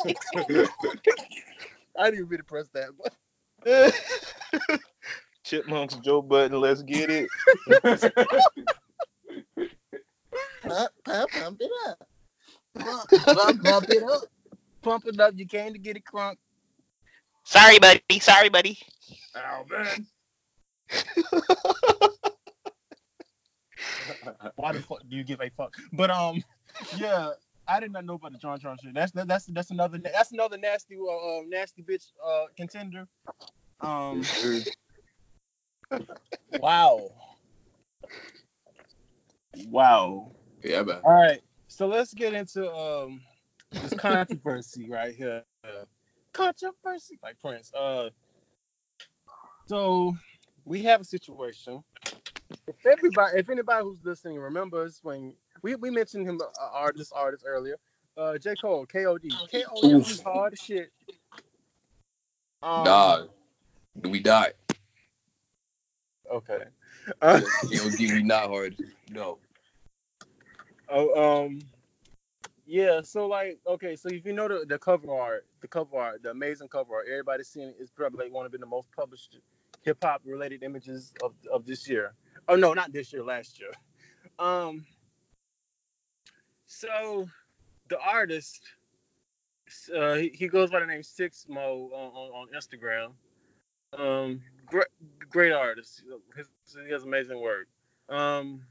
[1.98, 2.89] I didn't even to press that.
[2.98, 3.14] But
[5.44, 7.28] Chipmunks, Joe Button, let's get it.
[10.62, 12.09] pump, pump, pump it up.
[12.78, 14.23] Pump, pump, pump it up.
[14.82, 15.35] Pump it up.
[15.36, 16.36] You came to get it crunk.
[17.44, 18.01] Sorry, buddy.
[18.20, 18.78] Sorry, buddy.
[19.36, 20.07] Oh man.
[24.57, 25.77] Why the fuck do you give a fuck?
[25.93, 26.43] But um,
[26.97, 27.31] yeah.
[27.69, 28.93] I did not know about the JonTron shit.
[28.93, 33.07] That's that's that's another that's another nasty uh, uh nasty bitch uh contender.
[33.81, 34.24] Um.
[36.61, 37.11] wow.
[39.69, 40.32] Wow.
[40.62, 41.01] Yeah, man.
[41.05, 41.40] All right.
[41.82, 43.20] So let's get into um
[43.72, 45.42] this controversy right here.
[46.32, 47.74] Controversy, like Prince.
[47.74, 48.10] Uh.
[49.66, 50.16] So
[50.64, 51.82] we have a situation.
[52.68, 57.42] If everybody, if anybody who's listening remembers when we, we mentioned him, uh, artist, artist
[57.44, 57.74] earlier,
[58.16, 59.28] uh, J Cole, K.O.D.
[59.50, 59.94] K.O.D.
[59.94, 60.92] was hard as shit.
[62.62, 63.24] Um, Nah,
[64.04, 64.54] we died.
[66.32, 66.62] Okay.
[67.20, 68.76] Uh, KOD, we not hard.
[69.10, 69.38] No.
[70.88, 71.59] Oh, um,
[72.73, 73.03] yeah.
[73.03, 73.97] So like, okay.
[73.97, 77.07] So if you know the, the cover art, the cover art, the amazing cover art,
[77.07, 77.77] everybody's seen it.
[77.78, 79.39] It's probably one of the most published
[79.82, 82.15] hip hop related images of, of this year.
[82.49, 83.73] Oh no, not this year, last year.
[84.39, 84.86] Um.
[86.65, 87.28] So,
[87.89, 88.62] the artist,
[89.94, 93.12] uh, he, he goes by the name Six Mo on, on, on Instagram.
[93.93, 94.86] Um, great,
[95.28, 96.03] great artist.
[96.35, 96.49] His,
[96.86, 97.69] he has amazing work.
[98.09, 98.62] Um,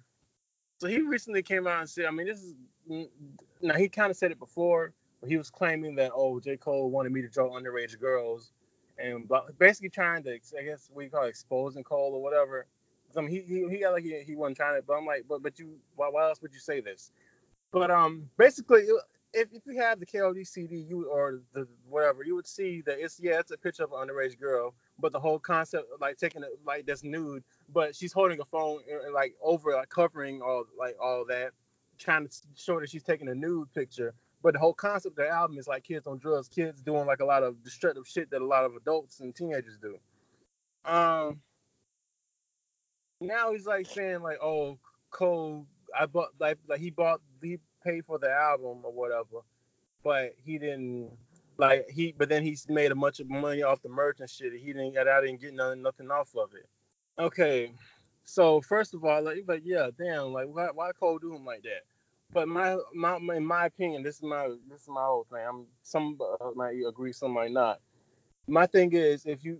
[0.81, 2.55] so he recently came out and said, I mean, this is
[3.61, 6.57] now he kind of said it before, but he was claiming that oh, J.
[6.57, 8.51] Cole wanted me to draw underage girls,
[8.97, 9.29] and
[9.59, 12.65] basically trying to, I guess we call it exposing Cole or whatever.
[13.15, 15.25] I mean, he he, he got like he, he wasn't trying to, but I'm like,
[15.29, 17.11] but but you, why, why else would you say this?
[17.71, 18.87] But um, basically,
[19.35, 22.97] if, if you have the KOD CD, you or the whatever, you would see that
[22.99, 26.43] it's yeah, it's a picture of an underage girl, but the whole concept like taking
[26.43, 30.65] it like that's nude, but she's holding a phone and, like over like covering all
[30.77, 31.51] like all that,
[31.97, 34.13] trying to show that she's taking a nude picture.
[34.43, 37.19] But the whole concept of the album is like kids on drugs, kids doing like
[37.19, 39.97] a lot of destructive shit that a lot of adults and teenagers do.
[40.85, 41.41] Um.
[43.19, 44.79] Now he's like saying like, oh,
[45.11, 45.67] Cole,
[45.97, 49.41] I bought like like he bought he paid for the album or whatever,
[50.03, 51.11] but he didn't
[51.61, 54.51] like he but then he's made a bunch of money off the merch and shit.
[54.53, 56.67] He didn't get I didn't get nothing nothing off of it.
[57.21, 57.71] Okay.
[58.23, 61.61] So first of all, like, but yeah, damn, like why why Cole do him like
[61.61, 61.83] that?
[62.33, 65.45] But my my in my opinion, this is my this is my whole thing.
[65.47, 67.79] I'm some uh, might agree, some might not.
[68.47, 69.59] My thing is if you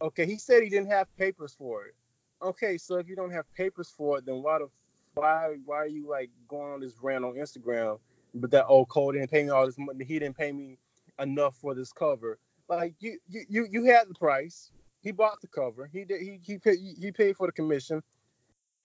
[0.00, 1.94] okay, he said he didn't have papers for it.
[2.40, 4.68] Okay, so if you don't have papers for it, then why the
[5.14, 7.98] why why are you like going on this rant on Instagram?
[8.32, 10.04] But that old oh, Cole didn't pay me all this money.
[10.04, 10.78] He didn't pay me
[11.22, 12.38] enough for this cover.
[12.68, 14.70] Like you you you, you had the price.
[15.00, 15.90] He bought the cover.
[15.92, 18.02] He did he he paid he paid for the commission,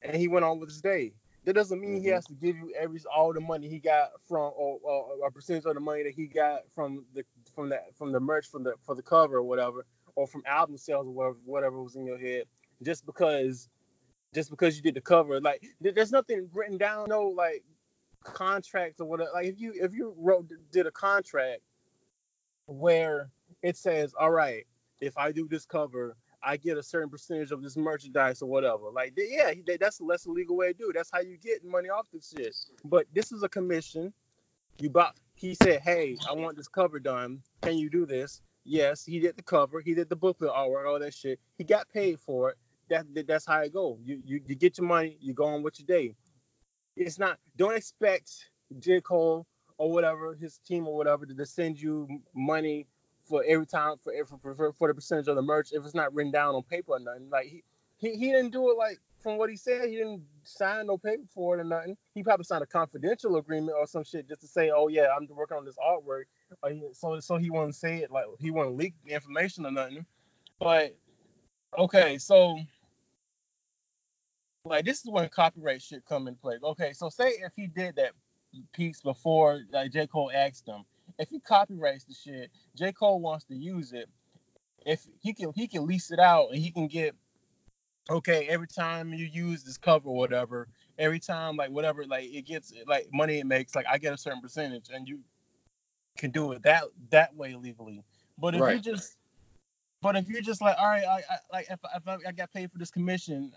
[0.01, 1.14] and he went on with his day.
[1.45, 2.03] That doesn't mean mm-hmm.
[2.03, 5.31] he has to give you every all the money he got from or, or, a
[5.31, 7.23] percentage of the money that he got from the
[7.55, 9.85] from that from the merch from the for the cover or whatever
[10.15, 12.43] or from album sales or whatever whatever was in your head
[12.84, 13.69] just because
[14.34, 15.39] just because you did the cover.
[15.39, 17.64] Like there's nothing written down, no like
[18.23, 19.31] contracts or whatever.
[19.34, 21.61] Like if you if you wrote did a contract
[22.68, 23.30] where
[23.64, 24.65] it says, all right,
[25.02, 28.89] if I do this cover, I get a certain percentage of this merchandise or whatever.
[28.94, 30.89] Like yeah, that's the less illegal way to do.
[30.89, 30.94] It.
[30.95, 32.56] That's how you get money off this shit.
[32.85, 34.14] But this is a commission.
[34.80, 35.15] You bought.
[35.34, 37.41] He said, hey, I want this cover done.
[37.61, 38.41] Can you do this?
[38.64, 39.81] Yes, he did the cover.
[39.81, 41.39] He did the booklet artwork, all that shit.
[41.57, 42.57] He got paid for it
[42.89, 43.98] that, that's how it go.
[44.03, 46.15] You, you you get your money, you go on with your day.
[46.95, 47.38] It's not.
[47.56, 48.49] Don't expect
[48.80, 49.45] J Cole
[49.78, 52.88] or whatever his team or whatever to send you money
[53.28, 56.14] for every time for for, for for the percentage of the merch if it's not
[56.14, 57.30] written down on paper or nothing.
[57.30, 57.64] Like he
[57.98, 59.90] he, he didn't do it like from what he said.
[59.90, 61.98] He didn't sign no paper for it or nothing.
[62.14, 65.28] He probably signed a confidential agreement or some shit just to say, oh yeah, I'm
[65.30, 66.24] working on this artwork.
[66.94, 70.06] so so he wouldn't say it like he wouldn't leak the information or nothing.
[70.60, 70.95] But
[71.78, 72.60] okay, so
[74.66, 76.58] like this is when copyright shit come in play.
[76.64, 78.12] Okay, so say if he did that
[78.73, 80.07] piece before like J.
[80.07, 80.84] Cole asked him,
[81.19, 82.91] if he copyrights the shit, J.
[82.91, 84.09] Cole wants to use it.
[84.85, 87.15] If he can he can lease it out and he can get
[88.09, 90.67] okay, every time you use this cover or whatever,
[90.97, 94.17] every time like whatever, like it gets like money it makes, like I get a
[94.17, 95.19] certain percentage and you
[96.17, 98.03] can do it that that way legally.
[98.38, 98.75] But if right.
[98.75, 99.17] you just
[100.01, 102.53] but if you're just like, all right, I, I like if, if I, I got
[102.53, 103.51] paid for this commission,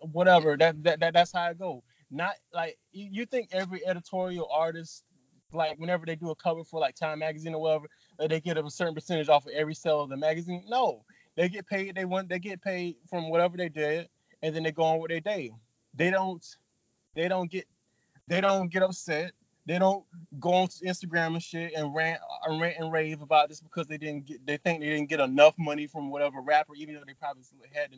[0.00, 0.56] whatever.
[0.56, 1.82] That, that that that's how I go.
[2.10, 5.04] Not like you, you think every editorial artist
[5.52, 7.86] like whenever they do a cover for like Time magazine or whatever,
[8.28, 10.64] they get a certain percentage off of every sale of the magazine.
[10.68, 11.04] No,
[11.36, 11.94] they get paid.
[11.94, 14.08] They want they get paid from whatever they did,
[14.42, 15.52] and then they go on with their day.
[15.94, 16.44] They don't
[17.14, 17.66] they don't get
[18.26, 19.32] they don't get upset.
[19.66, 20.04] They don't
[20.40, 23.98] go on Instagram and shit and rant and rant and rave about this because they
[23.98, 27.14] didn't get they think they didn't get enough money from whatever rapper, even though they
[27.14, 27.90] probably had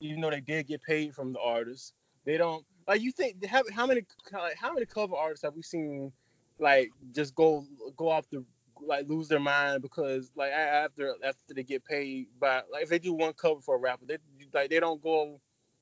[0.00, 1.94] even though they did get paid from the artist.
[2.24, 6.12] They don't like you think how, how many how many cover artists have we seen
[6.58, 7.64] like just go
[7.96, 8.44] go off the
[8.86, 12.98] like lose their mind because like after after they get paid by like if they
[12.98, 14.18] do one cover for a rapper, they
[14.54, 15.40] like they don't go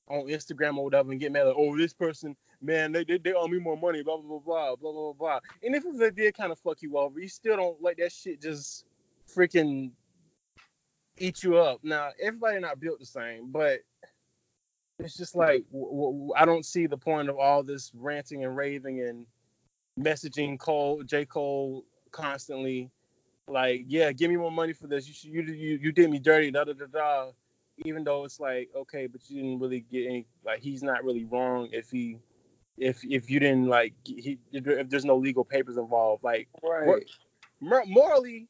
[0.08, 3.32] on Instagram or whatever and get mad like, oh this person man they they, they
[3.32, 5.40] owe me more money blah blah blah blah blah blah.
[5.62, 8.40] And if they did kind of fuck you over, you still don't like that shit
[8.40, 8.84] just
[9.32, 9.90] freaking
[11.18, 11.80] eat you up.
[11.82, 13.80] Now everybody not built the same, but
[14.98, 18.56] it's just like w- w- I don't see the point of all this ranting and
[18.56, 19.26] raving and
[19.98, 21.24] messaging Cole J.
[21.24, 22.90] Cole constantly.
[23.46, 25.06] Like yeah give me more money for this.
[25.08, 27.30] You should, you you, you did me dirty da da da da.
[27.84, 31.24] Even though it's like okay but you didn't really get any like he's not really
[31.24, 32.18] wrong if he
[32.76, 36.24] if if you didn't like he if there's no legal papers involved.
[36.24, 37.08] Like right.
[37.60, 38.48] mor- morally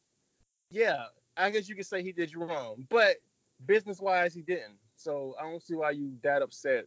[0.71, 1.05] yeah
[1.37, 3.17] I guess you could say he did you wrong but
[3.67, 6.85] business wise he didn't so I don't see why you that upset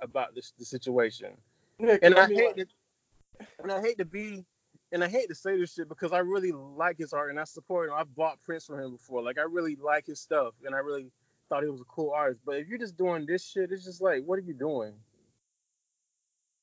[0.00, 1.30] about this the situation
[1.78, 4.44] Yeah, and I, I mean, hate like- to, and I hate to be
[4.92, 7.44] and I hate to say this shit because I really like his art and I
[7.44, 7.94] support him.
[7.96, 9.20] I've bought prints from him before.
[9.22, 11.10] Like I really like his stuff and I really
[11.48, 12.40] thought he was a cool artist.
[12.46, 14.92] But if you're just doing this shit, it's just like, what are you doing?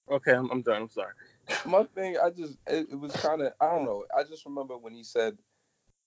[0.10, 0.84] Okay, I'm, I'm done.
[0.84, 1.14] I'm sorry.
[1.66, 4.06] my thing, I just it, it was kind of I don't know.
[4.18, 5.38] I just remember when he said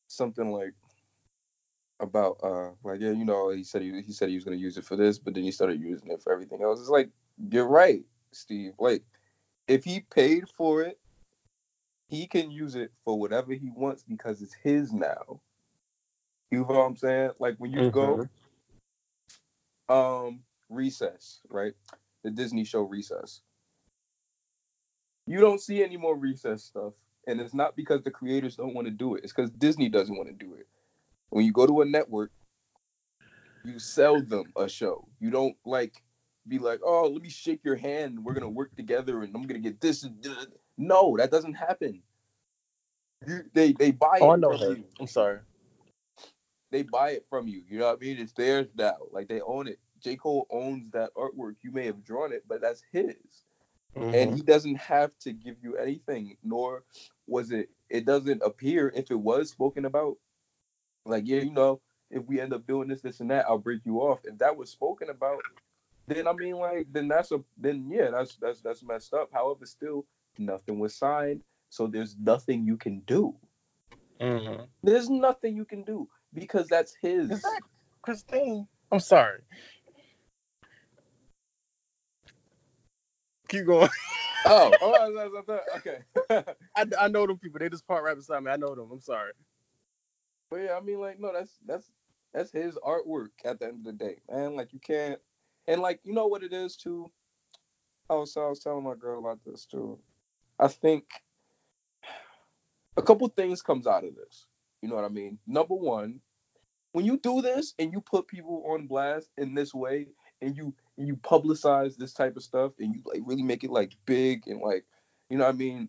[0.09, 0.73] something like
[2.01, 4.77] about uh like yeah you know he said he, he said he was gonna use
[4.77, 6.81] it for this, but then he started using it for everything else.
[6.81, 7.11] It's like
[7.51, 8.03] you're right,
[8.33, 8.73] Steve.
[8.79, 9.03] Like
[9.69, 10.99] if he paid for it,
[12.09, 15.41] he can use it for whatever he wants because it's his now.
[16.51, 17.31] You know what I'm saying?
[17.39, 18.29] Like when you go
[19.89, 21.73] um recess, right?
[22.23, 23.41] The Disney show Recess.
[25.27, 26.93] You don't see any more recess stuff.
[27.27, 29.25] And it's not because the creators don't want to do it.
[29.25, 30.69] It's because Disney doesn't want to do it.
[31.31, 32.31] When you go to a network,
[33.65, 35.09] you sell them a show.
[35.21, 36.03] You don't like
[36.49, 38.25] be like, oh, let me shake your hand.
[38.25, 40.07] We're gonna work together, and I'm gonna get this.
[40.79, 42.03] No, that doesn't happen.
[43.27, 44.85] You, they they buy Oh, I it know from you.
[45.01, 45.41] I'm sorry.
[46.71, 47.63] They buy it from you.
[47.69, 48.19] You know what I mean?
[48.19, 48.97] It's theirs now.
[49.11, 49.79] Like they own it.
[50.01, 51.57] J Cole owns that artwork.
[51.63, 53.45] You may have drawn it, but that's his
[53.97, 54.15] Mm-hmm.
[54.15, 56.85] and he doesn't have to give you anything nor
[57.27, 60.17] was it it doesn't appear if it was spoken about
[61.07, 61.81] like yeah you know
[62.11, 64.57] if we end up doing this this and that i'll break you off if that
[64.57, 65.41] was spoken about
[66.07, 69.65] then i mean like then that's a then yeah that's that's that's messed up however
[69.67, 70.05] still
[70.39, 73.35] nothing was signed so there's nothing you can do
[74.21, 74.63] Mm-hmm.
[74.83, 77.61] there's nothing you can do because that's his Is that
[78.01, 78.67] Christine?
[78.91, 79.41] I'm sorry.
[83.49, 83.91] Keep going.
[84.47, 87.59] oh oh that's- that's- okay I, I know them people.
[87.59, 88.51] They just part right beside me.
[88.51, 88.89] I know them.
[88.91, 89.33] I'm sorry.
[90.51, 91.91] But yeah, I mean, like, no, that's that's
[92.33, 94.55] that's his artwork at the end of the day, man.
[94.55, 95.19] Like, you can't,
[95.67, 97.11] and like, you know what it is too.
[98.09, 99.99] I was I was telling my girl about this too.
[100.59, 101.05] I think
[102.97, 104.47] a couple things comes out of this.
[104.83, 105.39] You know what I mean?
[105.47, 106.21] Number one,
[106.93, 110.09] when you do this and you put people on blast in this way,
[110.41, 113.71] and you and you publicize this type of stuff, and you like really make it
[113.71, 114.85] like big and like,
[115.29, 115.89] you know what I mean?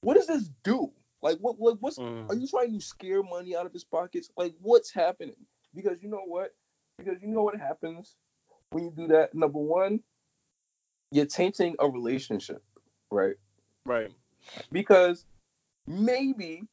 [0.00, 0.92] What does this do?
[1.22, 2.30] Like, what, what what's Mm.
[2.30, 4.30] are you trying to scare money out of his pockets?
[4.36, 5.36] Like, what's happening?
[5.74, 6.54] Because you know what?
[6.96, 8.16] Because you know what happens
[8.70, 9.34] when you do that.
[9.34, 10.00] Number one,
[11.10, 12.62] you're tainting a relationship,
[13.10, 13.36] right?
[13.84, 14.12] Right.
[14.70, 15.26] Because
[15.86, 16.64] maybe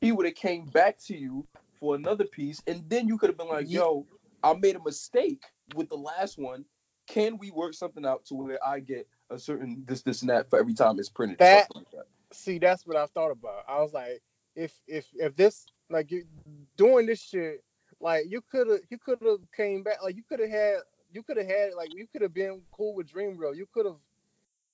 [0.00, 1.46] he would have came back to you
[1.80, 4.06] for another piece, and then you could have been like, "Yo,
[4.42, 5.44] I made a mistake
[5.74, 6.64] with the last one.
[7.06, 10.50] Can we work something out to where I get a certain this, this, and that
[10.50, 12.06] for every time it's printed?" That- like that.
[12.34, 13.64] See, that's what I thought about.
[13.68, 14.22] I was like,
[14.56, 16.24] if if if this like you
[16.76, 17.64] doing this shit,
[18.00, 20.76] like you could have you could have came back, like you could have had
[21.12, 23.56] you could have had like you could have been cool with Dreamville.
[23.56, 23.96] You could have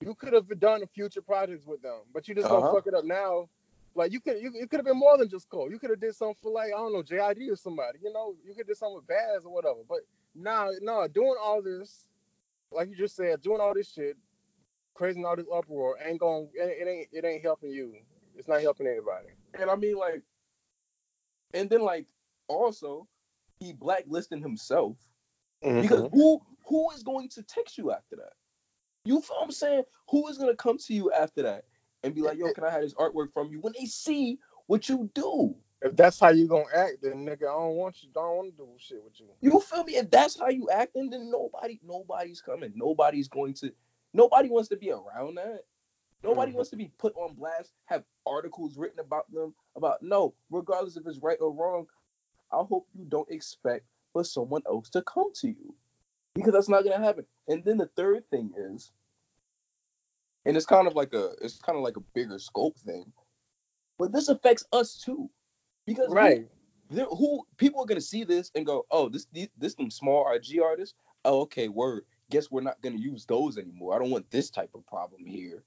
[0.01, 2.51] you could have done future projects with them, but you just Uh-huh.
[2.51, 3.49] gonna fuck it up now.
[3.95, 5.71] Like you could you, you could have been more than just Cole.
[5.71, 7.99] You could have did something for like I don't know JID or somebody.
[8.03, 9.81] You know, you could do something with Bas or whatever.
[9.89, 10.01] But
[10.35, 12.07] now, no, doing all this,
[12.73, 14.17] like you just said, doing all this shit,
[15.01, 16.49] creating all this uproar ain't going.
[16.53, 17.95] It, ain't it ain't helping you.
[18.37, 19.29] It's not helping anybody.
[19.59, 20.23] And I mean, like,
[21.55, 22.07] and then like
[22.49, 23.09] also
[23.61, 24.97] he blacklisted himself
[25.63, 26.15] because mm-hmm.
[26.15, 28.35] who who is going to text you after that?
[29.07, 29.85] You feel what I'm saying?
[30.11, 31.65] Who is gonna come to you after that
[32.03, 34.89] and be like, "Yo, can I have this artwork from you?" When they see what
[34.89, 38.11] you do, If that's how you gonna act, then nigga, I don't want you.
[38.13, 39.29] Don't want to do shit with you.
[39.41, 39.97] you feel me?
[39.97, 42.73] If that's how you acting, then nobody, nobody's coming.
[42.77, 43.73] Nobody's going to.
[44.13, 45.65] Nobody wants to be around that.
[46.23, 46.57] Nobody Mhm.
[46.57, 49.55] wants to be put on blast, have articles written about them.
[49.77, 51.89] About no, regardless if it's right or wrong.
[52.53, 55.75] I hope you don't expect for someone else to come to you
[56.35, 57.27] because that's not gonna happen.
[57.49, 58.93] And then the third thing is,
[60.45, 63.13] and it's kind of like a it's kind of like a bigger scope thing.
[63.99, 65.31] But this affects us too,
[65.87, 66.51] because Right.
[66.89, 70.25] there- who people are gonna see this and go, oh, this this, this them small
[70.25, 70.97] RG artists.
[71.25, 72.05] Oh, okay, word.
[72.31, 73.95] Guess we're not gonna use those anymore.
[73.95, 75.63] I don't want this type of problem here.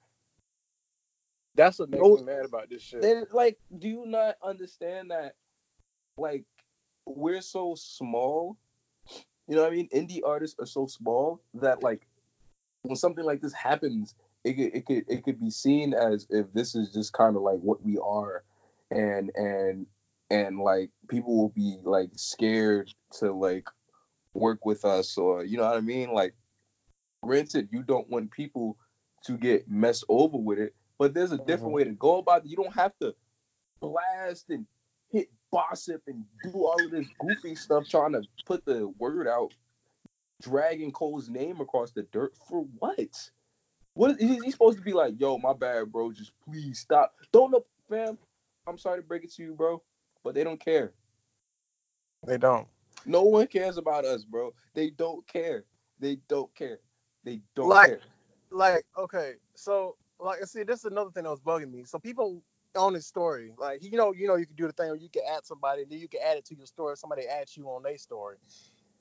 [1.55, 3.01] That's what makes me mad about this shit.
[3.01, 5.35] Then, like, do you not understand that?
[6.17, 6.45] Like,
[7.05, 8.57] we're so small.
[9.47, 9.89] You know what I mean?
[9.89, 12.07] Indie artists are so small that, like,
[12.83, 16.51] when something like this happens, it could it could it could be seen as if
[16.53, 18.43] this is just kind of like what we are,
[18.91, 19.85] and and
[20.29, 23.67] and like people will be like scared to like
[24.33, 26.11] work with us or you know what I mean?
[26.11, 26.33] Like,
[27.23, 28.77] granted, you don't want people
[29.25, 31.73] to get messed over with it, but there's a different mm-hmm.
[31.73, 32.49] way to go about it.
[32.49, 33.15] You don't have to
[33.79, 34.65] blast and
[35.11, 39.53] hit gossip and do all of this goofy stuff trying to put the word out,
[40.41, 43.29] dragging Cole's name across the dirt for what?
[43.93, 45.19] What is he supposed to be like?
[45.19, 46.11] Yo, my bad, bro.
[46.11, 47.13] Just please stop.
[47.31, 48.17] Don't know, fam.
[48.67, 49.81] I'm sorry to break it to you, bro,
[50.23, 50.93] but they don't care.
[52.25, 52.67] They don't.
[53.05, 54.53] No one cares about us, bro.
[54.73, 55.65] They don't care.
[55.99, 56.79] They don't care.
[57.23, 58.01] They don't Like- care.
[58.51, 61.83] like okay so like I see this is another thing that was bugging me.
[61.85, 62.41] So people
[62.75, 63.53] on his story.
[63.57, 65.83] Like you know you know you can do the thing where you can add somebody
[65.83, 66.95] and then you can add it to your story.
[66.97, 68.37] Somebody adds you on their story.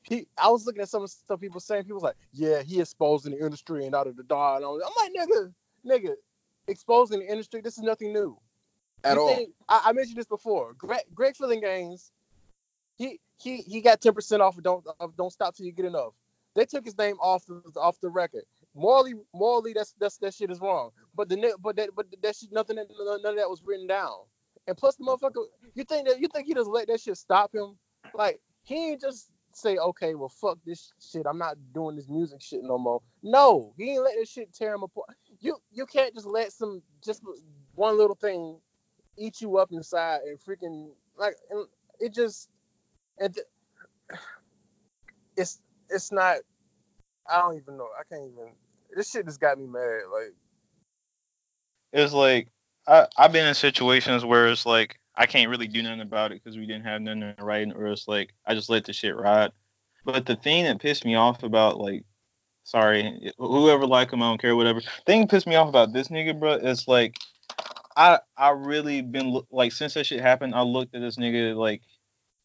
[0.04, 1.84] He, I was looking at some stuff people saying.
[1.84, 4.68] People was like yeah he exposing the industry and out of the door and I
[4.68, 5.52] was, I'm like nigga
[5.86, 6.14] nigga
[6.68, 8.36] exposing the industry this is nothing new
[9.04, 9.34] At You all.
[9.34, 10.74] think- I, I mentioned this before.
[10.74, 12.10] Greg, Greg Phillinganes
[12.96, 16.14] he he he got 10% off of don't of don't stop till you get enough
[16.54, 18.42] they took his name off the, off the record.
[18.74, 20.90] Morally morally that's that's that shit is wrong.
[21.14, 24.16] But the but that but that shit nothing that- none of that was written down.
[24.66, 27.54] And plus the motherfucker you think that you think he just let that shit stop
[27.54, 27.76] him?
[28.14, 31.26] Like he ain't just say okay well fuck this shit.
[31.26, 33.02] I'm not doing this music shit no more.
[33.22, 35.08] No he ain't let this shit tear him apart.
[35.40, 37.22] You you can't just let some just
[37.74, 38.58] one little thing
[39.18, 41.66] eat you up inside and freaking like and
[42.00, 42.48] it just
[43.18, 43.46] and th-
[45.36, 45.60] it's
[45.92, 46.38] it's not
[47.28, 47.88] I don't even know.
[47.98, 48.52] I can't even.
[48.94, 50.02] This shit just got me mad.
[50.12, 50.34] Like,
[51.92, 52.48] It's like
[52.86, 56.42] I I've been in situations where it's like I can't really do nothing about it
[56.42, 59.16] because we didn't have nothing in writing, or it's like I just let the shit
[59.16, 59.52] ride.
[60.04, 62.04] But the thing that pissed me off about like,
[62.64, 64.80] sorry, whoever like him, I don't care, whatever.
[65.06, 67.18] thing pissed me off about this nigga, bro, is like,
[67.96, 71.82] I I really been like since that shit happened, I looked at this nigga like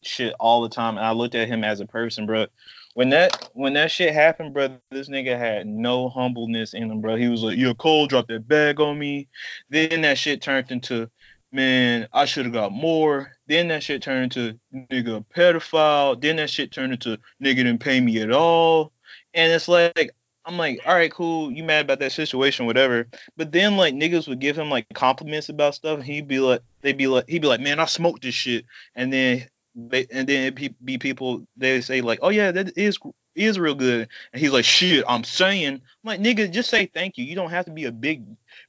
[0.02, 2.46] shit all the time, and I looked at him as a person, bro.
[2.94, 7.16] When that when that shit happened, bro, this nigga had no humbleness in him, bro.
[7.16, 9.28] He was like, "Yo, Cole drop that bag on me."
[9.70, 11.08] Then that shit turned into,
[11.52, 14.58] "Man, I should have got more." Then that shit turned into,
[14.90, 18.92] "Nigga, pedophile." Then that shit turned into, "Nigga didn't pay me at all."
[19.34, 20.10] And it's like,
[20.48, 21.52] I'm like, all right, cool.
[21.52, 23.06] You mad about that situation, whatever.
[23.36, 26.02] But then like niggas would give him like compliments about stuff.
[26.02, 28.64] He'd be like, they'd be like, he'd be like, man, I smoked this shit.
[28.94, 29.46] And then
[29.78, 32.98] and then it'd be, people they say like, oh yeah, that is
[33.34, 34.08] is real good.
[34.32, 37.24] And he's like, shit, I'm saying, I'm like, nigga, just say thank you.
[37.24, 38.24] You don't have to be a big,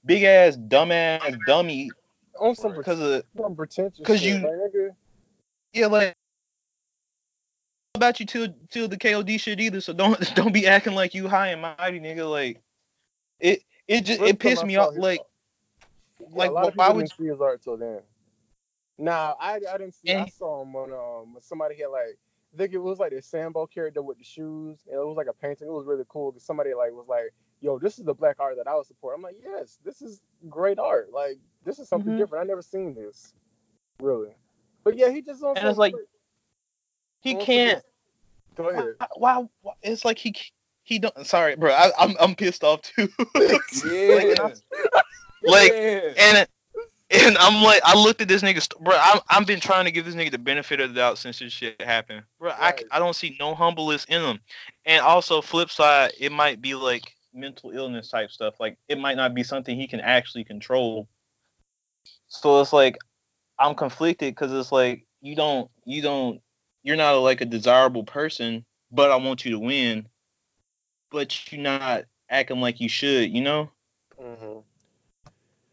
[0.05, 1.91] big ass dumbass dummy
[2.39, 4.05] on some because of some pretentious.
[4.05, 4.95] 'Cause shit, you- like,
[5.73, 6.15] yeah, like
[7.95, 9.81] about you till till the KOD shit either.
[9.81, 12.29] So don't don't be acting like you high and mighty, nigga.
[12.29, 12.61] Like
[13.39, 14.95] it it just First it pissed me off.
[14.95, 15.21] Like
[16.19, 17.99] Yeah, like a lot of why would didn't see his art till then.
[18.99, 20.13] Nah, I I didn't see.
[20.13, 22.17] I saw him on um somebody had like
[22.53, 25.27] I think it was like the Sambo character with the shoes, and it was like
[25.27, 25.67] a painting.
[25.67, 28.57] It was really cool because somebody like was like, "Yo, this is the black art
[28.57, 31.11] that I would support." I'm like, "Yes, this is great art.
[31.13, 32.17] Like this is something Mhm.
[32.17, 32.43] different.
[32.43, 33.33] I never seen this,
[34.01, 34.35] really."
[34.83, 35.93] But yeah, he just And it's like,
[37.21, 37.83] he can't.
[38.55, 38.95] Go ahead.
[39.15, 39.73] Why, why?
[39.81, 40.35] It's like he
[40.83, 41.25] he don't.
[41.25, 41.71] Sorry, bro.
[41.71, 43.07] I, I'm I'm pissed off too.
[43.85, 44.49] Yeah.
[45.45, 46.13] like Yeah.
[46.17, 46.47] and
[47.11, 48.95] and I'm like I looked at this nigga, st- bro.
[48.99, 51.53] I'm I've been trying to give this nigga the benefit of the doubt since this
[51.53, 52.51] shit happened, bro.
[52.51, 54.39] I I don't see no humbleness in him,
[54.85, 58.59] and also flip side, it might be like mental illness type stuff.
[58.59, 61.07] Like it might not be something he can actually control.
[62.27, 62.97] So it's like
[63.57, 66.41] I'm conflicted because it's like you don't you don't
[66.83, 70.07] you're not like a desirable person, but I want you to win,
[71.11, 73.69] but you're not acting like you should, you know?
[74.19, 74.63] Mhm.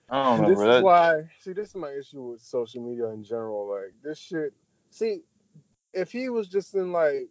[0.08, 0.76] I don't know, this bro.
[0.76, 1.22] is why.
[1.40, 3.68] See, this is my issue with social media in general.
[3.68, 4.52] Like this shit.
[4.90, 5.22] See,
[5.92, 7.28] if he was just in like,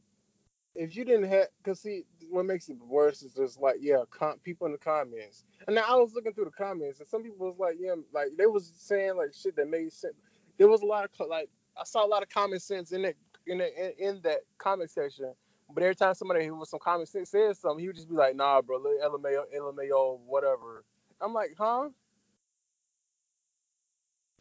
[0.75, 4.39] if you didn't have, cause see, what makes it worse is just like, yeah, com-
[4.39, 5.45] people in the comments.
[5.67, 8.29] And now I was looking through the comments, and some people was like, yeah, like
[8.37, 10.15] they was saying like shit that made sense.
[10.57, 11.49] There was a lot of like
[11.79, 13.15] I saw a lot of common sense in that
[13.47, 15.33] in that in, in that comment section.
[15.73, 18.15] But every time somebody who was some common sense said something, he would just be
[18.15, 20.83] like, nah, bro, LMAO, LMAO, whatever.
[21.21, 21.89] I'm like, huh?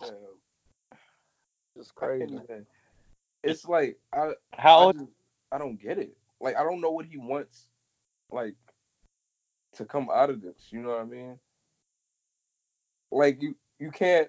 [0.00, 0.10] Damn.
[1.76, 2.38] It's crazy.
[3.42, 4.98] It's like I How I, old?
[4.98, 5.10] just-
[5.52, 6.16] I don't get it.
[6.40, 7.68] Like I don't know what he wants,
[8.30, 8.54] like
[9.74, 10.68] to come out of this.
[10.70, 11.38] You know what I mean?
[13.10, 14.28] Like you you can't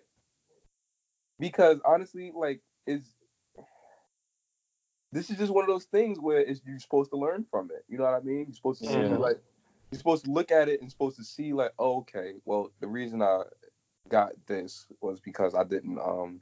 [1.40, 3.02] because honestly, like is
[5.12, 7.84] this is just one of those things where it's you're supposed to learn from it.
[7.88, 8.46] You know what I mean?
[8.48, 9.18] You're supposed to see Yeah.
[9.18, 9.40] like
[9.92, 12.88] you're supposed to look at it and supposed to see like, oh, okay, well the
[12.88, 13.44] reason I
[14.10, 16.41] got this was because I didn't um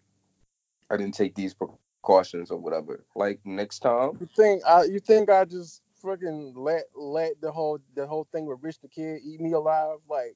[0.89, 3.03] I didn't take these precautions or whatever.
[3.15, 4.83] Like next time, You think I?
[4.83, 8.87] You think I just freaking let let the whole the whole thing with Rich the
[8.87, 9.97] Kid eat me alive?
[10.09, 10.35] Like,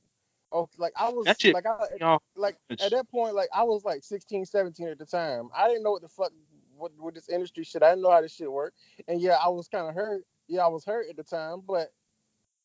[0.52, 2.22] oh, like I was That like I y'all.
[2.36, 5.50] like at that point like I was like 16, 17 at the time.
[5.56, 6.32] I didn't know what the fuck
[6.78, 7.84] what with this industry shit.
[7.84, 8.78] I didn't know how this shit worked.
[9.08, 10.24] And yeah, I was kind of hurt.
[10.48, 11.92] Yeah, I was hurt at the time, but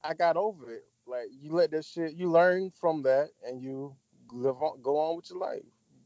[0.05, 0.85] I got over it.
[1.07, 3.97] Like you let that shit, you learn from that, and you
[4.33, 5.63] live on, go on with your life.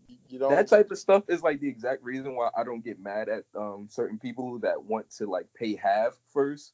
[0.08, 0.50] You- You don't.
[0.50, 3.44] that type of stuff is like the exact reason why I don't get mad at
[3.54, 6.72] um certain people that want to like pay half first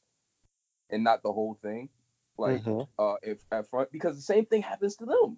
[0.89, 1.89] and not the whole thing.
[2.37, 2.87] Like Mhm.
[2.99, 5.37] uh if at front because the same thing happens to them.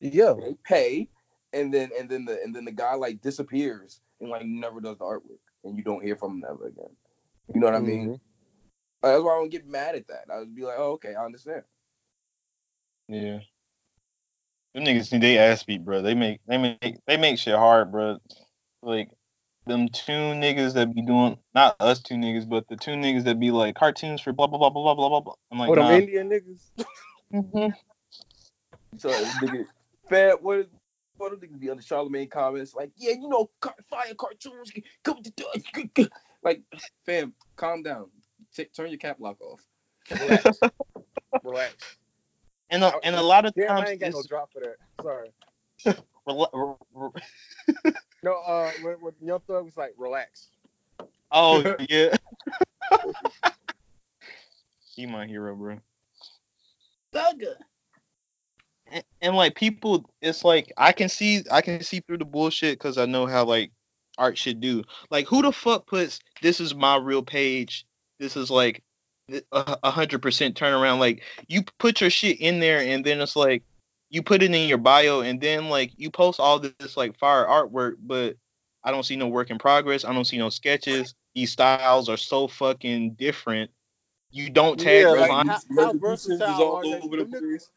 [0.00, 0.32] yeah.
[0.40, 1.08] They pay
[1.52, 4.98] and then and then the and then the guy like disappears and like never does
[4.98, 6.96] the artwork and you don't hear from him ever again.
[7.52, 8.08] You know what I mean?
[8.08, 8.12] Mhm.
[9.02, 10.30] Like, that's why I don't get mad at that.
[10.32, 11.64] I would be like, oh okay, I understand.
[13.08, 13.40] Yeah.
[14.74, 16.02] Them niggas need they ass beat, bro.
[16.02, 18.18] They make they make they make shit hard, bro.
[18.82, 19.10] Like
[19.66, 23.40] them two niggas that be doing not us two niggas, but the two niggas that
[23.40, 25.20] be like cartoons for blah blah blah blah blah blah blah.
[25.20, 25.34] blah.
[25.50, 26.02] I'm like, oh, them.
[26.02, 26.70] Indian niggas.
[27.32, 27.72] Mhm.
[28.98, 29.66] So nigga,
[30.08, 30.68] fat what
[31.16, 34.72] what do niggas be on the Charlemagne comments like, yeah, you know, car- fire cartoons
[35.04, 35.44] come to do
[36.42, 36.62] like,
[37.06, 38.06] fam, calm down,
[38.54, 39.60] T- turn your cap lock off.
[40.20, 40.58] Relax.
[41.44, 41.74] Relax.
[42.70, 44.76] And a, and a lot of Damn, times I ain't got no drop for that.
[45.02, 45.30] Sorry.
[46.28, 47.92] rela- r- r-
[48.22, 50.48] No, uh, when, when Young Thug was like, relax.
[51.32, 52.14] oh yeah.
[54.94, 55.78] he my hero, bro.
[57.14, 57.54] Thugger.
[58.92, 62.78] and, and like people it's like i can see i can see through the bullshit
[62.78, 63.72] because i know how like
[64.18, 67.86] art should do like who the fuck puts this is my real page
[68.18, 68.82] this is like th-
[69.52, 73.36] a a hundred percent turnaround like you put your shit in there and then it's
[73.36, 73.62] like
[74.10, 77.46] you put it in your bio and then like you post all this like fire
[77.46, 78.36] artwork but
[78.84, 82.16] i don't see no work in progress i don't see no sketches these styles are
[82.16, 83.70] so fucking different
[84.32, 87.00] you don't tag Yeah, like, line- how- Resolutions how is versatile all are they?
[87.06, 87.70] over the niggas- place.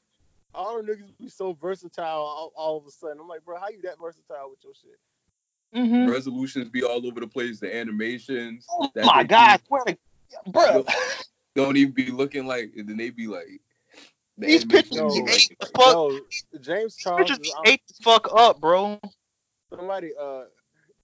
[0.55, 3.17] All the niggas be so versatile all, all of a sudden.
[3.19, 4.99] I'm like, bro, how you that versatile with your shit?
[5.75, 6.11] Mhm.
[6.11, 7.59] Resolutions be all over the place.
[7.59, 8.67] The animations.
[8.69, 9.97] oh that my god do swear to
[10.51, 10.85] bro
[11.55, 12.73] Don't even be looking like.
[12.77, 13.61] And then they be like.
[14.38, 15.88] the These animations pictures be be ate the fuck.
[15.88, 16.19] No,
[16.61, 17.30] James These Charles.
[17.30, 18.99] pictures Is, be ate the fuck up, bro.
[19.73, 20.43] somebody, uh,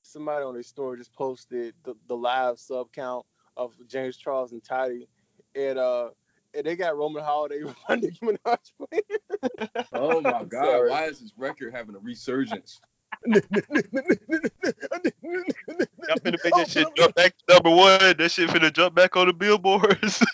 [0.01, 3.25] somebody on their story just posted the, the live sub count
[3.57, 5.07] of James Charles and Tati,
[5.55, 6.09] and uh,
[6.53, 9.83] and they got Roman Holiday with Nicki Minaj playing.
[9.93, 10.65] Oh my god!
[10.65, 10.89] sorry.
[10.89, 12.79] Why is this record having a resurgence?
[13.25, 13.33] I'm
[16.19, 17.99] finna make that shit jump back to number one.
[18.17, 20.23] That shit finna jump back on the billboards.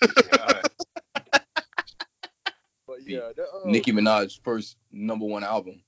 [2.88, 5.82] But yeah, that, uh, Nicki Minaj's first number one album.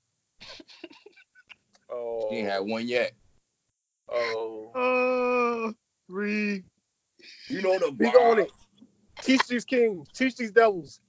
[1.90, 3.14] Oh, She ain't had one yet.
[4.12, 5.74] oh, oh,
[6.08, 6.64] three.
[7.48, 8.52] You know the big on it.
[9.22, 11.00] Teach these kings, teach these devils.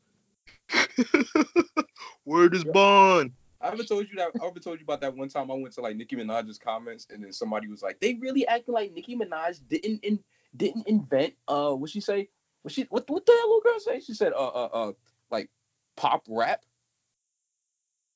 [2.24, 3.32] Word is bond.
[3.60, 4.32] I haven't told you that.
[4.40, 7.09] I haven't told you about that one time I went to like Nicki Minaj's comments,
[7.10, 10.20] and then somebody was like, "They really acting like Nicki Minaj didn't in,
[10.56, 12.28] didn't invent uh what she say?
[12.62, 14.01] What she what what the hell little girl say?
[14.01, 14.93] She said uh uh uh
[15.30, 15.51] like
[15.97, 16.64] pop rap.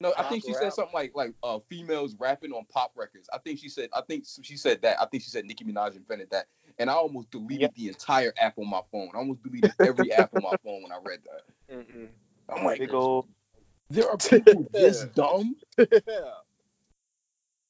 [0.01, 0.63] No, I think she rap?
[0.63, 3.29] said something like like uh females rapping on pop records.
[3.33, 5.01] I think she said I think she said that.
[5.01, 6.47] I think she said Nicki Minaj invented that,
[6.79, 9.11] and I almost deleted the entire app on my phone.
[9.15, 11.75] I almost deleted every app on my phone when I read that.
[11.77, 12.09] Mm-mm.
[12.49, 13.27] I'm like, Big old.
[13.93, 15.55] There are people this dumb.
[15.77, 15.87] yeah.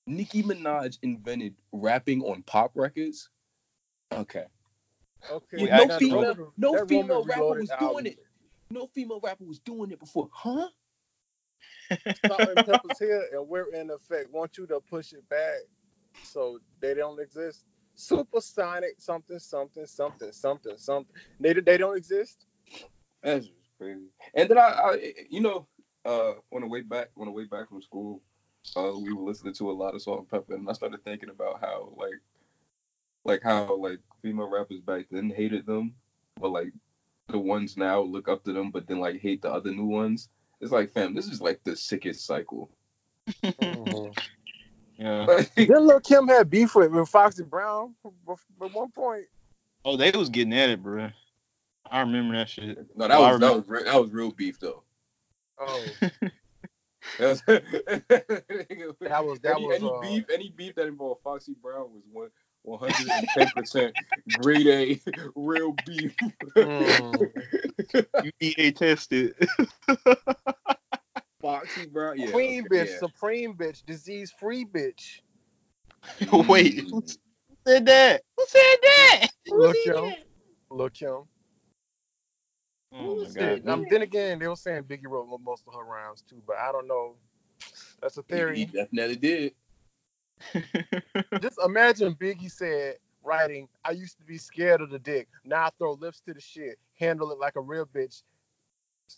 [0.07, 3.29] Nicki Minaj invented rapping on pop records.
[4.13, 4.45] Okay.
[5.31, 5.57] Okay.
[5.57, 7.89] We no female, Roman- no that female rapper Reloaded was album.
[7.89, 8.19] doing it.
[8.71, 10.69] No female rapper was doing it before, huh?
[12.27, 14.31] Salt-N-Pepa's here, and we're in effect.
[14.33, 15.57] Want you to push it back
[16.23, 17.65] so they don't exist.
[17.95, 21.15] Supersonic something something something something something.
[21.41, 22.47] They they don't exist.
[23.23, 24.07] That's crazy.
[24.35, 25.67] And then I, I you know,
[26.05, 28.21] uh, on the way back, on the way back from school,
[28.77, 31.93] uh, we were listening to a lot of Salt-N-Pepa, and I started thinking about how
[31.97, 32.21] like,
[33.25, 35.95] like how like female rappers back then hated them,
[36.41, 36.73] but like
[37.29, 40.29] the ones now look up to them, but then like hate the other new ones.
[40.61, 42.71] It's like, fam, this is like the sickest cycle.
[44.99, 45.27] Yeah.
[45.57, 49.25] Then Lil Kim had beef with, with Foxy Brown at one point.
[49.85, 51.11] Oh, they was getting at it, bro.
[51.91, 52.79] I remember that shit.
[52.95, 54.85] No, that Oh, was that was re- that was real beef though.
[55.65, 55.85] Oh,
[57.19, 57.43] That was
[59.01, 62.03] that was that any, was any uh, beef any beef that involved Foxy Brown was
[62.13, 62.29] one
[62.63, 63.95] one hundred and ten percent
[64.41, 65.01] grade A
[65.35, 66.17] real beef.
[66.57, 67.33] mm.
[68.41, 69.35] UVA tested.
[71.41, 72.31] Foxy Brown, yeah.
[72.31, 72.99] Queen okay, bitch, yeah.
[72.99, 75.21] supreme bitch, disease free bitch.
[76.49, 76.91] Wait, Mm.
[76.91, 77.03] who
[77.67, 78.23] said that?
[78.37, 79.27] Who said that?
[79.49, 80.15] Lil Kim.
[80.71, 81.23] Lil Kim.
[82.95, 83.69] Oh my god.
[83.69, 86.73] Um, then again, they were saying Biggie wrote most of her rhymes too, but I
[86.73, 87.15] don't know.
[88.01, 88.59] That's a theory.
[88.59, 89.55] He definitely did.
[91.43, 95.29] Just imagine Biggie said, writing, I used to be scared of the dick.
[95.45, 96.79] Now I throw lips to the shit.
[96.99, 98.23] Handle it like a real bitch.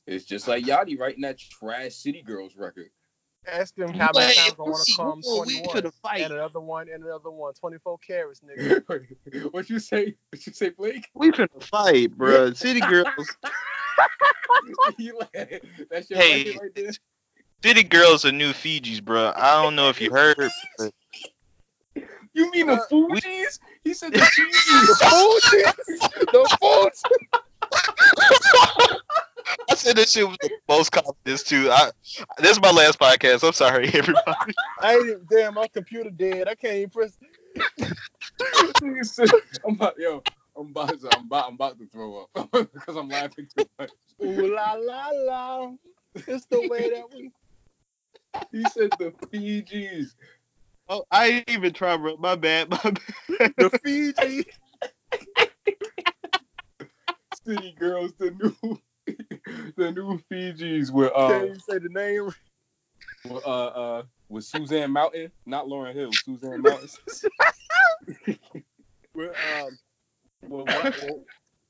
[0.07, 2.91] It's just like Yachty writing that trash City Girls record.
[3.47, 5.23] Ask him how many times I want to wait, come.
[5.23, 5.77] whoa, we 21.
[5.77, 6.21] finna fight.
[6.23, 7.53] And another one, and another one.
[7.55, 9.53] 24 carats, nigga.
[9.53, 10.15] what you say?
[10.31, 11.09] What you say, Blake?
[11.15, 12.53] We finna fight, bro.
[12.55, 13.37] City girls.
[15.91, 16.57] That's your Hey.
[16.61, 16.91] right there.
[17.63, 19.33] City Girls are new Fijis, bro.
[19.35, 20.37] I don't know if you heard,
[20.77, 20.93] but
[22.35, 23.59] You mean the Uh, Fugees?
[23.85, 24.87] He said the Fugees.
[24.87, 25.75] the Fugees.
[26.31, 27.03] The Fugees.
[29.71, 31.71] I said this shit was the most confidence too.
[31.71, 31.91] I
[32.39, 33.47] this is my last podcast.
[33.47, 34.55] I'm sorry, everybody.
[34.81, 36.49] I ain't damn, my computer dead.
[36.49, 37.17] I can't even press.
[39.67, 40.23] I'm about, yo,
[40.57, 43.91] I'm about to, I'm about, I'm about to throw up because I'm laughing too much.
[44.23, 45.73] Ooh la la la.
[46.27, 47.31] It's the way that we.
[48.53, 50.15] He said the Fijis.
[50.89, 52.17] Oh, I ain't even try, bro.
[52.17, 52.71] My bad.
[52.71, 52.79] My
[53.39, 53.55] bad.
[53.57, 54.47] The Fiji.
[57.47, 58.79] City Girls, the new,
[59.77, 62.27] the new Fijis with Can't uh, even say the name.
[63.25, 66.89] with, uh, uh, with Suzanne Mountain, not Lauryn Hill, Suzanne Mountain.
[69.15, 69.31] With
[69.63, 69.79] um,
[70.49, 70.93] with Wai-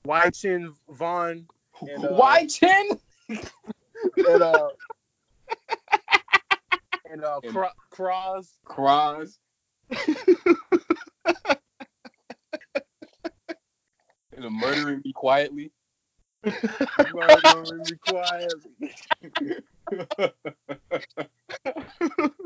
[0.06, 1.46] Wai Chin Vaughn
[1.82, 2.88] and uh, Why ten?
[3.28, 4.68] and uh
[7.10, 7.52] and uh And-
[7.90, 8.58] Cross.
[8.64, 9.38] Cross.
[9.90, 9.98] and
[14.44, 15.70] the murdering me quietly.
[17.12, 17.96] Murdering me.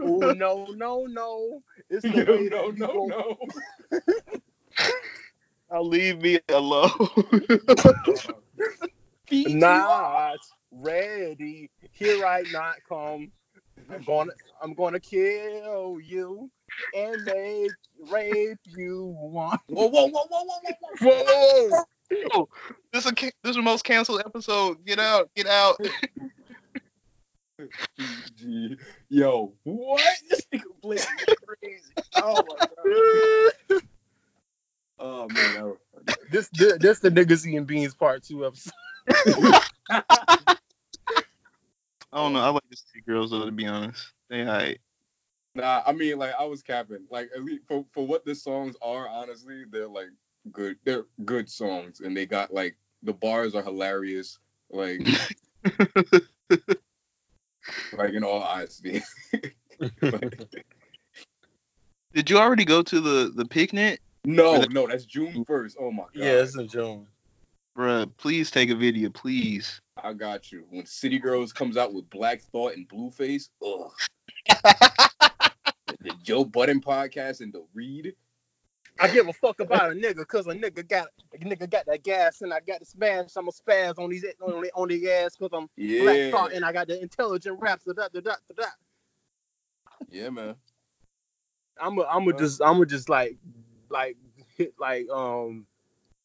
[0.02, 1.62] Ooh, no, no, no.
[1.90, 3.38] It's the no, way no, no, we no.
[5.70, 6.90] I'll leave me alone.
[9.46, 10.38] Not
[10.70, 11.70] ready.
[11.92, 13.32] Here I not come.
[13.90, 16.50] I'm gonna I'm gonna kill you
[16.94, 17.72] and make
[18.10, 19.58] rape you one.
[19.68, 21.70] Whoa, whoa, whoa, whoa, whoa, whoa, whoa.
[21.70, 21.84] Whoa!
[22.10, 22.48] Yo,
[22.92, 24.84] this is a, this is the most canceled episode.
[24.86, 25.78] Get out, get out.
[29.08, 30.00] Yo, what?
[30.28, 31.06] This nigga Blake
[31.46, 31.92] crazy.
[32.16, 32.66] Oh my
[33.70, 33.82] god.
[35.00, 36.18] Oh man, that was funny.
[36.32, 38.72] This this, this the niggas eating beans part two episode.
[39.08, 40.44] I
[42.12, 42.40] don't know.
[42.40, 44.12] I like the city girls though, to be honest.
[44.28, 44.80] They alright.
[45.54, 47.06] Nah, I mean, like I was capping.
[47.10, 50.08] Like at least for for what the songs are, honestly, they're like
[50.52, 50.76] good.
[50.84, 54.38] They're good songs, and they got like the bars are hilarious.
[54.70, 55.00] Like,
[57.96, 59.02] like in all honesty.
[62.14, 65.76] Did you already go to the the picnic, no, no, that's June first.
[65.80, 66.10] Oh my god.
[66.14, 67.06] Yeah, it's in June.
[67.76, 69.80] Bruh, Please take a video, please.
[70.02, 70.64] I got you.
[70.68, 73.90] When City Girls comes out with Black Thought and Blueface, ugh.
[76.00, 78.14] the Joe Budden podcast and the Read.
[79.00, 82.02] I give a fuck about a nigga cause a nigga got a nigga got that
[82.02, 83.30] gas and I got the smash.
[83.36, 86.02] I'ma spaz on these on the, on the ass cause I'm Yeah.
[86.02, 87.84] black thought and I got the intelligent raps.
[87.84, 88.64] Da, da, da, da, da.
[90.10, 90.56] Yeah, man.
[91.80, 93.36] I'm a, I'm a just I'm a just like
[93.88, 94.16] like
[94.56, 95.66] hit like um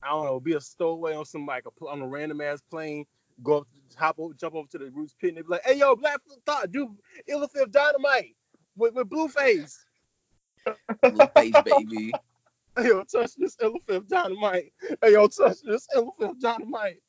[0.01, 3.05] I don't know be a stowaway on some like a on a random ass plane
[3.43, 5.77] go up, hop over jump over to the Roots pit and they be like hey
[5.77, 6.95] yo Black Thought do
[7.27, 8.35] Ill Fifth Dynamite
[8.75, 9.77] with Blueface
[10.65, 12.11] with Blueface Blueface, baby.
[12.77, 17.01] Hey yo touch this elephant Dynamite hey yo touch this elephant Dynamite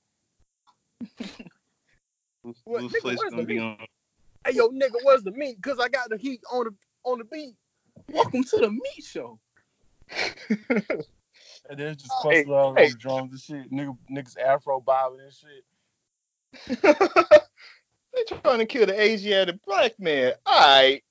[2.43, 3.61] Who's What, who's nigga, place where's gonna the be meat?
[3.63, 3.87] on?
[4.47, 6.75] hey yo nigga where's the meat cause I got the heat on the
[7.05, 7.55] on the beat
[8.13, 9.39] Welcome to the meat show.
[10.49, 12.85] and then just Hey, busting all hey.
[12.87, 15.65] those drums and shit nigga niggas Afro bobbing and shit
[16.83, 20.35] they trying to kill the Asiatic black man.
[20.47, 21.03] Alright.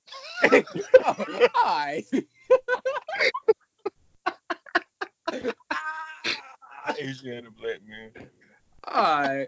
[0.42, 2.02] Hi.
[6.98, 8.28] Asian and black man
[8.86, 9.46] Hi.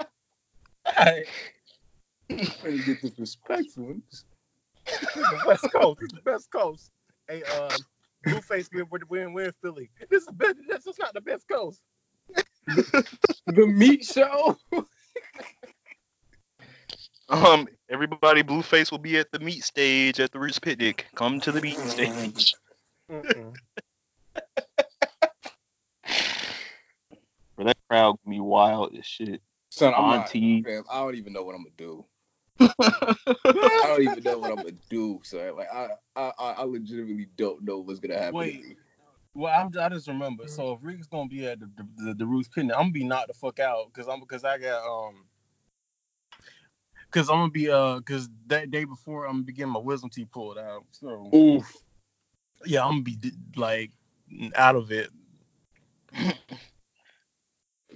[0.98, 1.28] Ain't
[2.86, 3.96] get this disrespectful.
[4.86, 6.00] the West Coast.
[6.02, 6.90] It's the best coast.
[7.28, 7.76] Hey, uh,
[8.26, 9.90] Blueface, we're, we're, we're, in- we're in Philly.
[10.10, 11.80] This is best, this is not the best coast.
[13.46, 14.58] The meat show.
[17.28, 21.06] Um, everybody, Blueface will be at the meat stage at the Roots Picnic.
[21.14, 22.54] Come to the meat stage.
[27.58, 27.66] Mm-mm.
[27.66, 29.42] That crowd gonna be wild as shit.
[29.70, 30.62] Son, I'm not, Auntie.
[30.62, 32.04] fam, I don't even know what I'm gonna do.
[32.80, 35.20] I don't even know what I'm gonna do.
[35.22, 38.34] So like, I, I, I I legitimately don't know what's gonna happen.
[38.34, 38.78] Wait.
[39.34, 40.48] Well, I'm, I just remember.
[40.48, 43.04] So if Rick's gonna be at the the, the, the Roots Picnic, I'm gonna be
[43.04, 45.26] knocked the fuck out because I'm because I got um
[47.10, 50.08] because I'm gonna be uh because that day before I'm gonna be getting my wisdom
[50.08, 50.84] teeth pulled out.
[50.92, 51.76] So Oof.
[52.64, 53.18] yeah, I'm gonna be
[53.56, 53.90] like
[54.54, 55.10] out of it.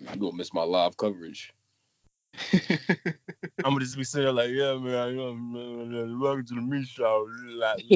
[0.09, 1.53] I'm gonna miss my live coverage.
[2.53, 6.87] I'm gonna just be sitting there like, yeah, man, you know, welcome to the meat
[6.87, 7.27] show.
[7.55, 7.83] Like,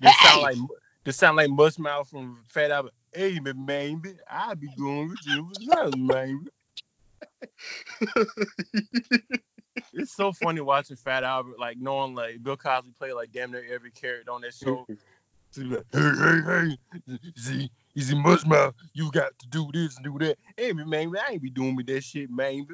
[0.00, 0.56] this sound like
[1.04, 2.92] this sound like Mushmouth from Fat Albert.
[3.12, 5.50] Hey, man, I be going with you,
[5.96, 6.46] man?
[9.92, 13.64] it's so funny watching Fat Albert, like knowing like Bill Cosby played like damn near
[13.70, 14.86] every character on that show.
[15.50, 16.76] So like, hey, hey,
[17.06, 20.38] hey, see, you see Mushmouth, you got to do this and do that.
[20.56, 22.64] Hey, man, I ain't be doing with that shit, man.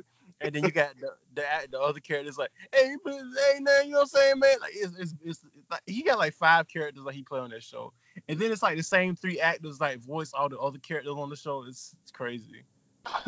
[0.43, 3.93] And then you got the the, the other characters like, hey, but, hey, man, you
[3.93, 4.57] know what I'm saying, man?
[4.61, 7.63] Like, it's, it's, it's, like he got like five characters like he play on that
[7.63, 7.95] show,
[8.29, 11.31] and then it's like the same three actors like voice all the other characters on
[11.31, 11.65] the show.
[11.67, 12.65] It's, it's crazy.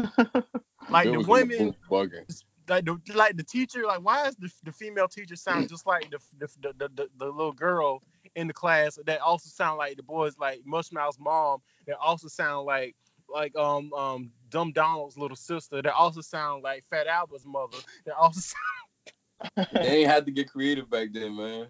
[0.90, 2.24] like the was in the women,
[2.68, 5.70] like the like the teacher, like why is the, the female teacher sound mm.
[5.70, 8.02] just like the, the the the the little girl
[8.37, 12.67] in the class that also sound like the boys like Mushmouth's mom that also sound
[12.67, 12.95] like
[13.29, 18.15] like um um Dumb Donald's little sister that also sound like Fat Albert's mother that
[18.15, 18.41] also
[19.57, 21.67] sound, They had to get creative back then, man.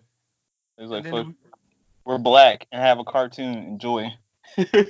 [0.77, 1.37] It's like and fuck, then,
[2.05, 3.55] we're black and have a cartoon.
[3.55, 4.13] Enjoy.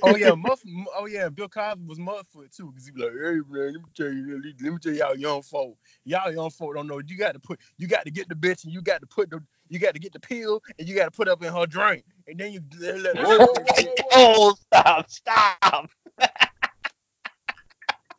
[0.03, 0.61] Oh yeah Muff
[0.95, 3.89] oh yeah Bill Cosby was Mudfoot too because he be like hey man let me
[3.95, 7.33] tell you let me tell y'all young folk y'all young folk don't know you got
[7.33, 9.79] to put you got to get the bitch and you got to put the you
[9.79, 12.39] got to get the pill and you got to put up in her drink and
[12.39, 14.07] then you let Whoa, whoa, whoa, whoa, whoa.
[14.11, 15.89] Oh, stop, stop.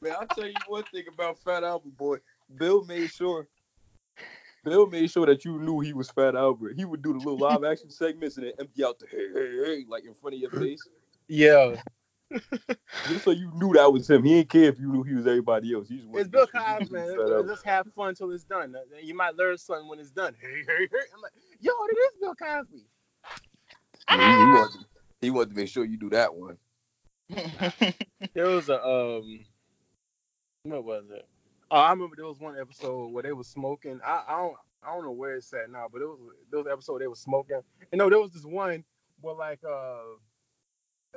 [0.00, 2.18] Man, I'll tell you one thing about Fat Albert Boy.
[2.56, 3.48] Bill made sure
[4.64, 6.74] Bill made sure that you knew he was Fat Albert.
[6.76, 9.50] He would do the little live action segments and then empty out the hey, hey,
[9.64, 10.86] hey, like in front of your face.
[11.28, 11.76] Yeah
[13.08, 14.22] Just so you knew that was him.
[14.22, 15.88] He didn't care if you knew he was everybody else.
[15.88, 17.06] He just wanted It's Bill to make sure Cosby, he man.
[17.06, 18.74] was Fat Let's have fun till it's done.
[19.02, 20.34] You might learn something when it's done.
[20.38, 20.98] Hey, hey, hey.
[21.14, 22.84] I'm like, yo, it is Bill Cosby.
[24.10, 24.86] He, he wanted, to-
[25.22, 26.58] he wanted to make sure you do that one.
[28.34, 29.44] There was a um,
[30.64, 31.26] what was it?
[31.70, 34.00] Oh, I remember there was one episode where they was smoking.
[34.04, 36.18] I, I don't I don't know where it's at now, but it was
[36.50, 37.60] there was an episode they was smoking.
[37.90, 38.84] And no, there was this one
[39.22, 39.98] where like uh,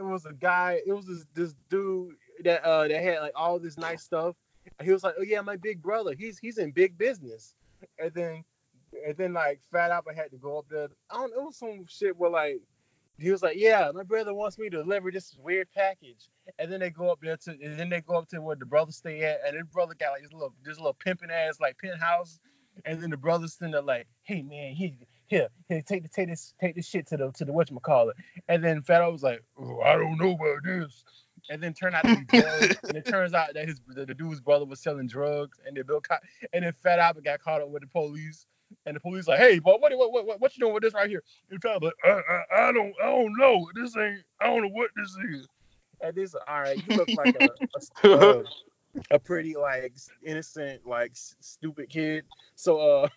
[0.07, 0.81] it was a guy.
[0.85, 4.35] It was this this dude that uh that had like all this nice stuff.
[4.79, 6.13] And he was like, oh yeah, my big brother.
[6.17, 7.55] He's he's in big business.
[7.99, 8.43] And then
[9.05, 10.89] and then like Fat Albert had to go up there.
[11.09, 11.33] I don't.
[11.33, 12.61] It was some shit where like
[13.17, 16.29] he was like, yeah, my brother wants me to deliver this weird package.
[16.57, 18.65] And then they go up there to, and then they go up to where the
[18.65, 21.77] brother stay at, and his brother got like this little, this little pimping ass like
[21.77, 22.39] penthouse.
[22.85, 24.95] And then the brother's sitting there like, hey man, he
[25.31, 28.13] here, here, take the take this take this shit to the to the whatchamacallit.
[28.49, 31.03] And then Fat Albert was like, oh, I don't know about this.
[31.49, 32.75] And then turned out to be drugs.
[32.83, 35.85] and it turns out that his the, the dude's brother was selling drugs, and then
[35.85, 36.17] Bill, Co-
[36.53, 38.45] and then Fat Albert got caught up with the police.
[38.85, 41.09] And the police like, hey, but what, what, what, what you doing with this right
[41.09, 41.21] here?
[41.49, 43.67] And Fat Albert, like, I, I, I don't, I don't know.
[43.75, 45.47] This ain't, I don't know what this is.
[46.01, 48.09] And this, all right, you look like a, a,
[48.39, 48.43] a,
[49.11, 49.93] a pretty like
[50.23, 52.23] innocent, like s- stupid kid.
[52.55, 53.09] So, uh,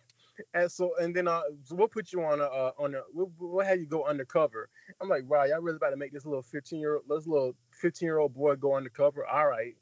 [0.54, 3.30] and so, and then, uh, so we'll put you on a, uh, on a, we'll,
[3.38, 4.68] we'll have you go undercover.
[5.00, 7.54] I'm like, wow, y'all really about to make this little 15 year old, this little
[7.80, 9.26] 15 year old boy go undercover?
[9.26, 9.76] All right.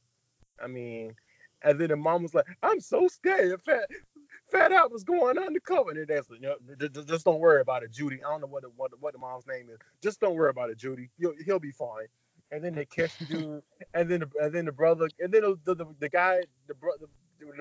[0.63, 1.15] I mean,
[1.63, 3.61] and then the mom was like, I'm so scared.
[3.63, 3.89] Fat,
[4.51, 5.91] Fat Out was going undercover.
[5.91, 8.21] And that's like, you know, just don't worry about it, Judy.
[8.25, 9.79] I don't know what the, what the, what the mom's name is.
[10.03, 11.11] Just don't worry about it, Judy.
[11.19, 12.07] He'll, he'll be fine.
[12.51, 13.63] And then they catch the dude,
[13.95, 16.99] and then the, and then the brother, and then the, the, the, guy, the brother,
[17.01, 17.09] the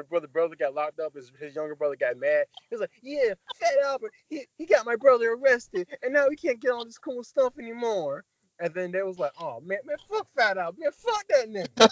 [0.10, 1.16] brother brother got locked up.
[1.16, 2.46] His, his younger brother got mad.
[2.70, 6.36] He was like, "Yeah, Fat Albert, he, he got my brother arrested, and now he
[6.36, 8.24] can't get all this cool stuff anymore."
[8.60, 11.92] And then they was like, "Oh man, man, fuck Fat Albert, man, fuck that nigga."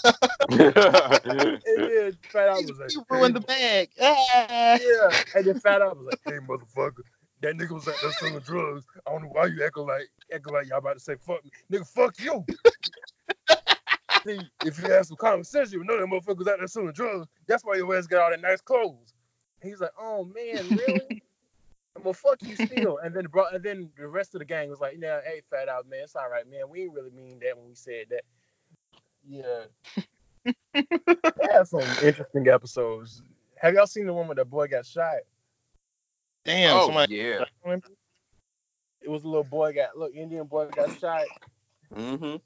[1.65, 3.89] and then Fat Albert was like, You ruined the bag.
[3.99, 4.79] Ah.
[4.79, 5.21] yeah.
[5.35, 7.01] And then Fat Albert was like, "Hey, motherfucker,
[7.41, 8.85] that nigga was out there selling drugs.
[9.07, 11.51] I don't know why you acting like acting like y'all about to say fuck me,
[11.71, 11.87] nigga.
[11.87, 12.45] Fuck you."
[14.25, 16.91] See, if you had some common sense, you would know that motherfuckers out there selling
[16.91, 17.27] drugs.
[17.47, 19.13] That's why your ass got all that nice clothes.
[19.61, 21.23] He's like, "Oh man, really?"
[22.03, 22.97] well, fuck you still.
[22.97, 25.69] And then bro, and then the rest of the gang was like, "Yeah, hey, fat
[25.69, 26.69] out man, it's all right, man.
[26.69, 28.23] We ain't really mean that when we said that."
[29.27, 29.65] Yeah.
[30.73, 33.21] they had some interesting episodes.
[33.57, 35.17] Have y'all seen the one where the boy got shot?
[36.45, 37.15] Damn, oh somebody.
[37.15, 37.43] yeah.
[39.01, 41.25] It was a little boy got look Indian boy got shot.
[41.93, 42.37] Mm-hmm.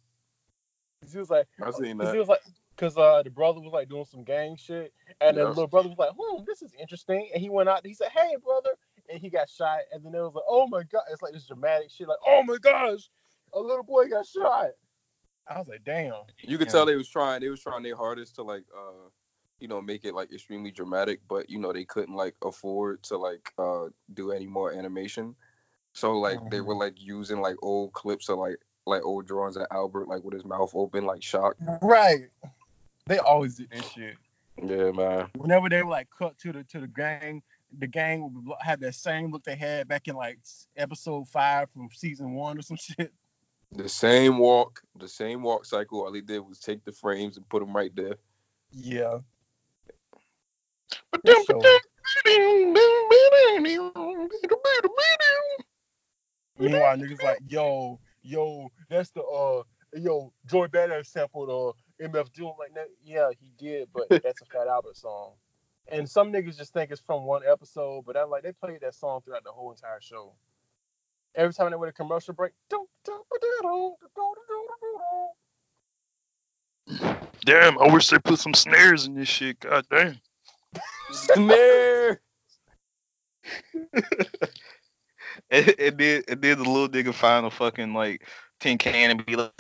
[1.12, 2.14] He was like, I seen that.
[2.14, 2.42] he was like,
[2.78, 5.44] cause uh, the brother was like doing some gang shit, and Yeah.
[5.44, 7.86] the little brother was like, "Hmm, this is interesting." And he went out.
[7.86, 8.72] He said, "Hey, brother,"
[9.10, 9.80] and he got shot.
[9.92, 12.08] And then it was like, "Oh my god!" It's like this dramatic shit.
[12.08, 13.10] Like, "Oh my gosh,
[13.54, 14.72] a little boy got shot."
[15.48, 16.72] I was like, "Damn." You could Yeah.
[16.72, 17.42] tell they was trying.
[17.42, 19.10] They was trying their hardest to like, uh,
[19.60, 23.18] you know, make it like extremely dramatic, but you know they couldn't like afford to
[23.18, 25.36] like uh do any more animation.
[25.94, 29.68] So like they were like using like old clips of like like old drawings of
[29.72, 31.62] Albert like with his mouth open like shocked.
[31.82, 32.28] Right.
[33.08, 34.16] They always did this shit.
[34.62, 35.30] Yeah, man.
[35.36, 37.42] Whenever they were like cut to the to the gang,
[37.80, 40.40] the gang would have that same look they had back in like
[40.78, 43.12] episode five from season one or some shit.
[43.72, 46.04] The same walk, the same walk cycle.
[46.04, 48.16] All he did was take the frames and put them right there.
[48.72, 49.20] Yeah.
[56.60, 59.64] Meanwhile, niggas like, yo, yo, that's the uh,
[59.94, 62.54] yo, Joey Badass sampled uh MF Doom.
[62.58, 65.34] Like, that, yeah, he did, but that's a Fat Albert song.
[65.90, 68.96] And some niggas just think it's from one episode, but I like they played that
[68.96, 70.34] song throughout the whole entire show.
[71.36, 72.54] Every time they went a commercial break.
[77.46, 79.60] Damn, I wish they put some snares in this shit.
[79.60, 80.20] God damn.
[81.12, 82.22] Snare.
[85.50, 86.26] It, it did.
[86.28, 88.28] It did the little nigga find a fucking like
[88.60, 89.52] tin can and be like,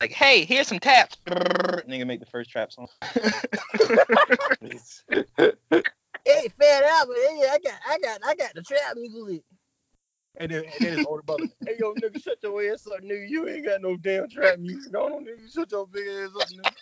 [0.00, 1.16] like, hey, here's some taps.
[1.28, 2.88] Nigga make the first trap song.
[6.26, 9.42] Hey, Fat Albert, hey, I got, I got, I got the trap music.
[10.36, 13.28] And then, and then his older brother, hey yo, nigga, shut your ass up, nigga.
[13.28, 15.40] You ain't got no damn trap music on, nigga.
[15.40, 16.72] You shut your big ass up, nigga.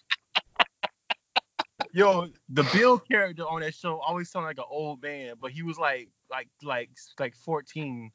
[1.93, 5.63] Yo, the Bill character on that show always sounded like an old man, but he
[5.63, 8.11] was like, like, like, like 14.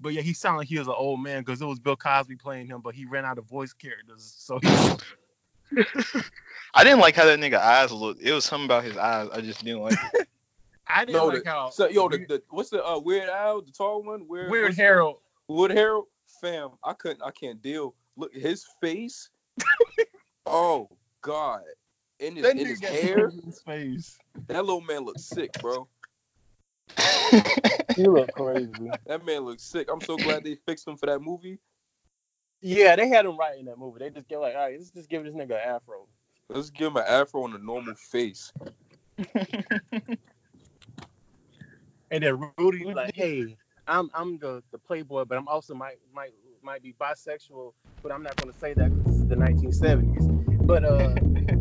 [0.00, 2.36] But yeah, he sounded like he was an old man because it was Bill Cosby
[2.36, 4.34] playing him, but he ran out of voice characters.
[4.36, 4.68] So he,
[6.74, 8.22] I didn't like how that nigga eyes looked.
[8.22, 9.28] It was something about his eyes.
[9.32, 9.98] I just didn't like.
[10.14, 10.28] It.
[10.86, 13.60] I didn't No, like the, how so yo, the, the what's the uh, Weird Al,
[13.60, 14.26] the tall one?
[14.28, 15.18] Weird, Weird what's- Harold.
[15.48, 16.06] Wood Harold,
[16.42, 17.94] fam, I couldn't, I can't deal.
[18.16, 19.30] Look, his face.
[20.46, 20.88] oh
[21.22, 21.62] God,
[22.18, 24.18] in his, in his hair, in his face.
[24.46, 25.88] that little man looks sick, bro.
[27.96, 28.92] He look crazy.
[29.06, 29.88] That man looks sick.
[29.92, 31.58] I'm so glad they fixed him for that movie.
[32.60, 33.98] Yeah, they had him right in that movie.
[33.98, 36.06] They just get like, all right, let's just give this nigga an afro.
[36.48, 38.52] Let's give him an afro and a normal face.
[42.10, 45.98] And then Rudy was like, hey, I'm I'm the, the playboy, but I'm also might
[46.14, 46.32] might
[46.62, 47.72] might be bisexual,
[48.02, 50.47] but I'm not gonna say that because this is the 1970s.
[50.68, 51.14] But uh,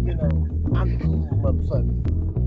[0.04, 2.47] you know, I'm cool motherfucker.